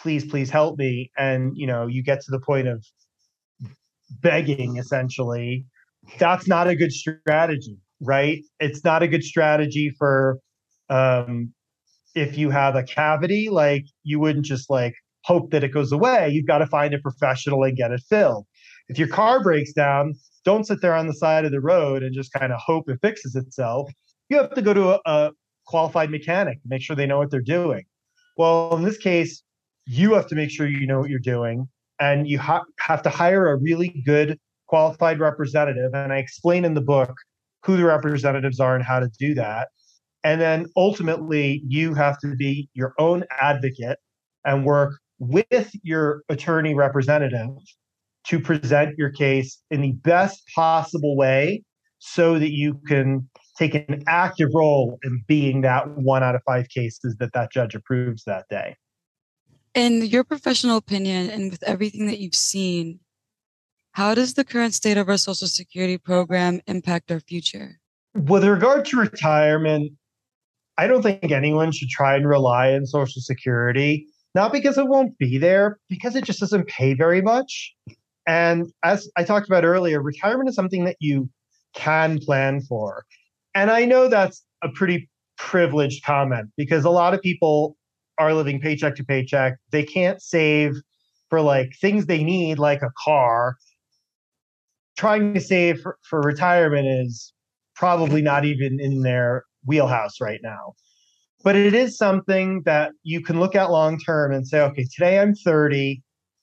please, 0.00 0.24
please 0.24 0.50
help 0.50 0.78
me. 0.78 1.10
And 1.16 1.56
you 1.56 1.66
know, 1.66 1.86
you 1.86 2.02
get 2.02 2.22
to 2.22 2.30
the 2.30 2.40
point 2.40 2.66
of 2.66 2.84
begging 4.20 4.76
essentially, 4.76 5.64
that's 6.18 6.46
not 6.46 6.68
a 6.68 6.76
good 6.76 6.92
strategy, 6.92 7.78
right? 8.00 8.42
It's 8.60 8.84
not 8.84 9.02
a 9.02 9.08
good 9.08 9.24
strategy 9.24 9.94
for 9.98 10.38
um 10.88 11.52
if 12.14 12.38
you 12.38 12.50
have 12.50 12.76
a 12.76 12.82
cavity, 12.82 13.48
like 13.50 13.84
you 14.02 14.18
wouldn't 14.18 14.46
just 14.46 14.70
like 14.70 14.94
hope 15.24 15.50
that 15.50 15.64
it 15.64 15.68
goes 15.68 15.92
away. 15.92 16.30
You've 16.30 16.46
got 16.46 16.58
to 16.58 16.66
find 16.66 16.94
a 16.94 16.98
professional 16.98 17.62
and 17.64 17.76
get 17.76 17.90
it 17.90 18.00
filled. 18.08 18.46
If 18.88 18.98
your 18.98 19.08
car 19.08 19.42
breaks 19.42 19.72
down, 19.72 20.14
don't 20.44 20.66
sit 20.66 20.80
there 20.80 20.94
on 20.94 21.08
the 21.08 21.14
side 21.14 21.44
of 21.44 21.50
the 21.50 21.60
road 21.60 22.02
and 22.02 22.14
just 22.14 22.32
kind 22.32 22.52
of 22.52 22.60
hope 22.64 22.88
it 22.88 22.98
fixes 23.02 23.34
itself. 23.34 23.90
You 24.28 24.38
have 24.38 24.54
to 24.54 24.62
go 24.62 24.72
to 24.72 24.94
a, 24.94 25.00
a 25.04 25.30
qualified 25.66 26.10
mechanic, 26.10 26.58
make 26.64 26.80
sure 26.80 26.96
they 26.96 27.06
know 27.06 27.18
what 27.18 27.30
they're 27.30 27.40
doing. 27.40 27.84
Well, 28.36 28.76
in 28.76 28.84
this 28.84 28.96
case, 28.96 29.42
you 29.86 30.14
have 30.14 30.26
to 30.28 30.34
make 30.34 30.50
sure 30.50 30.66
you 30.66 30.86
know 30.86 31.00
what 31.00 31.10
you're 31.10 31.18
doing 31.18 31.68
and 31.98 32.28
you 32.28 32.38
ha- 32.38 32.64
have 32.80 33.02
to 33.02 33.10
hire 33.10 33.48
a 33.48 33.56
really 33.56 34.02
good 34.04 34.38
qualified 34.66 35.20
representative. 35.20 35.92
And 35.94 36.12
I 36.12 36.18
explain 36.18 36.64
in 36.64 36.74
the 36.74 36.80
book 36.80 37.14
who 37.64 37.76
the 37.76 37.84
representatives 37.84 38.60
are 38.60 38.74
and 38.74 38.84
how 38.84 39.00
to 39.00 39.10
do 39.18 39.34
that. 39.34 39.68
And 40.24 40.40
then 40.40 40.66
ultimately, 40.76 41.62
you 41.66 41.94
have 41.94 42.18
to 42.20 42.34
be 42.34 42.68
your 42.74 42.94
own 42.98 43.24
advocate 43.40 43.98
and 44.44 44.64
work 44.64 44.98
with 45.18 45.70
your 45.82 46.22
attorney 46.28 46.74
representative 46.74 47.50
to 48.26 48.40
present 48.40 48.96
your 48.98 49.10
case 49.10 49.62
in 49.70 49.82
the 49.82 49.92
best 49.92 50.42
possible 50.54 51.16
way 51.16 51.62
so 51.98 52.38
that 52.38 52.50
you 52.50 52.80
can 52.86 53.28
take 53.56 53.74
an 53.74 54.02
active 54.06 54.48
role 54.52 54.98
in 55.04 55.22
being 55.26 55.62
that 55.62 55.88
one 55.96 56.22
out 56.22 56.34
of 56.34 56.42
five 56.44 56.68
cases 56.68 57.16
that 57.18 57.32
that 57.32 57.50
judge 57.52 57.74
approves 57.74 58.24
that 58.24 58.44
day. 58.50 58.76
In 59.74 60.02
your 60.02 60.24
professional 60.24 60.76
opinion, 60.76 61.30
and 61.30 61.50
with 61.50 61.62
everything 61.62 62.06
that 62.06 62.18
you've 62.18 62.34
seen, 62.34 62.98
how 63.96 64.14
does 64.14 64.34
the 64.34 64.44
current 64.44 64.74
state 64.74 64.98
of 64.98 65.08
our 65.08 65.16
Social 65.16 65.48
Security 65.48 65.96
program 65.96 66.60
impact 66.66 67.10
our 67.10 67.18
future? 67.18 67.80
With 68.14 68.44
regard 68.44 68.84
to 68.86 68.98
retirement, 68.98 69.90
I 70.76 70.86
don't 70.86 71.00
think 71.00 71.32
anyone 71.32 71.72
should 71.72 71.88
try 71.88 72.14
and 72.14 72.28
rely 72.28 72.74
on 72.74 72.84
Social 72.84 73.22
Security 73.22 74.06
not 74.34 74.52
because 74.52 74.76
it 74.76 74.86
won't 74.86 75.16
be 75.16 75.38
there, 75.38 75.78
because 75.88 76.14
it 76.14 76.24
just 76.24 76.40
doesn't 76.40 76.68
pay 76.68 76.92
very 76.92 77.22
much. 77.22 77.74
And 78.28 78.70
as 78.84 79.08
I 79.16 79.24
talked 79.24 79.46
about 79.46 79.64
earlier, 79.64 80.02
retirement 80.02 80.50
is 80.50 80.54
something 80.54 80.84
that 80.84 80.96
you 81.00 81.30
can 81.74 82.18
plan 82.18 82.60
for. 82.60 83.06
And 83.54 83.70
I 83.70 83.86
know 83.86 84.08
that's 84.08 84.44
a 84.62 84.68
pretty 84.68 85.08
privileged 85.38 86.04
comment 86.04 86.50
because 86.58 86.84
a 86.84 86.90
lot 86.90 87.14
of 87.14 87.22
people 87.22 87.78
are 88.18 88.34
living 88.34 88.60
paycheck 88.60 88.94
to 88.96 89.04
paycheck. 89.04 89.56
They 89.70 89.84
can't 89.84 90.20
save 90.20 90.74
for 91.30 91.40
like 91.40 91.72
things 91.80 92.04
they 92.04 92.22
need, 92.22 92.58
like 92.58 92.82
a 92.82 92.90
car. 93.02 93.56
Trying 94.96 95.34
to 95.34 95.40
save 95.40 95.80
for, 95.80 95.98
for 96.08 96.20
retirement 96.20 96.86
is 96.86 97.32
probably 97.74 98.22
not 98.22 98.44
even 98.44 98.80
in 98.80 99.02
their 99.02 99.44
wheelhouse 99.66 100.20
right 100.20 100.40
now 100.42 100.74
but 101.46 101.54
it 101.54 101.74
is 101.74 101.96
something 101.96 102.62
that 102.64 102.90
you 103.04 103.20
can 103.20 103.38
look 103.38 103.54
at 103.54 103.70
long 103.70 104.00
term 104.00 104.32
and 104.32 104.48
say, 104.48 104.60
okay, 104.62 104.84
today 104.92 105.20
I'm 105.20 105.32
30. 105.32 106.02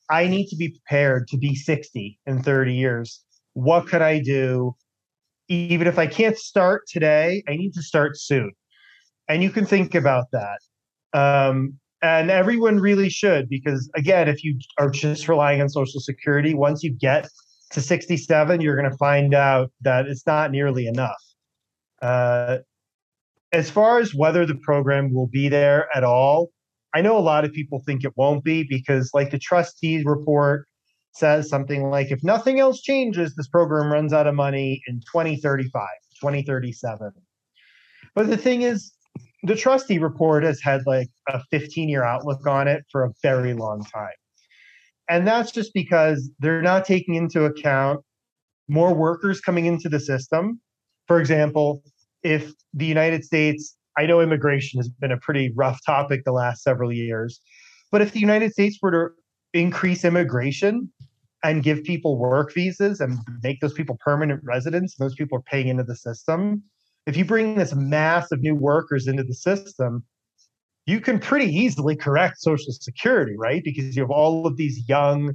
I 0.09 0.27
need 0.29 0.47
to 0.47 0.55
be 0.55 0.69
prepared 0.69 1.27
to 1.27 1.37
be 1.37 1.55
60 1.55 2.17
in 2.25 2.41
30 2.41 2.73
years. 2.73 3.21
What 3.51 3.85
could 3.85 4.01
I 4.01 4.19
do? 4.19 4.77
Even 5.49 5.87
if 5.87 5.99
I 5.99 6.07
can't 6.07 6.37
start 6.37 6.83
today, 6.87 7.43
I 7.49 7.57
need 7.57 7.73
to 7.73 7.81
start 7.81 8.17
soon. 8.17 8.53
And 9.27 9.43
you 9.43 9.49
can 9.49 9.65
think 9.65 9.93
about 9.93 10.27
that. 10.31 10.59
Um, 11.13 11.77
and 12.01 12.31
everyone 12.31 12.79
really 12.79 13.09
should, 13.09 13.49
because 13.49 13.89
again, 13.95 14.29
if 14.29 14.41
you 14.41 14.57
are 14.79 14.89
just 14.89 15.27
relying 15.27 15.61
on 15.61 15.67
Social 15.67 15.99
Security, 15.99 16.53
once 16.53 16.81
you 16.81 16.91
get 16.93 17.27
to 17.73 17.81
67, 17.81 18.61
you're 18.61 18.75
going 18.75 18.89
to 18.89 18.97
find 18.97 19.33
out 19.33 19.71
that 19.81 20.07
it's 20.07 20.25
not 20.25 20.51
nearly 20.51 20.87
enough. 20.87 21.21
Uh, 22.01 22.59
as 23.51 23.69
far 23.69 23.99
as 23.99 24.13
whether 24.13 24.45
the 24.45 24.55
program 24.55 25.13
will 25.13 25.27
be 25.27 25.49
there 25.49 25.87
at 25.95 26.03
all, 26.03 26.49
I 26.95 27.01
know 27.01 27.17
a 27.17 27.19
lot 27.19 27.45
of 27.45 27.51
people 27.53 27.81
think 27.85 28.03
it 28.03 28.13
won't 28.15 28.43
be 28.43 28.65
because, 28.67 29.11
like, 29.13 29.31
the 29.31 29.39
trustees 29.39 30.03
report 30.05 30.67
says 31.13 31.49
something 31.49 31.89
like, 31.89 32.11
if 32.11 32.23
nothing 32.23 32.59
else 32.59 32.81
changes, 32.81 33.35
this 33.35 33.47
program 33.47 33.91
runs 33.91 34.13
out 34.13 34.27
of 34.27 34.35
money 34.35 34.81
in 34.87 34.99
2035, 35.11 35.71
2037. 36.19 37.11
But 38.15 38.27
the 38.27 38.37
thing 38.37 38.61
is, 38.61 38.93
the 39.43 39.55
trustee 39.55 39.99
report 39.99 40.43
has 40.43 40.61
had 40.61 40.81
like 40.85 41.09
a 41.27 41.41
15 41.51 41.89
year 41.89 42.03
outlook 42.03 42.45
on 42.47 42.67
it 42.67 42.83
for 42.91 43.03
a 43.03 43.11
very 43.21 43.53
long 43.53 43.83
time. 43.83 44.09
And 45.09 45.27
that's 45.27 45.51
just 45.51 45.73
because 45.73 46.29
they're 46.39 46.61
not 46.61 46.85
taking 46.85 47.15
into 47.15 47.45
account 47.45 48.01
more 48.67 48.93
workers 48.93 49.41
coming 49.41 49.65
into 49.65 49.89
the 49.89 49.99
system. 49.99 50.59
For 51.07 51.19
example, 51.19 51.83
if 52.23 52.53
the 52.73 52.85
United 52.85 53.23
States, 53.23 53.75
I 53.97 54.05
know 54.05 54.21
immigration 54.21 54.79
has 54.79 54.89
been 54.89 55.11
a 55.11 55.17
pretty 55.17 55.51
rough 55.55 55.79
topic 55.85 56.23
the 56.23 56.31
last 56.31 56.63
several 56.63 56.91
years, 56.91 57.41
but 57.91 58.01
if 58.01 58.13
the 58.13 58.19
United 58.19 58.53
States 58.53 58.79
were 58.81 58.91
to 58.91 59.59
increase 59.59 60.05
immigration 60.05 60.91
and 61.43 61.61
give 61.61 61.83
people 61.83 62.17
work 62.17 62.53
visas 62.53 63.01
and 63.01 63.19
make 63.43 63.59
those 63.59 63.73
people 63.73 63.97
permanent 64.03 64.41
residents, 64.43 64.95
those 64.95 65.13
people 65.15 65.37
are 65.37 65.41
paying 65.41 65.67
into 65.67 65.83
the 65.83 65.95
system. 65.95 66.63
If 67.05 67.17
you 67.17 67.25
bring 67.25 67.55
this 67.55 67.75
mass 67.75 68.31
of 68.31 68.41
new 68.41 68.55
workers 68.55 69.07
into 69.07 69.23
the 69.23 69.33
system, 69.33 70.05
you 70.85 70.99
can 70.99 71.19
pretty 71.19 71.45
easily 71.45 71.95
correct 71.95 72.39
Social 72.39 72.73
Security, 72.73 73.35
right? 73.37 73.63
Because 73.63 73.95
you 73.95 74.01
have 74.01 74.11
all 74.11 74.45
of 74.45 74.57
these 74.57 74.87
young 74.87 75.33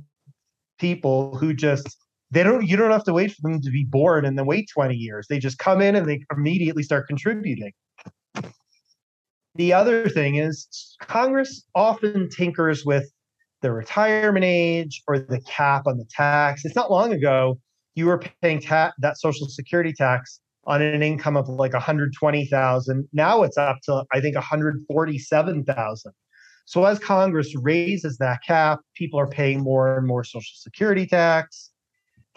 people 0.79 1.37
who 1.37 1.55
just 1.55 1.97
they 2.31 2.43
don't 2.43 2.67
you 2.67 2.77
don't 2.77 2.91
have 2.91 3.05
to 3.05 3.13
wait 3.13 3.33
for 3.33 3.51
them 3.51 3.61
to 3.63 3.71
be 3.71 3.85
born 3.85 4.25
and 4.25 4.39
then 4.39 4.47
wait 4.47 4.69
20 4.73 4.95
years. 4.95 5.27
They 5.29 5.39
just 5.39 5.59
come 5.59 5.81
in 5.81 5.97
and 5.97 6.07
they 6.07 6.21
immediately 6.37 6.83
start 6.83 7.07
contributing. 7.07 7.73
The 9.55 9.73
other 9.73 10.09
thing 10.09 10.37
is 10.37 10.97
congress 11.01 11.65
often 11.75 12.29
tinkers 12.29 12.85
with 12.85 13.11
the 13.63 13.73
retirement 13.73 14.45
age 14.45 15.03
or 15.09 15.19
the 15.19 15.41
cap 15.41 15.87
on 15.87 15.97
the 15.97 16.07
tax. 16.15 16.65
It's 16.65 16.77
not 16.77 16.91
long 16.91 17.13
ago 17.13 17.59
you 17.95 18.07
were 18.07 18.23
paying 18.43 18.61
ta- 18.61 18.93
that 18.99 19.19
social 19.19 19.49
security 19.49 19.93
tax 19.93 20.41
on 20.69 20.81
an 20.81 21.03
income 21.03 21.37
of 21.37 21.49
like 21.49 21.73
120,000 21.73 23.09
now 23.13 23.43
it's 23.43 23.59
up 23.59 23.79
to 23.83 24.05
i 24.13 24.21
think 24.21 24.37
147,000 24.37 26.13
so 26.67 26.85
as 26.85 26.99
congress 27.01 27.55
raises 27.57 28.19
that 28.19 28.39
cap 28.47 28.81
people 28.95 29.19
are 29.19 29.27
paying 29.27 29.61
more 29.61 29.99
and 29.99 30.07
more 30.07 30.23
social 30.23 30.55
security 30.55 31.07
tax 31.07 31.73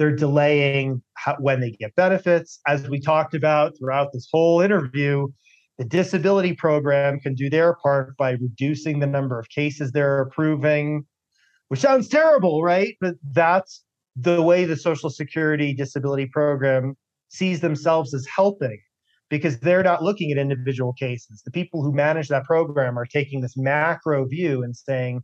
they're 0.02 0.16
delaying 0.16 1.04
how, 1.14 1.36
when 1.40 1.60
they 1.60 1.70
get 1.72 1.96
benefits. 1.96 2.60
As 2.66 2.90
we 2.90 3.00
talked 3.00 3.36
about 3.36 3.78
throughout 3.78 4.12
this 4.12 4.28
whole 4.32 4.60
interview, 4.60 5.28
the 5.78 5.86
disability 5.86 6.54
program 6.54 7.20
can 7.20 7.36
do 7.36 7.52
their 7.52 7.76
part 7.76 8.18
by 8.18 8.32
reducing 8.32 8.98
the 8.98 9.06
number 9.06 9.38
of 9.38 9.48
cases 9.50 9.92
they're 9.92 10.22
approving, 10.22 11.06
which 11.68 11.82
sounds 11.82 12.08
terrible, 12.08 12.64
right? 12.64 12.96
But 13.00 13.14
that's 13.32 13.84
the 14.16 14.42
way 14.42 14.66
the 14.66 14.76
Social 14.76 15.12
Security 15.12 15.72
disability 15.72 16.26
program 16.26 16.96
sees 17.32 17.62
themselves 17.62 18.14
as 18.14 18.26
helping. 18.28 18.80
because 19.32 19.58
they're 19.62 19.82
not 19.82 20.04
looking 20.04 20.30
at 20.32 20.38
individual 20.38 20.94
cases. 20.94 21.42
The 21.44 21.52
people 21.52 21.82
who 21.82 21.94
manage 21.94 22.28
that 22.28 22.44
program 22.44 23.00
are 23.00 23.06
taking 23.06 23.40
this 23.40 23.56
macro 23.58 24.26
view 24.28 24.62
and 24.62 24.76
saying, 24.76 25.24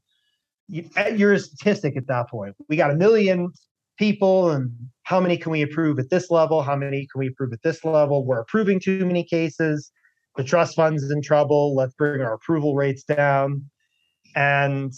you're 0.69 1.33
a 1.33 1.39
statistic 1.39 1.97
at 1.97 2.07
that 2.07 2.29
point. 2.29 2.55
We 2.69 2.77
got 2.77 2.89
a 2.89 2.95
million 2.95 3.51
people, 3.99 4.49
and 4.49 4.71
how 5.03 5.19
many 5.19 5.37
can 5.37 5.51
we 5.51 5.61
approve 5.61 5.99
at 5.99 6.09
this 6.09 6.31
level? 6.31 6.61
How 6.63 6.75
many 6.77 7.05
can 7.11 7.19
we 7.19 7.27
approve 7.27 7.51
at 7.51 7.61
this 7.63 7.83
level? 7.83 8.25
We're 8.25 8.39
approving 8.39 8.79
too 8.79 9.05
many 9.05 9.25
cases. 9.25 9.91
The 10.37 10.43
trust 10.43 10.75
fund 10.75 10.95
is 10.95 11.11
in 11.11 11.21
trouble. 11.21 11.75
Let's 11.75 11.93
bring 11.95 12.21
our 12.21 12.33
approval 12.33 12.75
rates 12.75 13.03
down. 13.03 13.69
And 14.35 14.93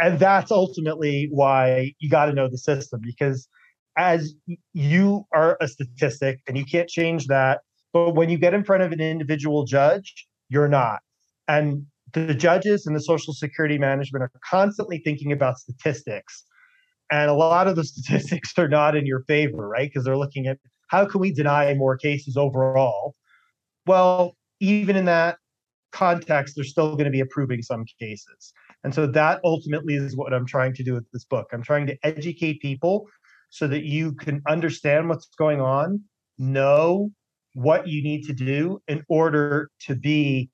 and 0.00 0.18
that's 0.18 0.50
ultimately 0.50 1.28
why 1.30 1.94
you 1.98 2.10
got 2.10 2.26
to 2.26 2.32
know 2.32 2.48
the 2.48 2.58
system 2.58 3.00
because 3.02 3.48
as 3.96 4.34
you 4.72 5.24
are 5.32 5.56
a 5.60 5.68
statistic 5.68 6.40
and 6.46 6.56
you 6.56 6.64
can't 6.64 6.88
change 6.88 7.26
that 7.26 7.60
but 7.92 8.14
when 8.14 8.28
you 8.28 8.36
get 8.36 8.52
in 8.52 8.62
front 8.62 8.82
of 8.82 8.92
an 8.92 9.00
individual 9.00 9.64
judge 9.64 10.26
you're 10.48 10.68
not. 10.68 11.00
And 11.48 11.86
the 12.12 12.34
judges 12.34 12.86
and 12.86 12.94
the 12.94 13.00
social 13.00 13.34
security 13.34 13.78
management 13.78 14.22
are 14.22 14.30
constantly 14.48 14.98
thinking 14.98 15.32
about 15.32 15.58
statistics. 15.58 16.44
And 17.10 17.30
a 17.30 17.34
lot 17.34 17.68
of 17.68 17.76
the 17.76 17.84
statistics 17.92 18.52
are 18.58 18.68
not 18.68 18.96
in 18.96 19.06
your 19.06 19.22
favor 19.24 19.68
right? 19.68 19.88
Because 19.88 20.04
they're 20.04 20.16
looking 20.16 20.46
at 20.46 20.58
how 20.88 21.04
can 21.04 21.20
we 21.20 21.32
deny 21.32 21.72
more 21.74 21.96
cases 21.96 22.36
overall? 22.36 23.14
Well 23.86 24.36
even 24.60 24.96
in 24.96 25.04
that 25.04 25.36
context 25.92 26.54
they're 26.56 26.64
still 26.64 26.92
going 26.92 27.04
to 27.04 27.10
be 27.10 27.20
approving 27.20 27.62
some 27.62 27.84
cases. 28.00 28.52
And 28.84 28.94
so 28.94 29.06
that 29.06 29.40
ultimately 29.42 29.94
is 29.94 30.16
what 30.16 30.32
i'm 30.32 30.46
trying 30.46 30.74
to 30.74 30.84
do 30.84 30.94
with 30.94 31.10
this 31.12 31.24
book. 31.24 31.48
I'm 31.52 31.62
trying 31.62 31.86
to 31.86 31.96
educate 32.02 32.60
people 32.60 33.06
so 33.50 33.66
that 33.68 33.84
you 33.84 34.12
can 34.12 34.42
understand 34.46 35.08
what's 35.08 35.28
going 35.38 35.60
on 35.60 36.02
know 36.38 37.10
what 37.54 37.88
you 37.88 38.02
need 38.02 38.22
to 38.26 38.32
do 38.32 38.80
in 38.86 39.02
order 39.08 39.70
to 39.80 39.94
be 39.94 40.50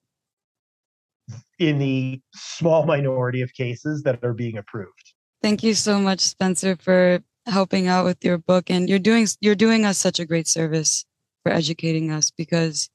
in 1.58 1.78
the 1.78 2.20
small 2.34 2.86
minority 2.86 3.42
of 3.42 3.52
cases 3.54 4.02
that 4.02 4.22
are 4.22 4.34
being 4.34 4.58
approved. 4.58 5.14
Thank 5.42 5.62
you 5.62 5.74
so 5.74 5.98
much, 5.98 6.20
Spencer, 6.20 6.76
for 6.76 7.20
helping 7.46 7.88
out 7.88 8.04
with 8.04 8.24
your 8.24 8.38
book. 8.38 8.70
And 8.70 8.88
you're 8.88 8.98
doing 8.98 9.26
you're 9.40 9.54
doing 9.54 9.84
us 9.84 9.98
such 9.98 10.20
a 10.20 10.24
great 10.24 10.46
service 10.46 11.04
for 11.42 11.50
educating 11.50 12.10
us 12.12 12.30
because 12.30 12.88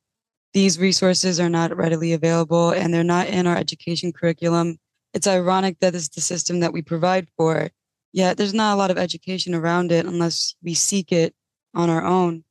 these 0.53 0.79
resources 0.79 1.39
are 1.39 1.49
not 1.49 1.75
readily 1.75 2.13
available 2.13 2.71
and 2.71 2.93
they're 2.93 3.03
not 3.03 3.27
in 3.27 3.45
our 3.45 3.57
education 3.57 4.13
curriculum. 4.13 4.77
It's 5.13 5.27
ironic 5.27 5.79
that 5.81 5.95
it's 5.95 6.09
the 6.09 6.21
system 6.21 6.61
that 6.61 6.73
we 6.73 6.81
provide 6.81 7.27
for, 7.35 7.69
yet 8.18 8.36
there's 8.36 8.53
not 8.53 8.74
a 8.74 8.78
lot 8.78 8.89
of 8.89 8.97
education 8.97 9.53
around 9.53 9.91
it 9.91 10.05
unless 10.05 10.55
we 10.63 10.74
seek 10.74 11.11
it 11.11 11.36
on 11.76 11.89
our 11.89 12.03
own. 12.03 12.43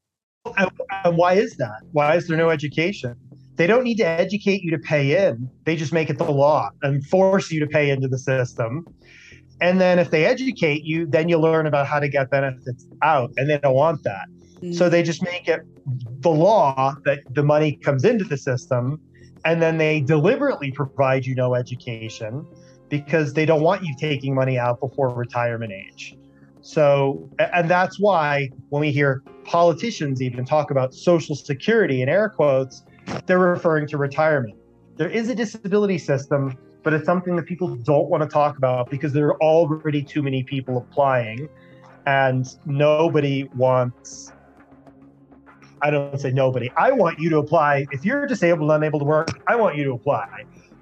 And 1.04 1.16
why 1.16 1.34
is 1.34 1.56
that? 1.56 1.80
Why 1.90 2.14
is 2.14 2.28
there 2.28 2.36
no 2.36 2.50
education? 2.50 3.16
They 3.56 3.66
don't 3.66 3.82
need 3.82 3.96
to 3.96 4.06
educate 4.06 4.62
you 4.62 4.70
to 4.70 4.78
pay 4.78 5.26
in. 5.26 5.50
They 5.64 5.74
just 5.74 5.92
make 5.92 6.08
it 6.08 6.18
the 6.18 6.30
law 6.30 6.70
and 6.82 7.04
force 7.04 7.50
you 7.50 7.58
to 7.58 7.66
pay 7.66 7.90
into 7.90 8.06
the 8.06 8.18
system. 8.18 8.86
And 9.60 9.80
then 9.80 9.98
if 9.98 10.10
they 10.10 10.24
educate 10.24 10.84
you, 10.84 11.04
then 11.04 11.28
you 11.28 11.38
learn 11.38 11.66
about 11.66 11.88
how 11.88 11.98
to 11.98 12.08
get 12.08 12.30
benefits 12.30 12.86
out. 13.02 13.32
And 13.36 13.50
they 13.50 13.58
don't 13.58 13.74
want 13.74 14.04
that. 14.04 14.28
Mm-hmm. 14.28 14.72
So 14.72 14.88
they 14.88 15.02
just 15.02 15.22
make 15.24 15.48
it 15.48 15.62
the 16.20 16.30
law 16.30 16.94
that 17.04 17.20
the 17.30 17.42
money 17.42 17.72
comes 17.72 18.04
into 18.04 18.24
the 18.24 18.36
system. 18.36 19.00
And 19.44 19.60
then 19.60 19.78
they 19.78 20.00
deliberately 20.00 20.70
provide 20.70 21.26
you 21.26 21.34
no 21.34 21.56
education 21.56 22.46
because 22.88 23.32
they 23.32 23.44
don't 23.44 23.62
want 23.62 23.82
you 23.82 23.94
taking 23.98 24.34
money 24.34 24.58
out 24.58 24.80
before 24.80 25.08
retirement 25.14 25.72
age. 25.72 26.16
So, 26.60 27.30
and 27.38 27.70
that's 27.70 28.00
why 28.00 28.50
when 28.70 28.80
we 28.80 28.90
hear 28.90 29.22
politicians 29.44 30.20
even 30.20 30.44
talk 30.44 30.70
about 30.70 30.94
social 30.94 31.36
security 31.36 32.02
in 32.02 32.08
air 32.08 32.28
quotes, 32.28 32.84
they're 33.26 33.38
referring 33.38 33.86
to 33.88 33.98
retirement. 33.98 34.56
There 34.96 35.08
is 35.08 35.28
a 35.28 35.34
disability 35.34 35.98
system, 35.98 36.56
but 36.82 36.92
it's 36.92 37.06
something 37.06 37.36
that 37.36 37.46
people 37.46 37.76
don't 37.76 38.08
want 38.08 38.22
to 38.22 38.28
talk 38.28 38.58
about 38.58 38.90
because 38.90 39.12
there 39.12 39.28
are 39.28 39.42
already 39.42 40.02
too 40.02 40.22
many 40.22 40.42
people 40.42 40.78
applying 40.78 41.48
and 42.06 42.46
nobody 42.64 43.48
wants 43.54 44.32
I 45.82 45.90
don't 45.90 46.18
say 46.18 46.32
nobody. 46.32 46.70
I 46.76 46.90
want 46.90 47.18
you 47.18 47.28
to 47.30 47.38
apply. 47.38 47.86
If 47.90 48.04
you're 48.04 48.26
disabled 48.26 48.70
and 48.70 48.82
unable 48.82 48.98
to 48.98 49.04
work, 49.04 49.28
I 49.46 49.56
want 49.56 49.76
you 49.76 49.84
to 49.84 49.92
apply. 49.92 50.26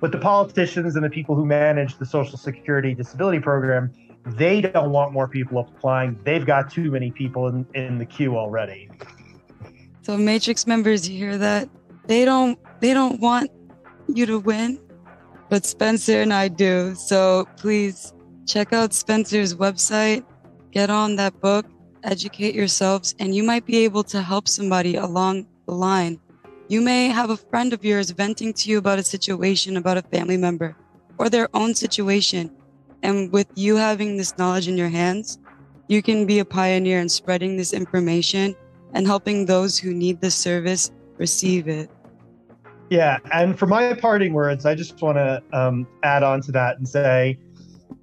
But 0.05 0.13
the 0.13 0.19
politicians 0.19 0.97
and 0.97 1.03
the 1.03 1.09
people 1.09 1.35
who 1.35 1.47
manage 1.47 1.97
the 1.97 2.05
Social 2.05 2.37
Security 2.37 2.93
disability 2.93 3.41
program, 3.41 3.91
they 4.27 4.61
don't 4.61 4.91
want 4.91 5.15
more 5.15 5.27
people 5.27 5.59
applying. 5.59 6.21
They've 6.25 6.45
got 6.45 6.71
too 6.71 6.91
many 6.91 7.11
people 7.11 7.49
in, 7.49 7.67
in 7.73 7.97
the 7.97 8.05
queue 8.05 8.37
already. 8.37 8.91
So 10.03 10.19
Matrix 10.19 10.67
members, 10.67 11.09
you 11.09 11.17
hear 11.17 11.39
that? 11.39 11.71
They 12.07 12.27
don't 12.27 12.59
they 12.81 12.93
don't 12.93 13.19
want 13.19 13.51
you 14.07 14.27
to 14.27 14.39
win, 14.39 14.79
but 15.49 15.65
Spencer 15.65 16.21
and 16.21 16.35
I 16.35 16.49
do. 16.49 16.95
So 16.97 17.49
please 17.57 18.13
check 18.47 18.75
out 18.75 18.93
Spencer's 18.93 19.55
website, 19.55 20.23
get 20.71 20.91
on 20.91 21.17
that 21.17 21.41
book, 21.41 21.65
educate 22.03 22.55
yourselves, 22.55 23.15
and 23.19 23.35
you 23.35 23.43
might 23.43 23.65
be 23.65 23.79
able 23.79 24.05
to 24.05 24.21
help 24.21 24.49
somebody 24.49 24.97
along 24.97 25.47
the 25.65 25.73
line. 25.73 26.21
You 26.75 26.81
may 26.81 27.07
have 27.07 27.31
a 27.31 27.37
friend 27.37 27.73
of 27.73 27.85
yours 27.85 28.11
venting 28.11 28.53
to 28.53 28.69
you 28.69 28.79
about 28.79 28.99
a 28.99 29.05
situation, 29.05 29.77
about 29.77 29.97
a 29.97 30.03
family 30.03 30.37
member, 30.37 30.75
or 31.19 31.31
their 31.31 31.49
own 31.55 31.73
situation 31.73 32.51
and 33.05 33.31
with 33.33 33.47
you 33.55 33.77
having 33.77 34.17
this 34.17 34.37
knowledge 34.39 34.67
in 34.67 34.77
your 34.77 34.89
hands, 34.89 35.39
you 35.87 36.03
can 36.03 36.27
be 36.27 36.41
a 36.41 36.45
pioneer 36.45 36.99
in 36.99 37.09
spreading 37.09 37.57
this 37.57 37.73
information 37.73 38.57
and 38.93 39.07
helping 39.07 39.47
those 39.47 39.79
who 39.79 39.95
need 39.95 40.21
this 40.21 40.35
service 40.35 40.91
receive 41.17 41.69
it. 41.69 41.89
Yeah. 42.91 43.19
And 43.33 43.57
for 43.57 43.67
my 43.67 43.95
parting 43.95 44.33
words, 44.33 44.67
I 44.67 44.75
just 44.75 45.01
want 45.01 45.17
to 45.17 45.41
um, 45.53 45.87
add 46.03 46.25
on 46.25 46.41
to 46.41 46.51
that 46.59 46.79
and 46.79 46.89
say 46.89 47.39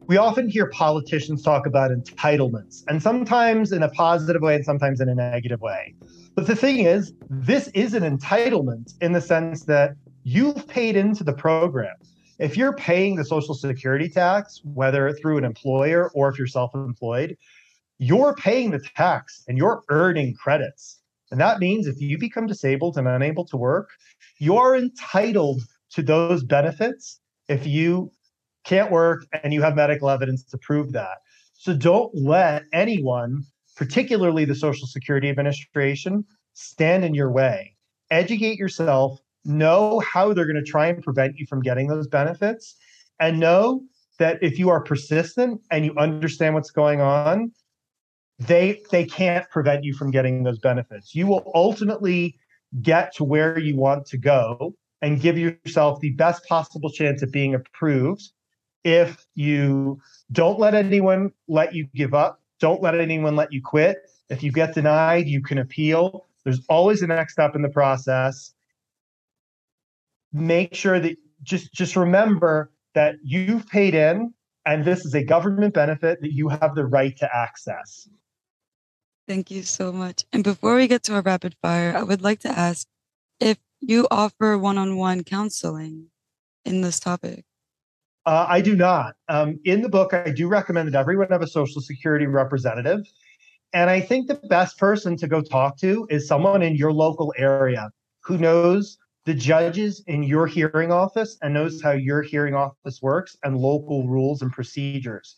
we 0.08 0.16
often 0.16 0.48
hear 0.48 0.68
politicians 0.68 1.44
talk 1.44 1.66
about 1.66 1.92
entitlements, 1.92 2.86
and 2.88 3.04
sometimes 3.04 3.74
in 3.74 3.84
a 3.84 3.90
positive 3.90 4.42
way 4.42 4.56
and 4.56 4.64
sometimes 4.64 5.02
in 5.02 5.10
a 5.10 5.16
negative 5.16 5.60
way. 5.60 5.94
But 6.36 6.48
the 6.48 6.56
thing 6.56 6.80
is, 6.80 7.14
this 7.30 7.68
is 7.70 7.94
an 7.94 8.04
entitlement 8.04 8.94
in 9.02 9.12
the 9.12 9.22
sense 9.22 9.64
that 9.66 9.96
you've 10.24 10.68
paid 10.68 10.96
into 10.96 11.24
the 11.24 11.34
program 11.34 11.96
if 12.42 12.58
you're 12.58 12.74
paying 12.74 13.16
the 13.16 13.24
social 13.24 13.54
security 13.54 14.10
tax, 14.10 14.62
whether 14.64 15.14
through 15.14 15.38
an 15.38 15.44
employer 15.44 16.10
or 16.16 16.28
if 16.28 16.40
you're 16.40 16.48
self 16.48 16.74
employed, 16.74 17.38
you're 18.00 18.34
paying 18.34 18.72
the 18.72 18.80
tax 18.80 19.44
and 19.48 19.60
you're 19.60 19.84
earning 19.90 20.34
credits. 20.34 21.00
And 21.30 21.40
that 21.40 21.60
means 21.60 21.86
if 21.86 22.02
you 22.02 22.18
become 22.18 22.48
disabled 22.48 22.98
and 22.98 23.08
unable 23.08 23.46
to 23.46 23.58
work, 23.58 23.90
you're 24.40 24.76
entitled 24.76 25.62
to 25.92 26.02
those 26.02 26.44
benefits 26.44 27.20
if 27.48 27.68
you 27.68 28.12
can't 28.64 28.92
work 28.92 29.28
and 29.44 29.54
you 29.54 29.62
have 29.62 29.76
medical 29.76 30.10
evidence 30.10 30.44
to 30.46 30.58
prove 30.58 30.94
that. 30.94 31.20
So 31.54 31.76
don't 31.76 32.10
let 32.16 32.64
anyone, 32.74 33.44
particularly 33.82 34.46
the 34.46 34.54
Social 34.54 34.86
Security 34.86 35.28
Administration, 35.28 36.24
stand 36.54 37.04
in 37.04 37.16
your 37.16 37.32
way. 37.32 37.76
Educate 38.12 38.60
yourself, 38.60 39.20
know 39.44 40.00
how 40.02 40.32
they're 40.34 40.46
going 40.46 40.64
to 40.64 40.72
try 40.72 40.86
and 40.86 41.02
prevent 41.02 41.36
you 41.38 41.48
from 41.48 41.62
getting 41.62 41.88
those 41.88 42.08
benefits. 42.08 42.76
And 43.20 43.40
know 43.40 43.82
that 44.20 44.38
if 44.44 44.60
you 44.60 44.70
are 44.70 44.84
persistent 44.84 45.62
and 45.72 45.84
you 45.84 45.96
understand 45.98 46.54
what's 46.54 46.70
going 46.70 47.02
on 47.02 47.52
they 48.40 48.82
they 48.90 49.06
can't 49.06 49.48
prevent 49.52 49.84
you 49.84 49.94
from 49.94 50.10
getting 50.10 50.42
those 50.42 50.58
benefits. 50.58 51.14
You 51.14 51.28
will 51.28 51.52
ultimately 51.54 52.36
get 52.82 53.14
to 53.16 53.24
where 53.24 53.60
you 53.60 53.78
want 53.78 54.08
to 54.08 54.18
go 54.18 54.74
and 55.04 55.22
give 55.22 55.38
yourself 55.38 56.00
the 56.00 56.12
best 56.14 56.44
possible 56.48 56.90
chance 56.90 57.22
of 57.22 57.32
being 57.32 57.54
approved 57.54 58.32
if 58.84 59.28
you 59.36 60.00
don't 60.32 60.58
let 60.58 60.74
anyone 60.74 61.32
let 61.48 61.76
you 61.76 61.88
give 61.94 62.16
up 62.16 62.41
don't 62.62 62.82
let 62.82 62.98
anyone 63.00 63.36
let 63.36 63.52
you 63.52 63.62
quit 63.62 63.98
if 64.30 64.42
you 64.44 64.52
get 64.52 64.74
denied 64.74 65.28
you 65.28 65.42
can 65.42 65.58
appeal 65.58 66.26
there's 66.44 66.62
always 66.70 67.02
a 67.02 67.08
next 67.08 67.34
step 67.34 67.56
in 67.56 67.62
the 67.62 67.70
process 67.70 68.54
make 70.32 70.74
sure 70.74 71.00
that 71.00 71.18
just 71.44 71.74
just 71.74 71.96
remember 71.96 72.72
that 72.94 73.16
you've 73.24 73.68
paid 73.68 73.96
in 73.96 74.34
and 74.66 74.86
this 74.86 75.06
is 75.06 75.16
a 75.16 75.24
government 75.24 75.74
benefit 75.74 76.22
that 76.22 76.34
you 76.34 76.50
have 76.50 76.76
the 76.76 76.86
right 76.86 77.18
to 77.18 77.36
access. 77.36 78.08
Thank 79.28 79.50
you 79.50 79.64
so 79.64 79.92
much. 79.92 80.26
And 80.32 80.44
before 80.44 80.76
we 80.76 80.88
get 80.88 81.04
to 81.04 81.16
our 81.16 81.22
rapid 81.22 81.56
fire, 81.62 81.96
I 81.96 82.04
would 82.04 82.22
like 82.22 82.40
to 82.42 82.50
ask 82.50 82.88
if 83.40 83.58
you 83.80 84.08
offer 84.12 84.58
one 84.58 84.78
on 84.78 84.98
one 84.98 85.24
counseling 85.24 86.08
in 86.66 86.82
this 86.82 87.00
topic. 87.00 87.46
Uh, 88.26 88.46
I 88.48 88.62
do 88.62 88.76
not. 88.76 89.16
Um, 89.30 89.60
in 89.66 89.82
the 89.82 89.90
book, 89.90 90.14
I 90.14 90.30
do 90.30 90.48
recommend 90.48 90.94
that 90.94 91.00
everyone 91.00 91.30
have 91.30 91.42
a 91.42 91.48
Social 91.48 91.82
Security 91.82 92.28
representative. 92.28 93.02
And 93.74 93.90
I 93.90 94.02
think 94.02 94.28
the 94.28 94.36
best 94.50 94.78
person 94.78 95.16
to 95.18 95.28
go 95.28 95.42
talk 95.42 95.78
to 95.78 96.06
is 96.10 96.28
someone 96.28 96.62
in 96.62 96.76
your 96.76 96.92
local 96.92 97.34
area 97.38 97.90
who 98.24 98.38
knows 98.38 98.98
the 99.26 99.34
judges 99.34 100.04
in 100.08 100.24
your 100.24 100.46
hearing 100.46 100.92
office 100.92 101.38
and 101.42 101.54
knows 101.54 101.82
how 101.82 101.92
your 101.92 102.22
hearing 102.22 102.54
office 102.54 103.02
works 103.02 103.38
and 103.44 103.58
local 103.58 104.08
rules 104.08 104.42
and 104.42 104.52
procedures. 104.52 105.36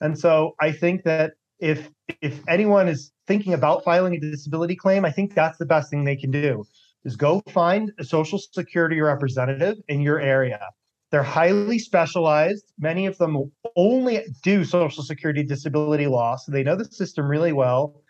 And 0.00 0.18
so 0.18 0.54
I 0.60 0.72
think 0.72 1.04
that 1.04 1.34
if 1.58 1.90
if 2.20 2.42
anyone 2.48 2.88
is 2.88 3.12
thinking 3.26 3.54
about 3.54 3.84
filing 3.84 4.14
a 4.14 4.20
disability 4.20 4.76
claim, 4.76 5.04
I 5.04 5.10
think 5.10 5.34
that's 5.34 5.58
the 5.58 5.66
best 5.66 5.90
thing 5.90 6.04
they 6.04 6.16
can 6.16 6.30
do. 6.30 6.64
is 7.04 7.16
go 7.16 7.40
find 7.48 7.92
a 7.98 8.04
social 8.04 8.38
security 8.38 9.00
representative 9.00 9.76
in 9.88 10.00
your 10.00 10.20
area. 10.20 10.60
They're 11.16 11.22
highly 11.22 11.78
specialized. 11.78 12.74
Many 12.78 13.06
of 13.06 13.16
them 13.16 13.50
only 13.74 14.22
do 14.42 14.66
social 14.66 15.02
security 15.02 15.42
disability 15.42 16.06
law, 16.06 16.36
so 16.36 16.52
they 16.52 16.62
know 16.62 16.76
the 16.76 16.84
system 16.84 17.26
really 17.26 17.54
well. 17.54 18.02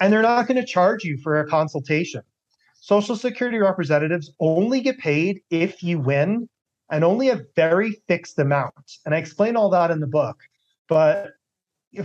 And 0.00 0.12
they're 0.12 0.20
not 0.20 0.46
going 0.46 0.60
to 0.60 0.66
charge 0.66 1.02
you 1.02 1.16
for 1.22 1.40
a 1.40 1.48
consultation. 1.48 2.20
Social 2.74 3.16
security 3.16 3.56
representatives 3.56 4.34
only 4.38 4.82
get 4.82 4.98
paid 4.98 5.40
if 5.48 5.82
you 5.82 5.98
win 5.98 6.46
and 6.90 7.04
only 7.04 7.30
a 7.30 7.40
very 7.56 7.92
fixed 8.06 8.38
amount. 8.38 8.98
And 9.06 9.14
I 9.14 9.16
explain 9.16 9.56
all 9.56 9.70
that 9.70 9.90
in 9.90 10.00
the 10.00 10.06
book. 10.06 10.36
But 10.90 11.30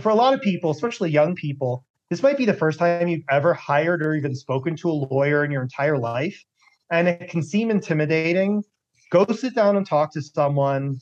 for 0.00 0.08
a 0.08 0.14
lot 0.14 0.32
of 0.32 0.40
people, 0.40 0.70
especially 0.70 1.10
young 1.10 1.34
people, 1.34 1.84
this 2.08 2.22
might 2.22 2.38
be 2.38 2.46
the 2.46 2.54
first 2.54 2.78
time 2.78 3.08
you've 3.08 3.20
ever 3.28 3.52
hired 3.52 4.02
or 4.02 4.14
even 4.14 4.34
spoken 4.34 4.76
to 4.76 4.88
a 4.88 4.96
lawyer 5.12 5.44
in 5.44 5.50
your 5.50 5.60
entire 5.60 5.98
life. 5.98 6.42
And 6.90 7.06
it 7.06 7.28
can 7.28 7.42
seem 7.42 7.70
intimidating. 7.70 8.64
Go 9.10 9.26
sit 9.26 9.54
down 9.54 9.76
and 9.76 9.86
talk 9.86 10.12
to 10.12 10.22
someone. 10.22 10.98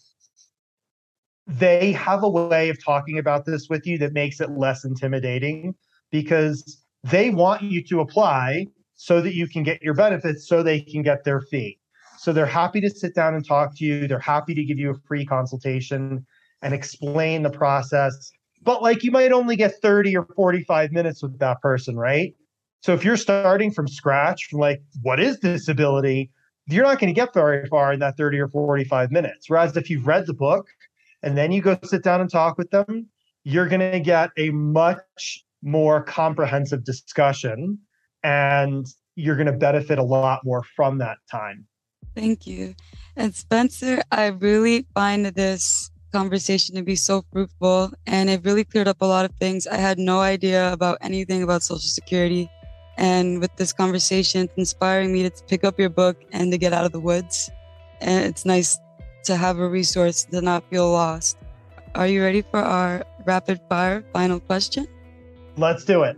They 1.46 1.92
have 1.92 2.22
a 2.22 2.28
way 2.28 2.68
of 2.70 2.82
talking 2.84 3.18
about 3.18 3.44
this 3.46 3.68
with 3.68 3.86
you 3.86 3.98
that 3.98 4.12
makes 4.12 4.40
it 4.40 4.50
less 4.50 4.84
intimidating 4.84 5.74
because 6.11 6.82
they 7.04 7.30
want 7.30 7.62
you 7.62 7.82
to 7.84 8.00
apply 8.00 8.66
so 8.94 9.20
that 9.20 9.34
you 9.34 9.46
can 9.46 9.62
get 9.62 9.82
your 9.82 9.94
benefits 9.94 10.48
so 10.48 10.62
they 10.62 10.80
can 10.80 11.02
get 11.02 11.24
their 11.24 11.40
fee. 11.40 11.78
So 12.18 12.32
they're 12.32 12.46
happy 12.46 12.80
to 12.80 12.90
sit 12.90 13.14
down 13.14 13.34
and 13.34 13.46
talk 13.46 13.76
to 13.76 13.84
you. 13.84 14.09
They're 14.09 14.18
happy 14.18 14.54
to 14.54 14.64
give 14.64 14.78
you 14.78 14.90
a 14.90 14.98
free 15.07 15.24
consultation 15.24 16.26
and 16.62 16.74
explain 16.74 17.42
the 17.42 17.50
process 17.50 18.32
but 18.66 18.82
like 18.82 19.04
you 19.04 19.12
might 19.12 19.32
only 19.32 19.54
get 19.54 19.80
30 19.80 20.16
or 20.16 20.26
45 20.34 20.90
minutes 20.90 21.22
with 21.22 21.38
that 21.38 21.62
person, 21.62 21.96
right? 21.96 22.34
So 22.82 22.92
if 22.94 23.04
you're 23.04 23.16
starting 23.16 23.70
from 23.70 23.86
scratch, 23.86 24.46
from 24.50 24.59
like, 24.59 24.82
what 25.02 25.20
is 25.20 25.38
disability? 25.38 26.32
You're 26.68 26.84
not 26.84 26.98
going 26.98 27.14
to 27.14 27.18
get 27.18 27.32
very 27.32 27.66
far 27.68 27.92
in 27.92 28.00
that 28.00 28.16
30 28.16 28.40
or 28.40 28.48
45 28.48 29.12
minutes. 29.12 29.48
Whereas 29.48 29.76
if 29.76 29.88
you've 29.88 30.06
read 30.06 30.26
the 30.26 30.34
book 30.34 30.68
and 31.22 31.38
then 31.38 31.52
you 31.52 31.62
go 31.62 31.78
sit 31.84 32.02
down 32.02 32.20
and 32.20 32.28
talk 32.28 32.58
with 32.58 32.70
them, 32.70 33.08
you're 33.44 33.68
going 33.68 33.92
to 33.92 34.00
get 34.00 34.30
a 34.36 34.50
much 34.50 35.44
more 35.62 36.02
comprehensive 36.02 36.84
discussion 36.84 37.78
and 38.24 38.86
you're 39.14 39.36
going 39.36 39.46
to 39.46 39.52
benefit 39.52 39.98
a 39.98 40.02
lot 40.02 40.44
more 40.44 40.62
from 40.74 40.98
that 40.98 41.18
time. 41.30 41.66
Thank 42.14 42.46
you. 42.46 42.74
And 43.14 43.34
Spencer, 43.34 44.02
I 44.10 44.26
really 44.26 44.86
find 44.94 45.26
this 45.26 45.90
conversation 46.12 46.74
to 46.74 46.82
be 46.82 46.96
so 46.96 47.24
fruitful 47.32 47.92
and 48.06 48.30
it 48.30 48.44
really 48.44 48.64
cleared 48.64 48.88
up 48.88 49.00
a 49.00 49.06
lot 49.06 49.24
of 49.24 49.32
things. 49.36 49.66
I 49.66 49.76
had 49.76 49.98
no 49.98 50.20
idea 50.20 50.72
about 50.72 50.98
anything 51.00 51.42
about 51.42 51.62
Social 51.62 51.78
Security. 51.78 52.50
And 52.97 53.40
with 53.40 53.55
this 53.57 53.72
conversation, 53.72 54.42
it's 54.42 54.55
inspiring 54.57 55.12
me 55.12 55.28
to 55.28 55.44
pick 55.49 55.64
up 55.64 55.78
your 55.78 55.90
book 55.90 56.16
and 56.32 56.51
to 56.53 56.59
get 56.59 56.72
out 56.72 56.84
of 56.84 56.92
the 56.92 57.01
woods. 57.01 57.51
And 58.01 58.24
it's 58.24 58.44
nice 58.44 58.78
to 59.24 59.36
have 59.36 59.59
a 59.59 59.68
resource 59.68 60.24
to 60.24 60.40
not 60.40 60.64
feel 60.70 60.90
lost. 60.90 61.36
Are 61.94 62.07
you 62.07 62.22
ready 62.22 62.42
for 62.42 62.61
our 62.61 63.05
rapid 63.24 63.61
fire 63.68 64.05
final 64.12 64.40
question? 64.40 64.86
Let's 65.57 65.84
do 65.84 66.03
it. 66.03 66.16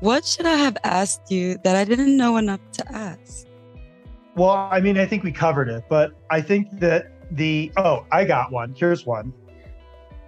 What 0.00 0.24
should 0.24 0.46
I 0.46 0.56
have 0.56 0.76
asked 0.82 1.30
you 1.30 1.58
that 1.62 1.76
I 1.76 1.84
didn't 1.84 2.16
know 2.16 2.38
enough 2.38 2.60
to 2.72 2.92
ask? 2.92 3.46
Well, 4.34 4.68
I 4.70 4.80
mean, 4.80 4.96
I 4.98 5.06
think 5.06 5.22
we 5.22 5.32
covered 5.32 5.68
it, 5.68 5.84
but 5.88 6.12
I 6.30 6.40
think 6.40 6.80
that 6.80 7.12
the 7.32 7.70
oh, 7.76 8.06
I 8.10 8.24
got 8.24 8.50
one. 8.50 8.74
Here's 8.76 9.04
one. 9.04 9.32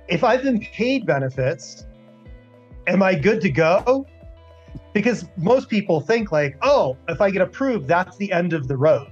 If 0.08 0.24
I've 0.24 0.42
been 0.42 0.60
paid 0.60 1.06
benefits, 1.06 1.86
am 2.86 3.02
I 3.02 3.14
good 3.14 3.40
to 3.40 3.50
go? 3.50 4.06
Because 4.92 5.26
most 5.36 5.68
people 5.68 6.00
think 6.00 6.32
like, 6.32 6.56
oh, 6.62 6.96
if 7.08 7.20
I 7.20 7.30
get 7.30 7.42
approved, 7.42 7.88
that's 7.88 8.16
the 8.16 8.30
end 8.32 8.52
of 8.52 8.68
the 8.68 8.76
road. 8.76 9.10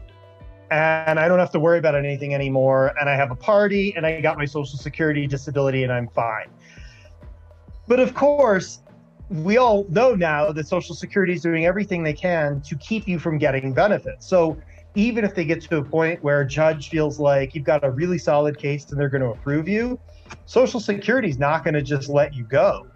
And 0.71 1.19
I 1.19 1.27
don't 1.27 1.39
have 1.39 1.51
to 1.53 1.61
worry 1.61 1.79
about 1.79 1.95
anything 1.95 2.35
anymore. 2.35 2.95
And 3.01 3.09
I 3.09 3.17
have 3.17 3.31
a 3.31 3.37
party 3.37 3.95
and 3.97 4.07
I 4.07 4.21
got 4.21 4.39
my 4.39 4.45
social 4.45 4.79
security 4.79 5.27
disability 5.27 5.83
and 5.83 5.93
I'm 5.93 6.09
fine. 6.09 6.49
But 7.89 7.99
of 7.99 8.15
course, 8.15 8.81
we 9.31 9.57
all 9.57 9.87
know 9.89 10.15
now 10.15 10.53
that 10.53 10.67
Social 10.67 10.95
Security 10.95 11.33
is 11.33 11.43
doing 11.43 11.65
everything 11.65 12.03
they 12.03 12.13
can 12.13 12.61
to 12.63 12.77
keep 12.77 13.07
you 13.07 13.19
from 13.19 13.39
getting 13.39 13.73
benefits. 13.73 14.27
So 14.27 14.61
even 14.97 15.25
if 15.25 15.37
they 15.37 15.45
get 15.45 15.61
to 15.63 15.77
a 15.79 15.85
point 15.85 16.23
where 16.23 16.41
a 16.41 16.47
judge 16.47 16.89
feels 16.89 17.21
like 17.21 17.55
you've 17.55 17.65
got 17.65 17.85
a 17.85 17.91
really 17.91 18.19
solid 18.19 18.59
case 18.59 18.91
and 18.91 19.01
they're 19.01 19.09
going 19.09 19.23
to 19.23 19.31
approve 19.31 19.69
you, 19.69 20.01
Social 20.47 20.81
Security 20.81 21.29
is 21.29 21.39
not 21.39 21.63
going 21.63 21.75
to 21.75 21.83
just 21.83 22.09
let 22.09 22.35
you 22.35 22.45
go. 22.45 22.87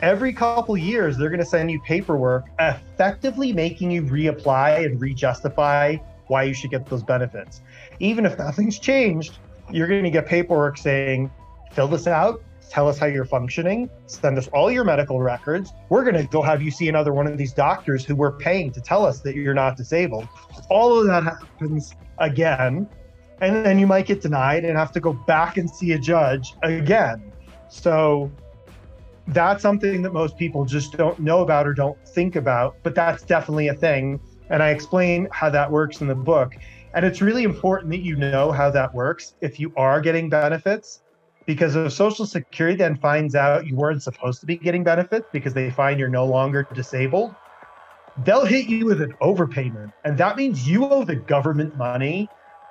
Every 0.00 0.32
couple 0.32 0.76
years, 0.76 1.16
they're 1.16 1.30
going 1.30 1.40
to 1.40 1.46
send 1.46 1.70
you 1.70 1.80
paperwork 1.80 2.44
effectively 2.58 3.52
making 3.52 3.90
you 3.90 4.02
reapply 4.02 4.84
and 4.84 5.00
re-justify 5.00 5.96
why 6.26 6.42
you 6.42 6.52
should 6.52 6.70
get 6.70 6.86
those 6.86 7.02
benefits. 7.02 7.62
Even 7.98 8.26
if 8.26 8.36
nothing's 8.38 8.78
changed, 8.78 9.38
you're 9.70 9.88
going 9.88 10.04
to 10.04 10.10
get 10.10 10.26
paperwork 10.26 10.76
saying, 10.76 11.30
fill 11.72 11.88
this 11.88 12.06
out, 12.06 12.42
tell 12.68 12.88
us 12.88 12.98
how 12.98 13.06
you're 13.06 13.24
functioning, 13.24 13.88
send 14.06 14.36
us 14.36 14.48
all 14.48 14.70
your 14.70 14.84
medical 14.84 15.20
records. 15.20 15.72
We're 15.88 16.02
going 16.02 16.16
to 16.16 16.24
go 16.24 16.42
have 16.42 16.62
you 16.62 16.70
see 16.70 16.88
another 16.88 17.12
one 17.12 17.26
of 17.26 17.38
these 17.38 17.52
doctors 17.52 18.04
who 18.04 18.14
we're 18.14 18.32
paying 18.32 18.72
to 18.72 18.80
tell 18.80 19.06
us 19.06 19.20
that 19.20 19.34
you're 19.34 19.54
not 19.54 19.76
disabled. 19.76 20.28
All 20.68 20.98
of 20.98 21.06
that 21.06 21.22
happens 21.22 21.94
again. 22.18 22.88
And 23.40 23.64
then 23.64 23.78
you 23.78 23.86
might 23.86 24.06
get 24.06 24.20
denied 24.20 24.64
and 24.64 24.76
have 24.76 24.92
to 24.92 25.00
go 25.00 25.12
back 25.12 25.56
and 25.58 25.70
see 25.70 25.92
a 25.92 25.98
judge 25.98 26.54
again. 26.62 27.32
So 27.68 28.30
that's 29.28 29.62
something 29.62 30.02
that 30.02 30.12
most 30.12 30.36
people 30.36 30.64
just 30.64 30.96
don't 30.96 31.18
know 31.18 31.40
about 31.40 31.66
or 31.66 31.74
don't 31.74 31.98
think 32.08 32.36
about, 32.36 32.76
but 32.82 32.94
that's 32.94 33.22
definitely 33.24 33.68
a 33.68 33.74
thing. 33.74 34.20
And 34.50 34.62
I 34.62 34.70
explain 34.70 35.28
how 35.32 35.50
that 35.50 35.70
works 35.70 36.00
in 36.00 36.06
the 36.06 36.14
book. 36.14 36.52
And 36.94 37.04
it's 37.04 37.20
really 37.20 37.42
important 37.42 37.90
that 37.92 38.02
you 38.02 38.16
know 38.16 38.52
how 38.52 38.70
that 38.70 38.94
works 38.94 39.34
if 39.40 39.58
you 39.58 39.72
are 39.76 40.00
getting 40.00 40.30
benefits 40.30 41.02
because 41.46 41.76
if 41.76 41.92
Social 41.92 42.26
Security 42.26 42.76
then 42.76 42.96
finds 42.96 43.34
out 43.34 43.66
you 43.66 43.76
weren't 43.76 44.02
supposed 44.02 44.40
to 44.40 44.46
be 44.46 44.56
getting 44.56 44.82
benefits 44.82 45.26
because 45.32 45.54
they 45.54 45.70
find 45.70 45.98
you're 45.98 46.08
no 46.08 46.26
longer 46.26 46.66
disabled, 46.74 47.36
they'll 48.24 48.44
hit 48.44 48.66
you 48.66 48.86
with 48.86 49.00
an 49.00 49.12
overpayment. 49.22 49.92
And 50.04 50.18
that 50.18 50.36
means 50.36 50.68
you 50.68 50.84
owe 50.86 51.04
the 51.04 51.16
government 51.16 51.76
money. 51.76 52.28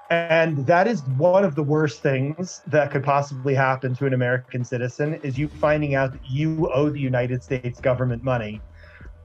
And 0.09 0.65
that 0.67 0.87
is 0.87 1.01
one 1.17 1.43
of 1.43 1.55
the 1.55 1.63
worst 1.63 2.01
things 2.01 2.61
that 2.67 2.91
could 2.91 3.03
possibly 3.03 3.55
happen 3.55 3.95
to 3.95 4.05
an 4.05 4.13
American 4.13 4.63
citizen 4.63 5.15
is 5.23 5.37
you 5.37 5.47
finding 5.47 5.95
out 5.95 6.11
that 6.11 6.29
you 6.29 6.71
owe 6.71 6.89
the 6.89 6.99
United 6.99 7.43
States 7.43 7.79
government 7.79 8.23
money 8.23 8.61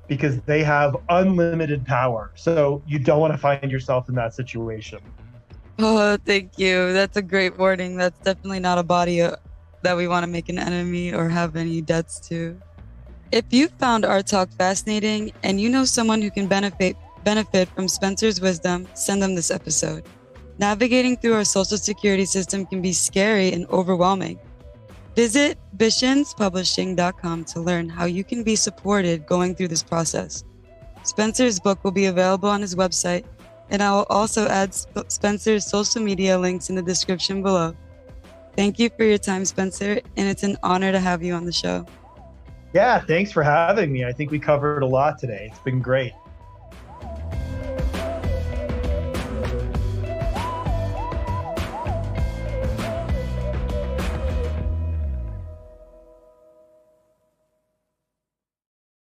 because 0.09 0.41
they 0.43 0.65
have 0.65 0.97
unlimited 1.11 1.85
power. 1.85 2.33
So 2.35 2.83
you 2.87 2.99
don't 2.99 3.21
want 3.21 3.33
to 3.35 3.39
find 3.39 3.71
yourself 3.71 4.09
in 4.09 4.15
that 4.15 4.35
situation. 4.35 5.01
Oh, 5.79 6.17
thank 6.25 6.59
you. 6.59 6.93
That's 6.93 7.17
a 7.17 7.23
great 7.23 7.59
warning. 7.59 7.97
That's 7.97 8.19
definitely 8.21 8.61
not 8.61 8.79
a 8.79 8.83
body 8.83 9.23
uh, 9.23 9.37
that 9.83 9.97
we 9.97 10.09
want 10.09 10.25
to 10.25 10.27
make 10.27 10.49
an 10.49 10.59
enemy 10.59 11.13
or 11.13 11.29
have 11.29 11.57
any 11.57 11.81
debts 11.81 12.21
to. 12.29 12.59
If 13.33 13.45
you 13.51 13.69
found 13.69 14.05
our 14.05 14.23
talk 14.23 14.51
fascinating 14.59 15.33
and 15.43 15.61
you 15.61 15.69
know 15.69 15.85
someone 15.85 16.23
who 16.23 16.31
can 16.31 16.49
benefit 16.49 16.97
benefit 17.23 17.69
from 17.69 17.87
Spencer's 17.87 18.41
wisdom, 18.41 18.89
send 18.95 19.23
them 19.23 19.35
this 19.35 19.51
episode. 19.51 20.05
Navigating 20.61 21.17
through 21.17 21.33
our 21.33 21.45
social 21.45 21.79
security 21.79 22.27
system 22.27 22.67
can 22.67 22.83
be 22.83 22.93
scary 22.93 23.51
and 23.55 23.67
overwhelming. 23.71 24.39
Visit 25.17 25.57
bishinspublishing.com 25.79 27.45
to 27.47 27.61
learn 27.61 27.89
how 27.89 28.05
you 28.05 28.23
can 28.23 28.43
be 28.43 28.57
supported 28.57 29.27
going 29.27 29.55
through 29.55 29.69
this 29.69 29.83
process. 29.83 30.45
Spencer's 31.03 31.59
book 31.59 31.83
will 31.83 31.93
be 31.93 32.05
available 32.05 32.51
on 32.51 32.61
his 32.61 32.75
website 32.75 33.25
and 33.71 33.83
I 33.83 33.91
will 33.93 34.07
also 34.11 34.49
add 34.49 34.75
Spencer's 35.09 35.65
social 35.65 36.03
media 36.03 36.39
links 36.39 36.69
in 36.69 36.77
the 36.77 36.83
description 36.83 37.43
below. 37.43 37.75
Thank 38.55 38.79
you 38.79 38.91
for 38.91 39.05
your 39.05 39.17
time, 39.17 39.47
Spencer, 39.47 40.01
and 40.19 40.29
it's 40.29 40.43
an 40.43 40.59
honor 40.63 40.93
to 40.93 41.01
have 41.01 41.23
you 41.23 41.33
on 41.33 41.47
the 41.47 41.53
show. 41.53 41.87
Yeah, 42.75 43.01
thanks 43.01 43.33
for 43.33 43.43
having 43.43 43.91
me. 43.91 44.05
I 44.05 44.13
think 44.13 44.31
we 44.31 44.39
covered 44.39 44.83
a 44.83 44.87
lot 44.87 45.19
today. 45.19 45.49
It's 45.51 45.61
been 45.61 45.81
great. 45.81 46.13